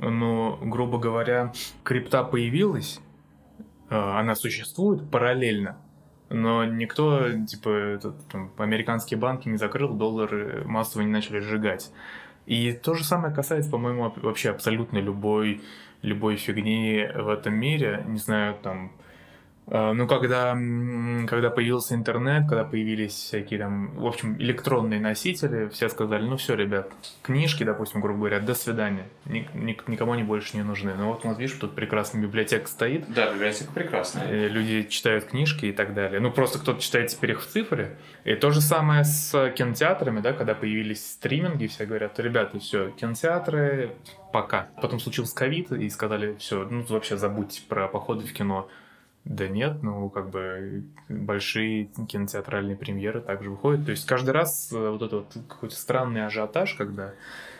ну, 0.01 0.57
грубо 0.61 0.97
говоря, 0.97 1.53
крипта 1.83 2.23
появилась, 2.23 2.99
э, 3.89 3.95
она 3.95 4.35
существует 4.35 5.09
параллельно, 5.09 5.77
но 6.29 6.65
никто, 6.65 7.31
типа, 7.45 7.69
этот, 7.69 8.27
там, 8.29 8.51
американские 8.57 9.19
банки 9.19 9.47
не 9.47 9.57
закрыл, 9.57 9.93
доллары 9.93 10.63
массово 10.65 11.03
не 11.03 11.11
начали 11.11 11.39
сжигать. 11.39 11.91
И 12.47 12.73
то 12.73 12.95
же 12.95 13.03
самое 13.03 13.33
касается, 13.33 13.69
по-моему, 13.69 14.11
вообще 14.17 14.49
абсолютно 14.49 14.97
любой, 14.97 15.61
любой 16.01 16.37
фигни 16.37 17.07
в 17.15 17.29
этом 17.29 17.53
мире. 17.53 18.03
Не 18.07 18.17
знаю, 18.17 18.55
там, 18.61 18.91
ну, 19.67 20.07
когда, 20.07 20.51
когда 21.27 21.49
появился 21.49 21.95
интернет, 21.95 22.47
когда 22.47 22.63
появились 22.63 23.13
всякие 23.13 23.59
там, 23.59 23.95
в 23.95 24.05
общем, 24.05 24.35
электронные 24.37 24.99
носители, 24.99 25.69
все 25.69 25.87
сказали, 25.89 26.23
ну 26.23 26.37
все, 26.37 26.55
ребят, 26.55 26.91
книжки, 27.21 27.63
допустим, 27.63 28.01
грубо 28.01 28.19
говоря, 28.19 28.39
до 28.39 28.53
свидания, 28.53 29.07
Ник, 29.25 29.53
ник, 29.53 29.87
никому 29.87 30.13
они 30.13 30.23
больше 30.23 30.57
не 30.57 30.63
нужны. 30.63 30.93
Ну 30.95 31.07
вот 31.07 31.23
у 31.23 31.27
нас, 31.27 31.37
видишь, 31.37 31.55
тут 31.57 31.73
прекрасная 31.75 32.21
библиотека 32.21 32.67
стоит. 32.67 33.05
Да, 33.13 33.31
библиотека 33.33 33.71
прекрасная. 33.71 34.47
Люди 34.47 34.83
читают 34.83 35.25
книжки 35.25 35.67
и 35.67 35.71
так 35.71 35.93
далее. 35.93 36.19
Ну, 36.19 36.31
просто 36.31 36.59
кто-то 36.59 36.81
читает 36.81 37.09
теперь 37.09 37.31
их 37.31 37.41
в 37.41 37.47
цифре. 37.47 37.97
И 38.25 38.35
то 38.35 38.51
же 38.51 38.61
самое 38.61 39.03
с 39.03 39.51
кинотеатрами, 39.55 40.19
да, 40.19 40.33
когда 40.33 40.53
появились 40.53 41.05
стриминги, 41.13 41.67
все 41.67 41.85
говорят, 41.85 42.19
ребята, 42.19 42.59
все, 42.59 42.89
кинотеатры, 42.91 43.91
пока. 44.33 44.69
Потом 44.81 44.99
случился 44.99 45.35
ковид, 45.35 45.71
и 45.71 45.89
сказали, 45.89 46.35
все, 46.39 46.67
ну, 46.69 46.83
вообще 46.89 47.15
забудьте 47.15 47.61
про 47.67 47.87
походы 47.87 48.25
в 48.25 48.33
кино 48.33 48.67
да 49.23 49.47
нет, 49.47 49.83
ну, 49.83 50.09
как 50.09 50.31
бы 50.31 50.83
большие 51.07 51.85
кинотеатральные 52.07 52.75
премьеры 52.75 53.21
также 53.21 53.51
выходят. 53.51 53.85
То 53.85 53.91
есть 53.91 54.07
каждый 54.07 54.31
раз 54.31 54.71
э, 54.73 54.89
вот 54.89 55.01
этот 55.03 55.35
вот 55.35 55.43
какой-то 55.47 55.75
странный 55.75 56.25
ажиотаж, 56.25 56.73
когда 56.73 57.13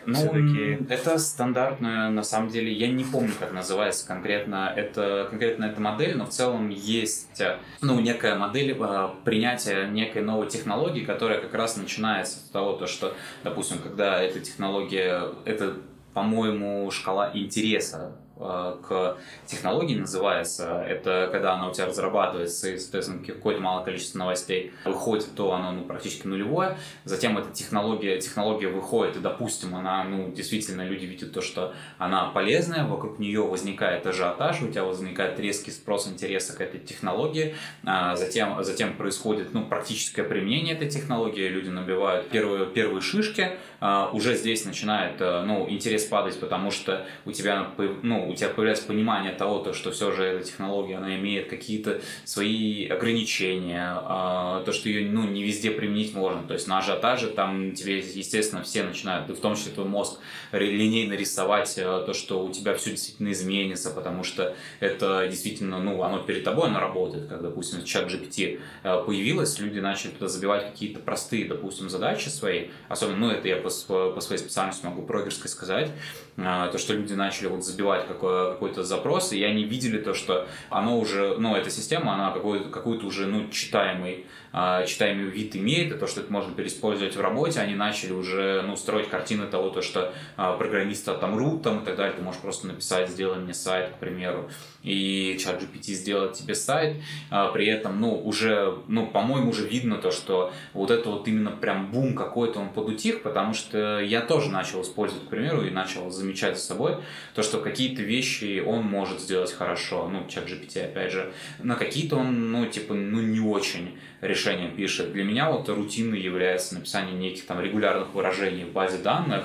ну, 0.04 0.14
все-таки... 0.14 0.84
это 0.92 1.18
стандартная, 1.18 2.10
на 2.10 2.24
самом 2.24 2.48
деле, 2.48 2.72
я 2.72 2.88
не 2.88 3.04
помню, 3.04 3.32
как 3.38 3.52
называется 3.52 4.08
конкретно, 4.08 4.72
это, 4.74 5.28
конкретно 5.30 5.66
эта 5.66 5.80
модель, 5.80 6.16
но 6.16 6.26
в 6.26 6.30
целом 6.30 6.68
есть, 6.68 7.40
э, 7.40 7.58
ну, 7.80 8.00
некая 8.00 8.34
модель 8.34 8.76
э, 8.76 9.08
принятия 9.24 9.86
некой 9.86 10.22
новой 10.22 10.48
технологии, 10.48 11.04
которая 11.04 11.40
как 11.40 11.54
раз 11.54 11.76
начинается 11.76 12.38
с 12.38 12.50
того, 12.50 12.72
то, 12.72 12.88
что, 12.88 13.14
допустим, 13.44 13.78
когда 13.78 14.20
эта 14.20 14.40
технология, 14.40 15.28
это 15.44 15.76
по-моему, 16.12 16.90
шкала 16.90 17.30
интереса 17.32 18.12
к 18.42 19.16
технологии 19.46 19.96
называется. 19.96 20.84
Это 20.86 21.28
когда 21.30 21.54
она 21.54 21.68
у 21.68 21.72
тебя 21.72 21.86
разрабатывается, 21.86 22.70
и, 22.70 22.78
соответственно, 22.78 23.24
какое-то 23.24 23.60
малое 23.60 23.84
количество 23.84 24.18
новостей 24.18 24.72
выходит, 24.84 25.34
то 25.34 25.52
оно 25.52 25.72
ну, 25.72 25.84
практически 25.84 26.26
нулевое. 26.26 26.76
Затем 27.04 27.38
эта 27.38 27.50
технология, 27.50 28.20
технология 28.20 28.68
выходит, 28.68 29.16
и, 29.16 29.20
допустим, 29.20 29.74
она, 29.74 30.04
ну, 30.04 30.30
действительно, 30.30 30.82
люди 30.82 31.06
видят 31.06 31.32
то, 31.32 31.40
что 31.40 31.74
она 31.98 32.26
полезная, 32.26 32.86
вокруг 32.86 33.18
нее 33.18 33.42
возникает 33.42 34.06
ажиотаж, 34.06 34.62
у 34.62 34.68
тебя 34.68 34.84
возникает 34.84 35.38
резкий 35.38 35.70
спрос 35.70 36.08
интереса 36.08 36.56
к 36.56 36.60
этой 36.60 36.80
технологии, 36.80 37.54
а 37.84 38.16
затем, 38.16 38.62
затем 38.62 38.96
происходит, 38.96 39.54
ну, 39.54 39.64
практическое 39.64 40.24
применение 40.24 40.74
этой 40.74 40.90
технологии, 40.90 41.48
люди 41.48 41.68
набивают 41.68 42.28
первые, 42.28 42.66
первые 42.66 43.00
шишки, 43.00 43.58
а 43.80 44.10
уже 44.12 44.36
здесь 44.36 44.64
начинает, 44.64 45.20
э, 45.20 45.42
ну, 45.44 45.68
интерес 45.68 46.04
падать, 46.04 46.38
потому 46.38 46.70
что 46.70 47.06
у 47.24 47.32
тебя, 47.32 47.68
ну, 48.02 48.31
у 48.32 48.36
тебя 48.36 48.48
появляется 48.48 48.86
понимание 48.86 49.32
того, 49.32 49.58
то, 49.58 49.72
что 49.72 49.90
все 49.90 50.12
же 50.12 50.24
эта 50.24 50.44
технология, 50.44 50.96
она 50.96 51.16
имеет 51.16 51.48
какие-то 51.48 52.00
свои 52.24 52.86
ограничения, 52.88 53.94
а, 53.94 54.62
то, 54.64 54.72
что 54.72 54.88
ее 54.88 55.10
ну, 55.10 55.24
не 55.24 55.42
везде 55.42 55.70
применить 55.70 56.14
можно. 56.14 56.42
То 56.42 56.54
есть 56.54 56.66
на 56.66 56.78
ажиотаже 56.78 57.28
там 57.28 57.72
тебе, 57.72 57.98
естественно, 57.98 58.62
все 58.62 58.82
начинают, 58.82 59.28
в 59.28 59.40
том 59.40 59.54
числе 59.54 59.72
твой 59.72 59.86
мозг, 59.86 60.18
линейно 60.52 61.14
рисовать 61.14 61.74
э, 61.76 61.82
то, 61.82 62.14
что 62.14 62.44
у 62.44 62.50
тебя 62.50 62.74
все 62.74 62.90
действительно 62.90 63.32
изменится, 63.32 63.90
потому 63.90 64.24
что 64.24 64.54
это 64.80 65.26
действительно, 65.28 65.78
ну, 65.80 66.02
оно 66.02 66.20
перед 66.20 66.44
тобой, 66.44 66.68
оно 66.68 66.80
работает. 66.80 67.28
Как, 67.28 67.42
допустим, 67.42 67.84
чат 67.84 68.10
GPT 68.10 68.60
э, 68.82 69.02
появилось, 69.04 69.58
люди 69.58 69.78
начали 69.78 70.10
туда 70.10 70.28
забивать 70.28 70.70
какие-то 70.70 71.00
простые, 71.00 71.46
допустим, 71.46 71.88
задачи 71.88 72.28
свои, 72.28 72.68
особенно, 72.88 73.18
ну, 73.18 73.30
это 73.30 73.48
я 73.48 73.56
по, 73.56 73.68
по 74.10 74.20
своей 74.20 74.40
специальности 74.40 74.84
могу 74.84 75.02
прогерской 75.02 75.50
сказать, 75.50 75.90
то, 76.36 76.78
что 76.78 76.94
люди 76.94 77.12
начали 77.12 77.48
вот 77.48 77.64
забивать 77.64 78.06
как 78.08 78.21
какой-то 78.28 78.84
запрос, 78.84 79.32
и 79.32 79.42
они 79.42 79.64
видели 79.64 79.98
то, 79.98 80.14
что 80.14 80.46
оно 80.70 80.98
уже, 80.98 81.36
ну, 81.38 81.56
эта 81.56 81.70
система, 81.70 82.14
она 82.14 82.30
какой-то, 82.30 82.68
какой-то 82.70 83.06
уже, 83.06 83.26
ну, 83.26 83.48
читаемый, 83.50 84.26
читаемый 84.52 85.30
вид 85.30 85.56
имеет, 85.56 85.92
и 85.92 85.98
то, 85.98 86.06
что 86.06 86.20
это 86.20 86.32
можно 86.32 86.54
переиспользовать 86.54 87.16
в 87.16 87.20
работе, 87.20 87.60
они 87.60 87.74
начали 87.74 88.12
уже, 88.12 88.62
ну, 88.62 88.76
строить 88.76 89.08
картины 89.08 89.46
того, 89.46 89.70
то, 89.70 89.82
что 89.82 90.12
э, 90.36 90.54
программисты 90.58 91.10
отомрут 91.10 91.62
там 91.62 91.80
и 91.80 91.84
так 91.84 91.96
далее, 91.96 92.14
ты 92.16 92.22
можешь 92.22 92.40
просто 92.40 92.66
написать, 92.66 93.08
сделай 93.08 93.38
мне 93.38 93.54
сайт, 93.54 93.90
к 93.90 93.98
примеру, 93.98 94.50
и 94.82 95.38
чат 95.40 95.62
GPT 95.62 95.92
сделает 95.92 96.34
тебе 96.34 96.54
сайт, 96.54 96.96
а, 97.30 97.50
при 97.52 97.66
этом, 97.66 98.00
ну, 98.00 98.14
уже, 98.14 98.78
ну, 98.88 99.06
по-моему, 99.06 99.50
уже 99.50 99.66
видно 99.66 99.96
то, 99.96 100.10
что 100.10 100.52
вот 100.74 100.90
это 100.90 101.08
вот 101.08 101.28
именно 101.28 101.50
прям 101.50 101.90
бум 101.90 102.14
какой-то 102.14 102.58
он 102.58 102.70
подутих, 102.70 103.22
потому 103.22 103.54
что 103.54 104.00
я 104.00 104.20
тоже 104.20 104.50
начал 104.50 104.82
использовать, 104.82 105.26
к 105.26 105.30
примеру, 105.30 105.64
и 105.64 105.70
начал 105.70 106.10
замечать 106.10 106.58
за 106.58 106.64
собой 106.64 106.96
то, 107.34 107.42
что 107.42 107.58
какие-то 107.60 108.02
вещи 108.02 108.62
он 108.64 108.82
может 108.82 109.20
сделать 109.20 109.52
хорошо, 109.52 110.08
ну, 110.08 110.26
чат 110.28 110.48
GPT, 110.48 110.84
опять 110.84 111.12
же, 111.12 111.32
на 111.60 111.76
какие-то 111.76 112.16
он, 112.16 112.50
ну, 112.50 112.66
типа, 112.66 112.94
ну, 112.94 113.20
не 113.20 113.40
очень 113.40 113.96
решения 114.42 114.68
пишет. 114.68 115.12
Для 115.12 115.24
меня 115.24 115.50
вот 115.50 115.68
рутиной 115.68 116.20
является 116.20 116.74
написание 116.74 117.14
неких 117.14 117.46
там 117.46 117.60
регулярных 117.60 118.12
выражений 118.14 118.64
в 118.64 118.72
базе 118.72 118.98
данных, 118.98 119.44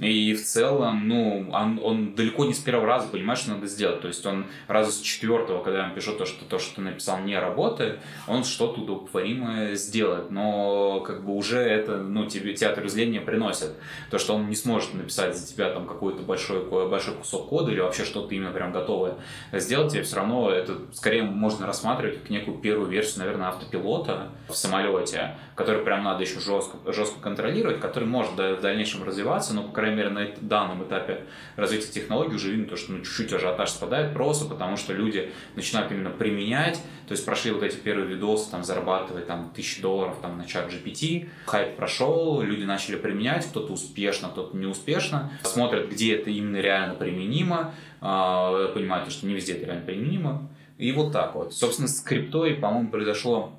и 0.00 0.34
в 0.34 0.44
целом, 0.44 1.08
ну, 1.08 1.50
он, 1.52 1.80
он 1.82 2.14
далеко 2.14 2.44
не 2.44 2.54
с 2.54 2.58
первого 2.58 2.86
раза 2.86 3.08
понимает, 3.08 3.38
что 3.38 3.50
надо 3.50 3.66
сделать. 3.66 4.00
То 4.00 4.08
есть 4.08 4.24
он 4.24 4.46
раза 4.66 4.92
с 4.92 5.00
четвертого, 5.00 5.62
когда 5.62 5.84
ему 5.84 5.94
пишу 5.94 6.12
то, 6.12 6.24
что 6.24 6.44
то, 6.44 6.58
что 6.58 6.76
ты 6.76 6.80
написал, 6.80 7.20
не 7.20 7.38
работает, 7.38 8.00
он 8.26 8.44
что-то 8.44 8.80
удовлетворимое 8.80 9.74
сделает. 9.74 10.30
Но 10.30 11.00
как 11.00 11.24
бы 11.24 11.34
уже 11.34 11.58
это, 11.58 11.98
ну, 11.98 12.26
тебе 12.26 12.54
театр 12.54 12.88
зрения 12.88 13.20
приносит. 13.20 13.72
То, 14.10 14.18
что 14.18 14.34
он 14.34 14.48
не 14.48 14.56
сможет 14.56 14.94
написать 14.94 15.36
за 15.36 15.46
тебя 15.46 15.70
там 15.70 15.86
какой-то 15.86 16.22
большой, 16.22 16.64
большой 16.88 17.14
кусок 17.14 17.48
кода 17.48 17.70
или 17.70 17.80
вообще 17.80 18.04
что-то 18.04 18.34
именно 18.34 18.52
прям 18.52 18.72
готовое 18.72 19.16
сделать, 19.52 19.92
тебе 19.92 20.02
все 20.02 20.16
равно 20.16 20.50
это 20.50 20.78
скорее 20.92 21.22
можно 21.24 21.66
рассматривать 21.66 22.20
как 22.20 22.30
некую 22.30 22.58
первую 22.58 22.88
версию, 22.88 23.20
наверное, 23.20 23.48
автопилота 23.48 24.28
в 24.48 24.54
самолете, 24.54 25.36
который 25.60 25.82
прям 25.82 26.04
надо 26.04 26.22
еще 26.22 26.40
жестко, 26.40 26.78
жестко 26.90 27.20
контролировать, 27.20 27.80
который 27.80 28.08
может 28.08 28.32
в 28.32 28.60
дальнейшем 28.62 29.04
развиваться, 29.04 29.52
но, 29.54 29.62
по 29.62 29.72
крайней 29.72 29.96
мере, 29.96 30.08
на 30.08 30.26
данном 30.40 30.82
этапе 30.84 31.24
развития 31.56 31.92
технологий 31.92 32.36
уже 32.36 32.50
видно 32.50 32.66
то, 32.66 32.76
что 32.76 32.92
ну, 32.92 33.00
чуть-чуть 33.00 33.30
ажиотаж 33.34 33.68
спадает 33.68 34.14
просто 34.14 34.46
потому, 34.46 34.78
что 34.78 34.94
люди 34.94 35.30
начинают 35.56 35.92
именно 35.92 36.08
применять, 36.08 36.80
то 37.06 37.12
есть 37.12 37.26
прошли 37.26 37.50
вот 37.50 37.62
эти 37.62 37.76
первые 37.76 38.08
видосы, 38.08 38.50
там, 38.50 38.64
зарабатывать 38.64 39.26
там 39.26 39.52
тысячи 39.54 39.82
долларов 39.82 40.16
там 40.22 40.38
на 40.38 40.46
чат 40.46 40.72
GPT, 40.72 41.28
хайп 41.44 41.76
прошел, 41.76 42.40
люди 42.40 42.64
начали 42.64 42.96
применять, 42.96 43.46
кто-то 43.46 43.74
успешно, 43.74 44.30
кто-то 44.30 44.56
не 44.56 44.66
успешно, 44.66 45.30
смотрят, 45.42 45.90
где 45.90 46.16
это 46.16 46.30
именно 46.30 46.56
реально 46.56 46.94
применимо, 46.94 47.74
а, 48.00 48.68
понимают, 48.68 49.12
что 49.12 49.26
не 49.26 49.34
везде 49.34 49.52
это 49.52 49.66
реально 49.66 49.84
применимо, 49.84 50.48
и 50.78 50.92
вот 50.92 51.12
так 51.12 51.34
вот. 51.34 51.52
Собственно, 51.52 51.88
с 51.88 52.00
криптой, 52.00 52.54
по-моему, 52.54 52.88
произошло 52.88 53.52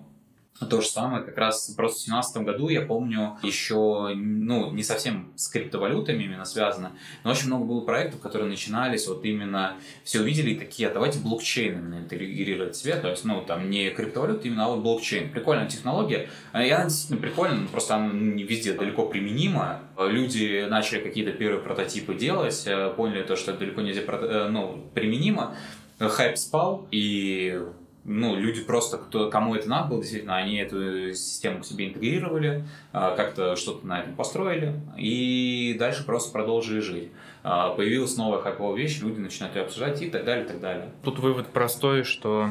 то 0.65 0.81
же 0.81 0.87
самое, 0.87 1.23
как 1.23 1.37
раз 1.37 1.69
просто 1.75 1.99
в 1.99 2.03
2017 2.05 2.37
году, 2.43 2.69
я 2.69 2.81
помню, 2.81 3.37
еще, 3.43 4.13
ну, 4.15 4.71
не 4.71 4.83
совсем 4.83 5.31
с 5.35 5.47
криптовалютами 5.47 6.23
именно 6.23 6.45
связано, 6.45 6.91
но 7.23 7.31
очень 7.31 7.47
много 7.47 7.65
было 7.65 7.81
проектов, 7.81 8.19
которые 8.19 8.49
начинались, 8.49 9.07
вот 9.07 9.25
именно 9.25 9.75
все 10.03 10.21
увидели 10.21 10.51
и 10.51 10.55
такие, 10.59 10.89
а 10.89 10.93
давайте 10.93 11.19
блокчейн 11.19 11.79
именно 11.79 11.99
интегрировать 11.99 12.75
себе, 12.75 12.95
то 12.95 13.09
есть, 13.09 13.25
ну, 13.25 13.41
там, 13.41 13.69
не 13.69 13.89
криптовалюта, 13.89 14.47
именно, 14.47 14.65
а 14.65 14.69
вот 14.69 14.79
блокчейн. 14.79 15.31
Прикольная 15.31 15.67
технология, 15.67 16.29
и 16.53 16.69
она 16.69 16.85
действительно 16.85 17.21
прикольная, 17.21 17.67
просто 17.67 17.95
она 17.95 18.11
не 18.13 18.43
везде 18.43 18.73
далеко 18.73 19.05
применима. 19.05 19.81
Люди 19.97 20.65
начали 20.69 20.99
какие-то 20.99 21.31
первые 21.31 21.61
прототипы 21.61 22.13
делать, 22.15 22.63
э, 22.65 22.93
поняли 22.95 23.23
то, 23.23 23.35
что 23.35 23.51
это 23.51 23.61
далеко 23.61 23.81
не 23.81 23.89
везде 23.89 24.03
э, 24.07 24.47
ну, 24.49 24.89
применимо, 24.93 25.55
хайп 25.99 26.37
спал, 26.37 26.87
и 26.91 27.61
ну, 28.03 28.35
люди 28.35 28.63
просто, 28.63 28.97
кто, 28.97 29.29
кому 29.29 29.55
это 29.55 29.69
надо 29.69 29.89
было, 29.89 30.01
действительно, 30.01 30.35
они 30.35 30.57
эту 30.57 31.13
систему 31.13 31.61
к 31.61 31.65
себе 31.65 31.89
интегрировали, 31.89 32.63
а, 32.91 33.15
как-то 33.15 33.55
что-то 33.55 33.85
на 33.85 33.99
этом 33.99 34.15
построили, 34.15 34.73
и 34.97 35.75
дальше 35.77 36.05
просто 36.05 36.31
продолжили 36.31 36.79
жить. 36.79 37.11
А, 37.43 37.69
появилась 37.69 38.17
новая 38.17 38.41
хайповая 38.41 38.75
вещь, 38.75 39.01
люди 39.01 39.19
начинают 39.19 39.55
ее 39.55 39.63
обсуждать 39.63 40.01
и 40.01 40.09
так 40.09 40.25
далее, 40.25 40.45
и 40.45 40.47
так 40.47 40.59
далее. 40.59 40.91
Тут 41.03 41.19
вывод 41.19 41.47
простой, 41.47 42.03
что 42.03 42.49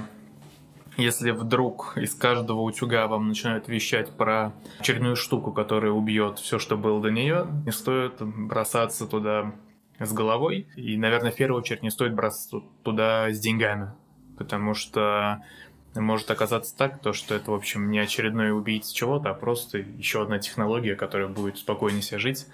если 0.97 1.31
вдруг 1.31 1.97
из 1.97 2.15
каждого 2.15 2.61
утюга 2.61 3.07
вам 3.07 3.29
начинают 3.29 3.69
вещать 3.69 4.11
про 4.11 4.53
очередную 4.79 5.17
штуку, 5.17 5.53
которая 5.53 5.93
убьет 5.93 6.39
все, 6.39 6.59
что 6.59 6.77
было 6.77 7.01
до 7.01 7.11
нее, 7.11 7.47
не 7.65 7.73
стоит 7.73 8.15
бросаться 8.21 9.07
туда 9.07 9.53
с 9.99 10.13
головой. 10.13 10.69
И, 10.77 10.97
наверное, 10.97 11.31
в 11.31 11.37
первую 11.37 11.61
очередь 11.61 11.83
не 11.83 11.91
стоит 11.91 12.15
бросаться 12.15 12.61
туда 12.83 13.31
с 13.31 13.39
деньгами 13.39 13.93
потому 14.41 14.73
что 14.73 15.43
может 15.95 16.31
оказаться 16.31 16.75
так, 16.75 17.01
то, 17.01 17.13
что 17.13 17.35
это, 17.35 17.51
в 17.51 17.55
общем, 17.55 17.91
не 17.91 17.99
очередной 17.99 18.53
убийца 18.53 18.95
чего-то, 18.95 19.29
а 19.29 19.35
просто 19.35 19.79
еще 19.79 20.23
одна 20.23 20.39
технология, 20.39 20.97
которая 20.97 21.29
будет 21.29 21.59
спокойнее 21.59 22.01
себе 22.01 22.19
жить, 22.19 22.47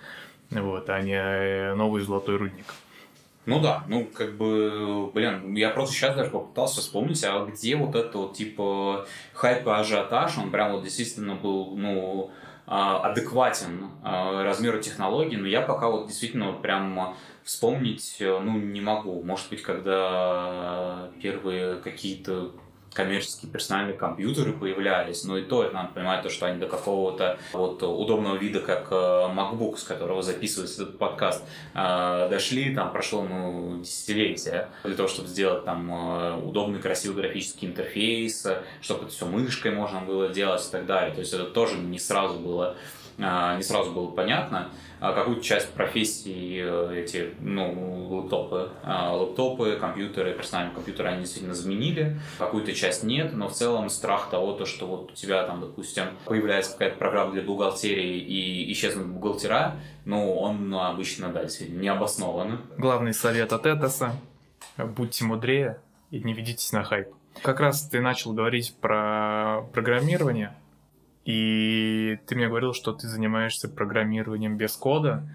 вот, 0.50 0.90
а 0.90 1.00
не 1.00 1.14
э, 1.14 1.74
новый 1.74 2.02
золотой 2.02 2.38
рудник. 2.38 2.64
Ну 3.44 3.60
да, 3.60 3.84
ну 3.86 4.04
как 4.12 4.36
бы, 4.36 5.12
блин, 5.14 5.54
я 5.54 5.70
просто 5.70 5.94
сейчас 5.94 6.16
даже 6.16 6.30
попытался 6.32 6.80
вспомнить, 6.80 7.22
а 7.22 7.46
где 7.46 7.76
вот 7.76 7.94
это 7.94 8.18
вот 8.18 8.34
типа 8.34 9.06
хайп 9.32 9.64
и 9.64 9.70
ажиотаж, 9.70 10.38
он 10.38 10.50
прям 10.50 10.72
вот 10.72 10.82
действительно 10.82 11.36
был, 11.36 11.76
ну, 11.76 12.32
а, 12.66 12.98
адекватен 13.10 13.90
а, 14.02 14.42
размеру 14.42 14.80
технологий, 14.80 15.36
но 15.36 15.46
я 15.46 15.60
пока 15.60 15.88
вот 15.88 16.08
действительно 16.08 16.52
прям 16.52 17.14
вспомнить, 17.46 18.16
э, 18.18 18.38
ну, 18.40 18.58
не 18.58 18.80
могу. 18.80 19.22
Может 19.22 19.48
быть, 19.48 19.62
когда 19.62 21.08
первые 21.22 21.76
какие-то 21.76 22.50
коммерческие 22.92 23.52
персональные 23.52 23.94
компьютеры 23.94 24.52
появлялись, 24.54 25.22
но 25.22 25.36
и 25.36 25.42
то 25.42 25.62
это 25.62 25.74
надо 25.74 25.92
понимать, 25.92 26.22
то, 26.22 26.30
что 26.30 26.46
они 26.46 26.58
до 26.58 26.66
какого-то 26.66 27.38
вот 27.52 27.82
удобного 27.82 28.36
вида, 28.36 28.60
как 28.60 28.88
э, 28.90 28.94
MacBook, 28.94 29.76
с 29.76 29.84
которого 29.84 30.22
записывается 30.22 30.82
этот 30.82 30.98
подкаст, 30.98 31.44
э, 31.74 32.28
дошли, 32.30 32.74
там 32.74 32.90
прошло 32.90 33.22
ну, 33.22 33.80
десятилетия 33.80 34.70
для 34.82 34.96
того, 34.96 35.08
чтобы 35.08 35.28
сделать 35.28 35.64
там 35.64 36.44
удобный, 36.44 36.80
красивый 36.80 37.22
графический 37.22 37.68
интерфейс, 37.68 38.44
чтобы 38.80 39.04
это 39.04 39.12
все 39.12 39.26
мышкой 39.26 39.70
можно 39.70 40.00
было 40.00 40.30
делать 40.30 40.66
и 40.66 40.72
так 40.72 40.86
далее. 40.86 41.14
То 41.14 41.20
есть 41.20 41.32
это 41.32 41.44
тоже 41.44 41.76
не 41.76 42.00
сразу 42.00 42.40
было 42.40 42.76
не 43.18 43.62
сразу 43.62 43.92
было 43.92 44.08
понятно. 44.10 44.70
А 44.98 45.12
какую-то 45.12 45.42
часть 45.42 45.72
профессий 45.72 46.58
э, 46.58 47.02
эти, 47.02 47.34
ну, 47.40 48.08
лэптопы, 48.08 48.70
а, 48.82 49.14
лэптопы, 49.14 49.76
компьютеры, 49.78 50.32
персональные 50.32 50.74
компьютеры, 50.74 51.10
они 51.10 51.20
действительно 51.20 51.54
заменили, 51.54 52.18
какую-то 52.38 52.72
часть 52.72 53.02
нет, 53.02 53.34
но 53.34 53.48
в 53.48 53.52
целом 53.52 53.90
страх 53.90 54.30
того, 54.30 54.52
то, 54.52 54.64
что 54.64 54.86
вот 54.86 55.12
у 55.12 55.14
тебя 55.14 55.44
там, 55.44 55.60
допустим, 55.60 56.04
появляется 56.24 56.72
какая-то 56.72 56.96
программа 56.96 57.32
для 57.32 57.42
бухгалтерии 57.42 58.18
и 58.18 58.72
исчезнут 58.72 59.08
бухгалтера, 59.08 59.76
ну, 60.06 60.34
он 60.34 60.70
ну, 60.70 60.80
обычно, 60.80 61.28
да, 61.28 61.42
действительно 61.42 61.80
не 61.80 61.88
обоснован. 61.88 62.60
Главный 62.78 63.12
совет 63.12 63.52
от 63.52 63.66
Этоса– 63.66 64.12
будьте 64.78 65.24
мудрее 65.24 65.78
и 66.10 66.20
не 66.20 66.32
ведитесь 66.32 66.72
на 66.72 66.84
хайп. 66.84 67.08
Как 67.42 67.60
раз 67.60 67.86
ты 67.86 68.00
начал 68.00 68.32
говорить 68.32 68.74
про 68.80 69.60
программирование– 69.74 70.56
и 71.26 72.20
ты 72.26 72.36
мне 72.36 72.46
говорил, 72.46 72.72
что 72.72 72.92
ты 72.92 73.08
занимаешься 73.08 73.68
программированием 73.68 74.56
без 74.56 74.76
кода. 74.76 75.28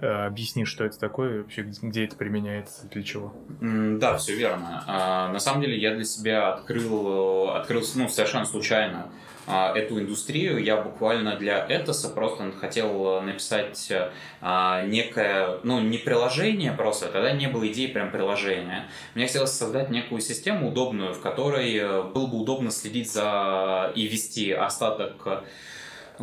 Э, 0.00 0.26
объясни, 0.26 0.64
что 0.64 0.84
это 0.84 0.98
такое, 0.98 1.42
вообще 1.42 1.62
где 1.62 2.06
это 2.06 2.16
применяется, 2.16 2.86
для 2.88 3.02
чего? 3.02 3.34
Да, 3.60 4.16
все 4.16 4.34
верно. 4.34 4.82
А, 4.86 5.28
на 5.28 5.38
самом 5.38 5.60
деле 5.60 5.76
я 5.76 5.94
для 5.94 6.04
себя 6.04 6.54
открыл, 6.54 7.50
открыл 7.50 7.82
ну, 7.96 8.08
совершенно 8.08 8.46
случайно 8.46 9.10
а, 9.46 9.76
эту 9.76 10.00
индустрию. 10.00 10.62
Я 10.62 10.80
буквально 10.80 11.36
для 11.36 11.66
Этоса 11.68 12.08
просто 12.08 12.50
хотел 12.52 13.20
написать 13.20 13.92
а, 14.40 14.86
некое, 14.86 15.58
ну, 15.64 15.80
не 15.80 15.98
приложение 15.98 16.72
просто, 16.72 17.08
тогда 17.08 17.32
не 17.32 17.48
было 17.48 17.68
идеи 17.68 17.88
прям 17.88 18.10
приложения. 18.10 18.88
Мне 19.14 19.26
хотелось 19.26 19.52
создать 19.52 19.90
некую 19.90 20.22
систему 20.22 20.70
удобную, 20.70 21.12
в 21.12 21.20
которой 21.20 21.76
э, 21.76 22.02
было 22.04 22.26
бы 22.26 22.38
удобно 22.38 22.70
следить 22.70 23.12
за 23.12 23.92
и 23.94 24.06
вести 24.06 24.50
остаток 24.50 25.44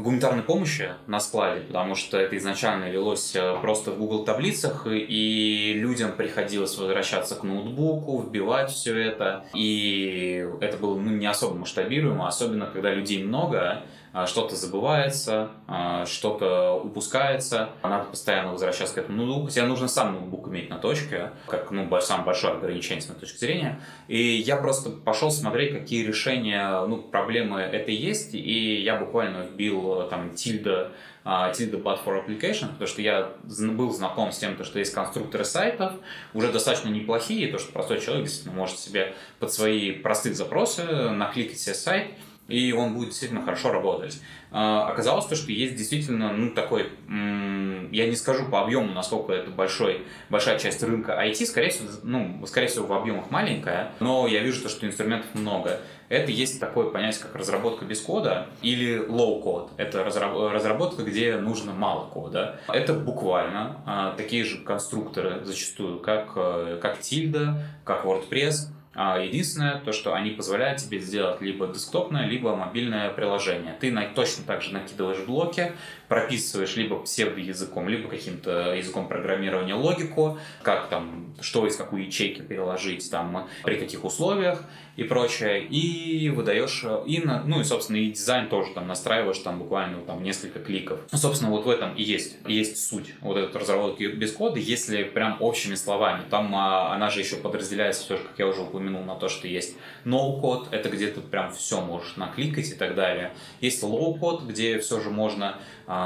гуманитарной 0.02 0.44
помощи 0.44 0.92
на 1.08 1.20
складе, 1.20 1.62
потому 1.62 1.96
что 1.96 2.18
это 2.18 2.38
изначально 2.38 2.90
велось 2.90 3.36
э, 3.36 3.58
просто 3.62 3.92
в 3.92 3.98
Google 3.98 4.26
таблицах, 4.26 4.88
и 4.90 5.74
людям 5.76 6.14
приходилось 6.14 6.78
возвращаться 6.78 7.36
к 7.36 7.44
ноутбуку, 7.44 8.22
вбивать 8.22 8.72
все 8.72 8.98
это, 9.00 9.46
и 9.54 10.48
это 10.62 10.78
было 10.78 10.98
ну, 10.98 11.12
не 11.12 11.26
особо 11.26 11.56
масштабируемо, 11.56 12.28
особенно 12.28 12.68
когда 12.68 12.94
людей 12.94 13.24
много, 13.24 13.84
что-то 14.26 14.56
забывается, 14.56 15.52
а, 15.68 16.06
что-то 16.06 16.74
упускается, 16.74 17.70
надо 17.84 18.06
постоянно 18.06 18.52
возвращаться 18.52 18.96
к 18.96 18.98
этому 19.00 19.18
ноутбуку. 19.18 19.52
Тебе 19.52 19.66
нужно 19.66 19.88
сам 19.88 20.14
ноутбук 20.14 20.48
иметь 20.48 20.70
на 20.70 20.78
точке, 20.78 21.32
как 21.48 21.72
ну, 21.72 21.88
самое 22.00 22.26
большое 22.26 22.54
ограничение 22.54 23.02
с 23.02 23.10
моей 23.10 23.20
точки 23.20 23.38
зрения. 23.38 23.82
И 24.08 24.18
я 24.18 24.58
просто 24.58 24.90
пошел 24.90 25.30
смотреть, 25.30 25.74
какие 25.74 26.06
решения, 26.06 26.86
ну, 26.88 26.98
проблемы 26.98 27.60
это 27.60 27.92
есть, 27.92 28.34
и 28.34 28.82
я 28.82 28.96
буквально 28.96 29.44
вбил 29.44 30.08
там 30.10 30.34
тильда 30.34 30.92
Tilda 31.28 31.84
But 31.84 32.00
for 32.06 32.26
Application, 32.26 32.70
потому 32.70 32.88
что 32.88 33.02
я 33.02 33.34
был 33.44 33.92
знаком 33.92 34.32
с 34.32 34.38
тем, 34.38 34.64
что 34.64 34.80
есть 34.80 34.94
конструкторы 34.94 35.44
сайтов, 35.44 35.94
уже 36.34 36.52
достаточно 36.54 36.88
неплохие, 36.88 37.52
то, 37.52 37.60
что 37.60 37.74
простой 37.74 38.00
человек 38.00 38.26
действительно 38.26 38.56
может 38.56 38.80
себе 38.80 39.14
под 39.40 39.52
свои 39.52 39.92
простые 39.92 40.34
запросы 40.36 40.84
накликать 40.84 41.60
себе 41.60 41.76
сайт, 41.76 42.12
и 42.48 42.72
он 42.72 42.94
будет 42.94 43.10
действительно 43.10 43.44
хорошо 43.44 43.72
работать. 43.72 44.22
А, 44.52 44.88
оказалось 44.90 45.26
то, 45.26 45.36
что 45.36 45.52
есть 45.52 45.76
действительно, 45.76 46.32
ну, 46.32 46.52
такой, 46.52 46.90
я 47.10 48.08
не 48.08 48.16
скажу 48.16 48.46
по 48.46 48.62
объему, 48.62 48.94
насколько 48.94 49.34
это 49.34 49.52
большой, 49.52 50.06
большая 50.30 50.58
часть 50.58 50.82
рынка 50.84 51.22
IT, 51.22 51.46
скорее 51.46 51.70
всего, 51.70 51.90
ну, 52.04 52.46
скорее 52.48 52.68
всего, 52.68 52.86
в 52.86 52.94
объемах 52.94 53.30
маленькая, 53.30 53.92
но 54.00 54.28
я 54.28 54.42
вижу 54.42 54.64
то, 54.64 54.70
что 54.70 54.88
инструментов 54.88 55.34
много. 55.36 55.82
Это 56.10 56.32
есть 56.32 56.62
такое 56.62 56.90
понятие, 56.90 57.24
как 57.24 57.36
разработка 57.36 57.84
без 57.84 58.00
кода 58.00 58.48
или 58.62 58.98
low 58.98 59.44
code. 59.44 59.72
Это 59.76 60.06
разработка, 60.06 61.04
где 61.04 61.36
нужно 61.36 61.74
мало 61.74 62.08
кода. 62.08 62.62
Это 62.70 62.94
буквально 62.94 63.82
а, 63.86 64.16
такие 64.16 64.46
же 64.46 64.60
конструкторы 64.60 65.44
зачастую, 65.44 66.00
как, 66.00 66.32
э, 66.36 66.80
как 66.82 67.00
Tilda, 67.00 67.62
как 67.84 68.06
WordPress, 68.06 68.70
единственное, 68.98 69.80
то, 69.80 69.92
что 69.94 70.16
они 70.16 70.32
позволяют 70.32 70.80
тебе 70.80 71.00
сделать 71.00 71.40
либо 71.40 71.68
десктопное, 71.68 72.26
либо 72.26 72.56
мобильное 72.56 73.10
приложение. 73.10 73.76
Ты 73.80 73.96
точно 74.16 74.44
так 74.46 74.64
же 74.64 74.74
накидываешь 74.74 75.20
блоки, 75.26 75.74
прописываешь 76.08 76.76
либо 76.76 77.00
псевдоязыком, 77.00 77.90
либо 77.90 78.10
каким-то 78.10 78.74
языком 78.74 79.08
программирования 79.08 79.76
логику, 79.76 80.40
как 80.64 80.90
там, 80.90 81.36
что 81.42 81.68
из 81.68 81.76
какой 81.76 82.06
ячейки 82.06 82.42
переложить, 82.42 83.10
там, 83.12 83.48
при 83.64 83.76
каких 83.76 84.04
условиях 84.04 84.64
и 84.96 85.04
прочее, 85.04 85.64
и 85.64 86.30
выдаешь, 86.30 86.84
и, 87.06 87.24
ну 87.24 87.62
и, 87.62 87.64
собственно, 87.64 87.98
и 87.98 88.12
дизайн 88.12 88.50
тоже 88.50 88.74
там 88.74 88.88
настраиваешь 88.88 89.38
там 89.40 89.60
буквально 89.60 90.02
там 90.02 90.24
несколько 90.24 90.60
кликов. 90.60 91.00
Ну, 91.12 91.18
собственно, 91.18 91.52
вот 91.52 91.66
в 91.66 91.70
этом 91.70 91.94
и 91.94 92.02
есть, 92.02 92.38
есть 92.48 92.88
суть 92.88 93.14
вот 93.22 93.38
этой 93.38 93.60
разработки 93.60 94.04
без 94.04 94.32
кода, 94.32 94.60
если 94.60 95.04
прям 95.04 95.38
общими 95.40 95.76
словами. 95.76 96.24
Там 96.30 96.54
а, 96.56 96.96
она 96.96 97.10
же 97.12 97.20
еще 97.20 97.36
подразделяется 97.36 98.04
все, 98.04 98.18
как 98.18 98.32
я 98.38 98.48
уже 98.48 98.62
упомянул, 98.62 99.04
на 99.04 99.16
то, 99.16 99.30
что 99.30 99.48
есть 99.48 99.76
no-code, 100.04 100.70
это 100.72 100.90
где 100.90 101.08
ты 101.08 101.22
прям 101.22 101.52
все 101.54 101.80
можешь 101.80 102.16
накликать 102.16 102.70
и 102.70 102.76
так 102.76 102.96
далее. 102.96 103.32
Есть 103.62 103.84
low-code, 103.84 104.44
где 104.44 104.80
все 104.80 105.00
же 105.00 105.12
можно 105.12 105.60
а, 105.86 105.97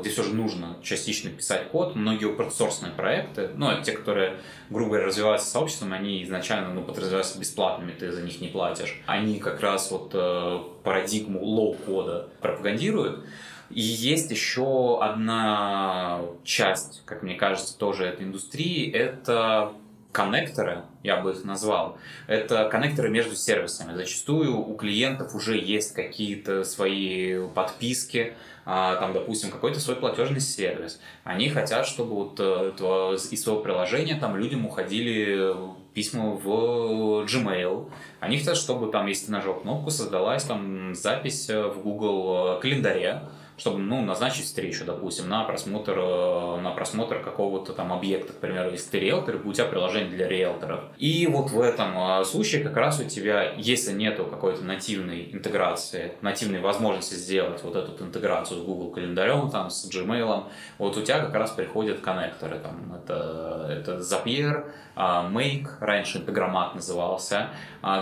где 0.00 0.10
все 0.10 0.22
же 0.22 0.34
нужно 0.34 0.76
частично 0.82 1.30
писать 1.30 1.68
код. 1.68 1.96
Многие 1.96 2.28
open 2.28 2.96
проекты, 2.96 3.50
ну, 3.54 3.70
те, 3.82 3.92
которые, 3.92 4.38
грубо 4.70 4.90
говоря, 4.90 5.06
развиваются 5.06 5.50
сообществом, 5.50 5.92
они 5.92 6.22
изначально 6.24 6.72
ну, 6.72 6.82
подразумеваются 6.82 7.38
бесплатными, 7.38 7.92
ты 7.92 8.12
за 8.12 8.22
них 8.22 8.40
не 8.40 8.48
платишь. 8.48 9.00
Они 9.06 9.38
как 9.38 9.60
раз 9.60 9.90
вот 9.90 10.10
э, 10.14 10.58
парадигму 10.84 11.44
low-code 11.44 12.19
а 12.19 12.28
пропагандируют. 12.40 13.24
И 13.70 13.80
есть 13.80 14.30
еще 14.30 14.98
одна 15.02 16.20
часть, 16.42 17.02
как 17.04 17.22
мне 17.22 17.34
кажется, 17.34 17.76
тоже 17.76 18.06
этой 18.06 18.24
индустрии, 18.24 18.90
это 18.90 19.72
коннекторы, 20.12 20.82
я 21.02 21.18
бы 21.18 21.32
их 21.32 21.44
назвал, 21.44 21.98
это 22.26 22.68
коннекторы 22.68 23.10
между 23.10 23.36
сервисами. 23.36 23.94
Зачастую 23.94 24.58
у 24.58 24.74
клиентов 24.74 25.34
уже 25.34 25.58
есть 25.58 25.94
какие-то 25.94 26.64
свои 26.64 27.46
подписки, 27.48 28.32
а, 28.57 28.57
там, 28.68 29.14
допустим, 29.14 29.50
какой-то 29.50 29.80
свой 29.80 29.96
платежный 29.96 30.40
сервис. 30.40 31.00
Они 31.24 31.48
хотят, 31.48 31.86
чтобы 31.86 32.14
вот 32.14 32.38
э, 32.38 32.72
из 33.14 33.42
своего 33.42 33.62
приложения 33.62 34.16
там 34.16 34.36
людям 34.36 34.66
уходили 34.66 35.54
письма 35.94 36.32
в 36.34 37.24
Gmail. 37.24 37.90
Они 38.20 38.38
хотят, 38.38 38.58
чтобы 38.58 38.92
там, 38.92 39.06
если 39.06 39.26
ты 39.26 39.32
нажал 39.32 39.54
кнопку, 39.54 39.90
создалась 39.90 40.44
там 40.44 40.94
запись 40.94 41.48
в 41.48 41.80
Google 41.82 42.58
э, 42.58 42.60
календаре, 42.60 43.22
чтобы 43.58 43.80
ну, 43.80 44.00
назначить 44.02 44.44
встречу, 44.44 44.84
допустим, 44.84 45.28
на 45.28 45.42
просмотр, 45.44 45.98
э, 45.98 46.60
на 46.60 46.70
просмотр 46.70 47.20
какого-то 47.20 47.72
там 47.72 47.92
объекта, 47.92 48.32
к 48.32 48.36
примеру, 48.36 48.70
если 48.70 48.90
ты 48.90 49.00
риэлтор, 49.00 49.40
у 49.44 49.52
тебя 49.52 49.66
приложение 49.66 50.10
для 50.10 50.28
риэлторов. 50.28 50.84
И 50.96 51.26
вот 51.26 51.50
в 51.50 51.60
этом 51.60 52.20
э, 52.20 52.24
случае 52.24 52.62
как 52.62 52.76
раз 52.76 53.00
у 53.00 53.04
тебя, 53.04 53.52
если 53.56 53.92
нету 53.92 54.24
какой-то 54.24 54.64
нативной 54.64 55.30
интеграции, 55.32 56.12
нативной 56.22 56.60
возможности 56.60 57.14
сделать 57.14 57.62
вот 57.64 57.74
эту 57.74 58.02
интеграцию 58.02 58.60
с 58.60 58.62
Google 58.62 58.92
календарем, 58.92 59.50
там, 59.50 59.70
с 59.70 59.90
Gmail, 59.90 60.44
вот 60.78 60.96
у 60.96 61.02
тебя 61.02 61.18
как 61.18 61.34
раз 61.34 61.50
приходят 61.50 62.00
коннекторы, 62.00 62.60
там, 62.60 62.94
это, 62.94 63.66
это 63.68 63.96
Zapier, 63.98 64.70
а, 64.94 65.28
Make, 65.28 65.68
раньше 65.80 66.18
интеграмат 66.18 66.74
назывался, 66.74 67.50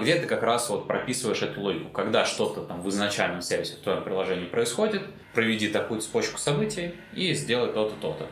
где 0.00 0.16
ты 0.16 0.26
как 0.26 0.42
раз 0.42 0.70
вот 0.70 0.86
прописываешь 0.86 1.42
эту 1.42 1.60
логику. 1.60 1.90
Когда 1.90 2.24
что-то 2.24 2.62
там 2.62 2.80
в 2.80 2.88
изначальном 2.88 3.42
сервисе 3.42 3.74
в 3.76 3.80
твоем 3.80 4.02
приложении 4.02 4.46
происходит, 4.46 5.02
проведи 5.36 5.68
такую 5.68 6.00
цепочку 6.00 6.38
событий 6.38 6.94
и 7.12 7.32
сделай 7.34 7.72
то-то, 7.72 7.94
то-то. 8.00 8.26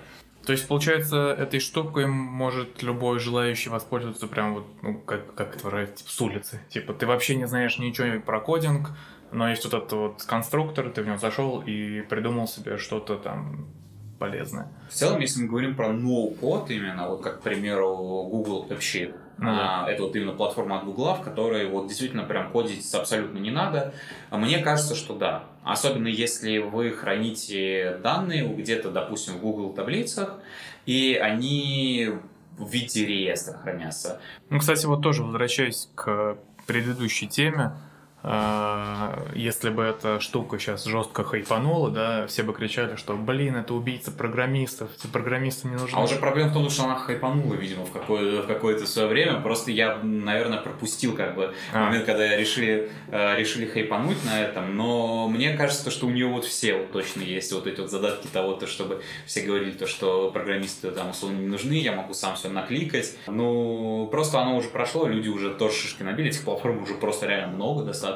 То 0.46 0.52
есть, 0.52 0.66
получается, 0.66 1.34
этой 1.38 1.60
штукой 1.60 2.06
может 2.06 2.82
любой 2.82 3.18
желающий 3.18 3.70
воспользоваться 3.70 4.26
прям 4.26 4.54
вот, 4.54 4.66
ну, 4.82 4.98
как, 4.98 5.34
как 5.34 5.56
это 5.56 5.64
выразить, 5.64 5.96
типа, 5.96 6.10
с 6.10 6.20
улицы. 6.20 6.60
Типа, 6.70 6.92
ты 6.92 7.06
вообще 7.06 7.36
не 7.36 7.46
знаешь 7.46 7.78
ничего 7.78 8.20
про 8.20 8.40
кодинг, 8.40 8.90
но 9.32 9.48
есть 9.48 9.64
вот 9.64 9.74
этот 9.74 9.92
вот 9.92 10.22
конструктор, 10.24 10.90
ты 10.90 11.02
в 11.02 11.06
него 11.06 11.18
зашел 11.18 11.62
и 11.64 12.00
придумал 12.02 12.48
себе 12.48 12.78
что-то 12.78 13.16
там 13.16 13.68
полезное. 14.18 14.72
В 14.88 14.94
целом, 14.94 15.20
если 15.20 15.42
мы 15.42 15.48
говорим 15.48 15.74
про 15.74 15.92
ноу-код 15.92 16.70
именно, 16.70 17.08
вот 17.08 17.22
как, 17.22 17.40
к 17.40 17.42
примеру, 17.42 17.96
Google 18.30 18.66
AppSheet, 18.70 19.14
Ну 19.38 19.46
да. 19.46 19.84
а, 19.84 19.90
это 19.90 20.02
вот 20.04 20.14
именно 20.16 20.32
платформа 20.32 20.78
от 20.78 20.84
Google, 20.84 21.14
в 21.14 21.22
которой 21.22 21.66
вот 21.66 21.88
действительно 21.88 22.22
прям 22.24 22.50
кодить 22.50 22.92
абсолютно 22.94 23.38
не 23.38 23.50
надо. 23.50 23.92
А 24.30 24.38
Мне 24.38 24.58
кажется, 24.58 24.94
что 24.94 25.14
да. 25.14 25.44
Особенно 25.64 26.08
если 26.08 26.58
вы 26.58 26.90
храните 26.90 27.98
данные 28.02 28.46
где-то, 28.46 28.90
допустим, 28.90 29.34
в 29.34 29.40
Google 29.40 29.72
таблицах, 29.72 30.38
и 30.86 31.18
они 31.20 32.10
в 32.58 32.68
виде 32.68 33.04
реестра 33.04 33.58
хранятся. 33.58 34.20
Ну, 34.50 34.58
кстати, 34.58 34.86
вот 34.86 35.02
тоже 35.02 35.24
возвращаясь 35.24 35.88
к 35.94 36.36
предыдущей 36.66 37.26
теме, 37.26 37.72
если 39.34 39.70
бы 39.70 39.82
эта 39.82 40.18
штука 40.20 40.58
сейчас 40.58 40.84
жестко 40.84 41.24
хайпанула, 41.24 41.90
да, 41.90 42.26
все 42.26 42.42
бы 42.42 42.52
кричали, 42.54 42.96
что, 42.96 43.14
блин, 43.14 43.56
это 43.56 43.74
убийца 43.74 44.10
программистов, 44.10 44.90
эти 44.98 45.06
программисты 45.10 45.68
не 45.68 45.74
нужны. 45.74 45.94
А 45.96 46.02
уже 46.02 46.16
проблема 46.16 46.50
в 46.50 46.54
том, 46.54 46.70
что 46.70 46.84
она 46.84 46.96
хайпанула, 46.96 47.54
видимо, 47.54 47.84
в, 47.84 47.92
какое- 47.92 48.42
в 48.42 48.46
какое-то 48.46 48.86
свое 48.86 49.08
время. 49.08 49.40
Просто 49.40 49.70
я, 49.72 49.98
наверное, 50.02 50.58
пропустил 50.58 51.14
как 51.14 51.34
бы 51.34 51.52
А. 51.72 51.84
момент, 51.86 52.06
когда 52.06 52.34
решили, 52.36 52.90
э, 53.10 53.36
решили 53.36 53.66
хайпануть 53.66 54.24
на 54.24 54.40
этом. 54.40 54.74
Но 54.74 55.28
мне 55.28 55.54
кажется, 55.56 55.90
что 55.90 56.06
у 56.06 56.10
нее 56.10 56.26
вот 56.26 56.44
все 56.46 56.74
вот 56.78 56.92
точно 56.92 57.20
есть 57.22 57.52
вот 57.52 57.66
эти 57.66 57.80
вот 57.80 57.90
задатки 57.90 58.26
того, 58.28 58.54
то, 58.54 58.66
чтобы 58.66 59.02
все 59.26 59.42
говорили 59.42 59.72
то, 59.72 59.86
что 59.86 60.30
программисты 60.30 60.90
там 60.92 61.10
условно 61.10 61.38
не 61.40 61.46
нужны, 61.48 61.74
я 61.74 61.92
могу 61.92 62.14
сам 62.14 62.36
все 62.36 62.48
накликать. 62.48 63.16
Ну, 63.26 64.08
просто 64.10 64.40
оно 64.40 64.56
уже 64.56 64.68
прошло, 64.68 65.06
люди 65.06 65.28
уже 65.28 65.50
тоже 65.50 65.74
шишки 65.74 66.02
набили, 66.02 66.30
этих 66.30 66.42
платформ 66.44 66.82
уже 66.82 66.94
просто 66.94 67.26
реально 67.26 67.54
много 67.54 67.82
достаточно 67.84 68.13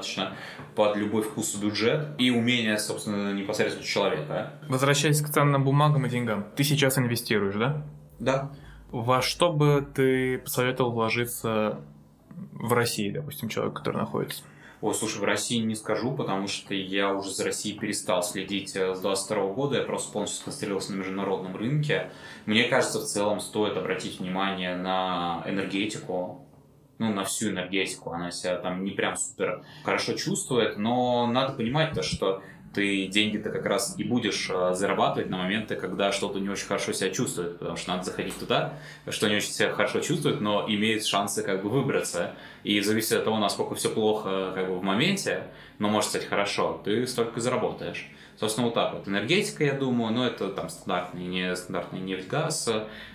под 0.74 0.96
любой 0.96 1.22
вкус 1.22 1.54
и 1.54 1.60
бюджет 1.60 2.08
и 2.18 2.30
умение, 2.30 2.78
собственно, 2.78 3.32
непосредственно 3.32 3.86
человека. 3.86 4.52
Возвращаясь 4.68 5.20
к 5.20 5.28
ценным 5.28 5.64
бумагам 5.64 6.06
и 6.06 6.10
деньгам, 6.10 6.46
ты 6.56 6.64
сейчас 6.64 6.98
инвестируешь, 6.98 7.56
да? 7.56 7.82
Да. 8.18 8.50
Во 8.90 9.20
что 9.20 9.52
бы 9.52 9.86
ты 9.94 10.38
посоветовал 10.38 10.92
вложиться 10.92 11.80
в 12.52 12.72
России, 12.72 13.10
допустим, 13.10 13.48
человек, 13.48 13.74
который 13.74 13.98
находится? 13.98 14.42
Ой, 14.80 14.94
слушай, 14.94 15.18
в 15.18 15.24
России 15.24 15.58
не 15.58 15.74
скажу, 15.74 16.12
потому 16.12 16.46
что 16.46 16.72
я 16.72 17.12
уже 17.12 17.30
за 17.30 17.44
Россией 17.44 17.76
перестал 17.76 18.22
следить 18.22 18.76
э, 18.76 18.94
с 18.94 19.00
22 19.00 19.46
года, 19.48 19.78
я 19.78 19.82
просто 19.82 20.12
полностью 20.12 20.40
сконцентрировался 20.40 20.92
на 20.92 20.98
международном 20.98 21.56
рынке. 21.56 22.10
Мне 22.46 22.64
кажется, 22.64 23.00
в 23.00 23.04
целом 23.04 23.40
стоит 23.40 23.76
обратить 23.76 24.20
внимание 24.20 24.76
на 24.76 25.42
энергетику, 25.46 26.47
ну, 26.98 27.12
на 27.12 27.24
всю 27.24 27.50
энергетику, 27.50 28.12
она 28.12 28.30
себя 28.30 28.56
там 28.56 28.84
не 28.84 28.90
прям 28.90 29.16
супер 29.16 29.62
хорошо 29.84 30.14
чувствует, 30.14 30.78
но 30.78 31.26
надо 31.26 31.54
понимать 31.54 31.92
то, 31.94 32.02
что 32.02 32.42
ты 32.78 33.08
деньги-то 33.08 33.50
как 33.50 33.66
раз 33.66 33.96
и 33.98 34.04
будешь 34.04 34.48
э, 34.48 34.72
зарабатывать 34.72 35.28
на 35.30 35.38
моменты, 35.38 35.74
когда 35.74 36.12
что-то 36.12 36.38
не 36.38 36.48
очень 36.48 36.68
хорошо 36.68 36.92
себя 36.92 37.10
чувствует, 37.10 37.58
потому 37.58 37.76
что 37.76 37.90
надо 37.90 38.04
заходить 38.04 38.38
туда, 38.38 38.74
что 39.08 39.28
не 39.28 39.34
очень 39.34 39.50
себя 39.50 39.72
хорошо 39.72 39.98
чувствует, 39.98 40.40
но 40.40 40.64
имеет 40.68 41.04
шансы 41.04 41.42
как 41.42 41.64
бы 41.64 41.70
выбраться. 41.70 42.36
И 42.62 42.78
в 42.78 42.84
зависимости 42.84 43.14
от 43.14 43.24
того, 43.24 43.38
насколько 43.38 43.74
все 43.74 43.88
плохо 43.88 44.52
как 44.54 44.68
бы 44.68 44.78
в 44.78 44.84
моменте, 44.84 45.42
но 45.80 45.88
может 45.88 46.10
стать 46.10 46.26
хорошо, 46.26 46.80
ты 46.84 47.04
столько 47.08 47.40
заработаешь. 47.40 48.08
Собственно, 48.38 48.68
вот 48.68 48.74
так 48.74 48.94
вот. 48.94 49.08
Энергетика, 49.08 49.64
я 49.64 49.72
думаю, 49.72 50.14
ну, 50.14 50.22
это 50.22 50.50
там 50.50 50.68
стандартный, 50.68 51.26
не 51.26 51.56
стандартный 51.56 51.98
нефть, 51.98 52.28
газ. 52.28 52.70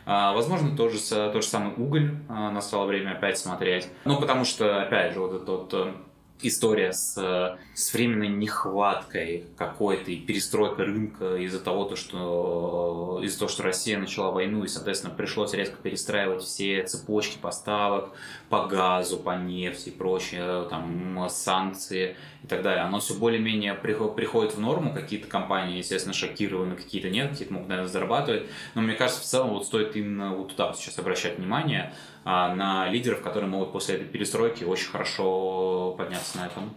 А, 0.05 0.33
возможно, 0.33 0.75
тоже, 0.75 0.97
тот 0.99 1.41
же 1.41 1.47
самый 1.47 1.73
уголь 1.77 2.17
а, 2.27 2.51
настало 2.51 2.85
время 2.85 3.11
опять 3.11 3.37
смотреть. 3.37 3.87
Ну, 4.03 4.19
потому 4.19 4.43
что, 4.43 4.81
опять 4.81 5.13
же, 5.13 5.21
вот 5.21 5.41
эта 5.41 5.51
вот 5.53 5.73
э, 5.73 5.93
история 6.41 6.91
с, 6.91 7.17
э, 7.17 7.57
с 7.73 7.93
временной 7.93 8.27
нехваткой 8.27 9.45
какой-то 9.57 10.11
и 10.11 10.17
перестройкой 10.17 10.85
рынка 10.85 11.35
из-за 11.37 11.59
того, 11.59 11.85
то, 11.85 11.95
что, 11.95 13.21
из-за 13.23 13.39
того, 13.39 13.49
что 13.49 13.63
Россия 13.63 13.97
начала 13.97 14.31
войну, 14.31 14.63
и, 14.63 14.67
соответственно, 14.67 15.13
пришлось 15.13 15.53
резко 15.53 15.75
перестраивать 15.81 16.43
все 16.43 16.83
цепочки 16.83 17.37
поставок 17.37 18.11
по 18.49 18.65
газу, 18.65 19.17
по 19.17 19.37
нефти 19.37 19.89
и 19.89 19.91
прочее, 19.91 20.67
там, 20.69 21.27
санкции 21.29 22.15
и 22.43 22.47
так 22.47 22.61
далее. 22.61 22.83
Оно 22.83 22.99
все 22.99 23.13
более-менее 23.13 23.73
приход- 23.73 24.15
приходит 24.15 24.55
в 24.55 24.59
норму. 24.59 24.93
Какие-то 24.93 25.27
компании, 25.27 25.77
естественно, 25.77 26.13
шокированы, 26.13 26.75
какие-то 26.75 27.09
нет, 27.09 27.31
какие-то 27.31 27.53
могут, 27.53 27.69
наверное, 27.69 27.91
зарабатывать. 27.91 28.43
Но 28.75 28.81
мне 28.81 28.95
кажется, 28.95 29.21
в 29.21 29.25
целом 29.25 29.51
вот 29.51 29.65
стоит 29.65 29.95
именно 29.95 30.35
вот 30.35 30.49
туда 30.49 30.67
вот 30.67 30.77
сейчас 30.77 30.99
обращать 30.99 31.37
внимание 31.37 31.93
на 32.25 32.89
лидеров, 32.89 33.21
которые 33.21 33.49
могут 33.49 33.71
после 33.71 33.95
этой 33.95 34.07
перестройки 34.07 34.63
очень 34.63 34.89
хорошо 34.89 35.95
подняться 35.97 36.37
на 36.37 36.47
этом. 36.47 36.73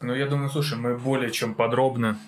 Ну, 0.00 0.14
я 0.14 0.26
думаю, 0.26 0.48
слушай, 0.48 0.78
мы 0.78 0.96
более 0.96 1.30
чем 1.30 1.54
подробно 1.54 2.18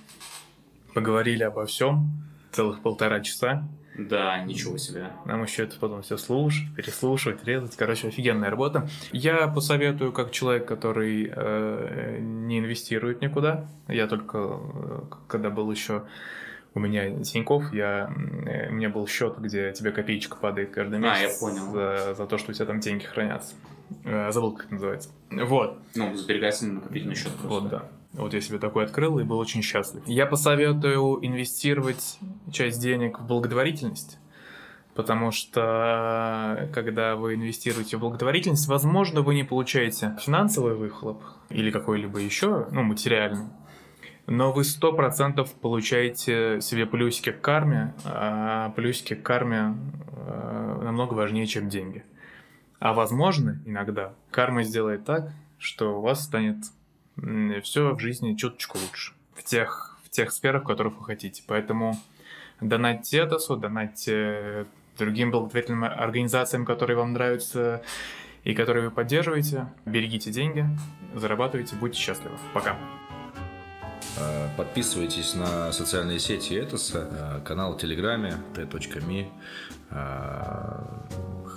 поговорили 0.94 1.42
обо 1.42 1.66
всем, 1.66 2.10
целых 2.52 2.82
полтора 2.82 3.20
часа. 3.20 3.64
Да, 3.96 4.42
ничего 4.44 4.78
себе. 4.78 5.10
Нам 5.24 5.42
еще 5.42 5.64
это 5.64 5.78
потом 5.78 6.02
все 6.02 6.16
слушать, 6.16 6.74
переслушивать, 6.74 7.44
резать. 7.44 7.76
Короче, 7.76 8.08
офигенная 8.08 8.50
работа. 8.50 8.88
Я 9.12 9.46
посоветую, 9.48 10.12
как 10.12 10.30
человек, 10.30 10.66
который 10.66 11.30
э, 11.34 12.18
не 12.20 12.60
инвестирует 12.60 13.20
никуда. 13.20 13.66
Я 13.88 14.06
только, 14.06 14.38
э, 14.38 15.00
когда 15.28 15.50
был 15.50 15.70
еще 15.70 16.04
у 16.74 16.80
меня 16.80 17.22
Тиньков, 17.22 17.72
я, 17.72 18.12
э, 18.46 18.68
у 18.68 18.72
меня 18.72 18.88
был 18.88 19.06
счет, 19.06 19.38
где 19.38 19.72
тебе 19.72 19.90
копеечка 19.90 20.36
падает 20.36 20.70
каждый 20.70 20.98
А, 20.98 21.16
я 21.16 21.24
месяц 21.24 21.40
понял. 21.40 21.70
За, 21.72 22.14
за 22.14 22.26
то, 22.26 22.38
что 22.38 22.52
у 22.52 22.54
тебя 22.54 22.66
там 22.66 22.80
деньги 22.80 23.04
хранятся. 23.04 23.54
Э, 24.04 24.30
забыл, 24.30 24.52
как 24.52 24.66
это 24.66 24.74
называется. 24.74 25.10
Вот. 25.30 25.78
Ну, 25.94 26.14
сберегательный 26.14 26.74
накопительный 26.74 27.14
счет. 27.14 27.32
просто. 27.32 27.48
Вот, 27.48 27.68
да. 27.68 27.88
Вот 28.12 28.34
я 28.34 28.40
себе 28.40 28.58
такой 28.58 28.84
открыл 28.84 29.18
и 29.18 29.24
был 29.24 29.38
очень 29.38 29.62
счастлив. 29.62 30.02
Я 30.06 30.26
посоветую 30.26 31.18
инвестировать 31.24 32.18
часть 32.52 32.80
денег 32.80 33.20
в 33.20 33.26
благотворительность. 33.26 34.18
Потому 34.94 35.30
что 35.30 36.68
когда 36.74 37.14
вы 37.14 37.34
инвестируете 37.36 37.96
в 37.96 38.00
благотворительность, 38.00 38.66
возможно, 38.66 39.22
вы 39.22 39.34
не 39.34 39.44
получаете 39.44 40.16
финансовый 40.20 40.74
выхлоп 40.74 41.22
или 41.48 41.70
какой-либо 41.70 42.18
еще, 42.18 42.66
ну, 42.72 42.82
материальный. 42.82 43.46
Но 44.26 44.52
вы 44.52 44.64
сто 44.64 44.92
процентов 44.92 45.52
получаете 45.54 46.60
себе 46.60 46.86
плюсики 46.86 47.32
к 47.32 47.40
карме, 47.40 47.94
а 48.04 48.70
плюсики 48.70 49.14
к 49.14 49.22
карме 49.22 49.76
э, 50.12 50.80
намного 50.82 51.14
важнее, 51.14 51.46
чем 51.46 51.68
деньги. 51.68 52.04
А 52.78 52.94
возможно, 52.94 53.60
иногда 53.66 54.14
карма 54.30 54.62
сделает 54.62 55.04
так, 55.04 55.32
что 55.58 55.98
у 55.98 56.00
вас 56.00 56.24
станет 56.24 56.58
все 57.62 57.94
в 57.94 57.98
жизни 57.98 58.34
чуточку 58.34 58.78
лучше. 58.78 59.12
В 59.34 59.44
тех, 59.44 59.98
в 60.04 60.10
тех 60.10 60.32
сферах, 60.32 60.62
в 60.62 60.66
которых 60.66 60.98
вы 60.98 61.04
хотите. 61.04 61.42
Поэтому 61.46 61.98
донатьте 62.60 63.18
Этосу, 63.18 63.56
донатьте 63.56 64.66
другим 64.98 65.30
благотворительным 65.30 65.84
организациям, 65.84 66.64
которые 66.64 66.96
вам 66.96 67.12
нравятся 67.12 67.82
и 68.44 68.54
которые 68.54 68.86
вы 68.86 68.90
поддерживаете. 68.90 69.66
Берегите 69.84 70.30
деньги, 70.30 70.66
зарабатывайте, 71.14 71.76
будьте 71.76 71.98
счастливы. 71.98 72.36
Пока. 72.54 72.76
Э, 74.18 74.48
Подписывайтесь 74.56 75.34
на 75.34 75.72
социальные 75.72 76.18
сети 76.18 76.54
Этоса, 76.54 77.08
э, 77.10 77.40
канал 77.44 77.74
в 77.74 77.78
Телеграме 77.78 78.36
t.me, 78.54 79.28
э, 79.90 80.80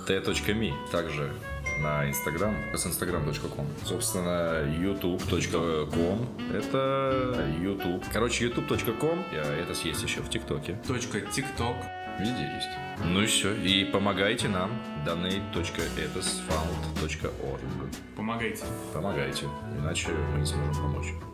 t.me, 0.06 0.72
также 0.90 1.32
на 1.80 2.08
Инстаграм, 2.08 2.54
с 2.74 2.86
instagram.com. 2.86 3.66
Собственно, 3.84 4.62
youtube.com, 4.64 6.28
это 6.54 7.50
YouTube. 7.60 8.04
Короче, 8.12 8.46
youtube.com, 8.46 9.24
это 9.32 9.72
есть 9.86 10.02
еще 10.02 10.20
в 10.20 10.30
ТикТоке. 10.30 10.78
Точка 10.86 11.20
ТикТок. 11.20 11.76
Везде 12.18 12.44
есть. 12.54 12.68
Ну 13.04 13.22
и 13.22 13.26
все. 13.26 13.52
И 13.54 13.84
помогайте 13.84 14.48
нам. 14.48 14.70
donate.etosfound.org 15.04 17.60
Помогайте. 18.16 18.64
Помогайте, 18.92 19.46
иначе 19.78 20.08
мы 20.32 20.38
не 20.38 20.46
сможем 20.46 20.74
помочь. 20.74 21.33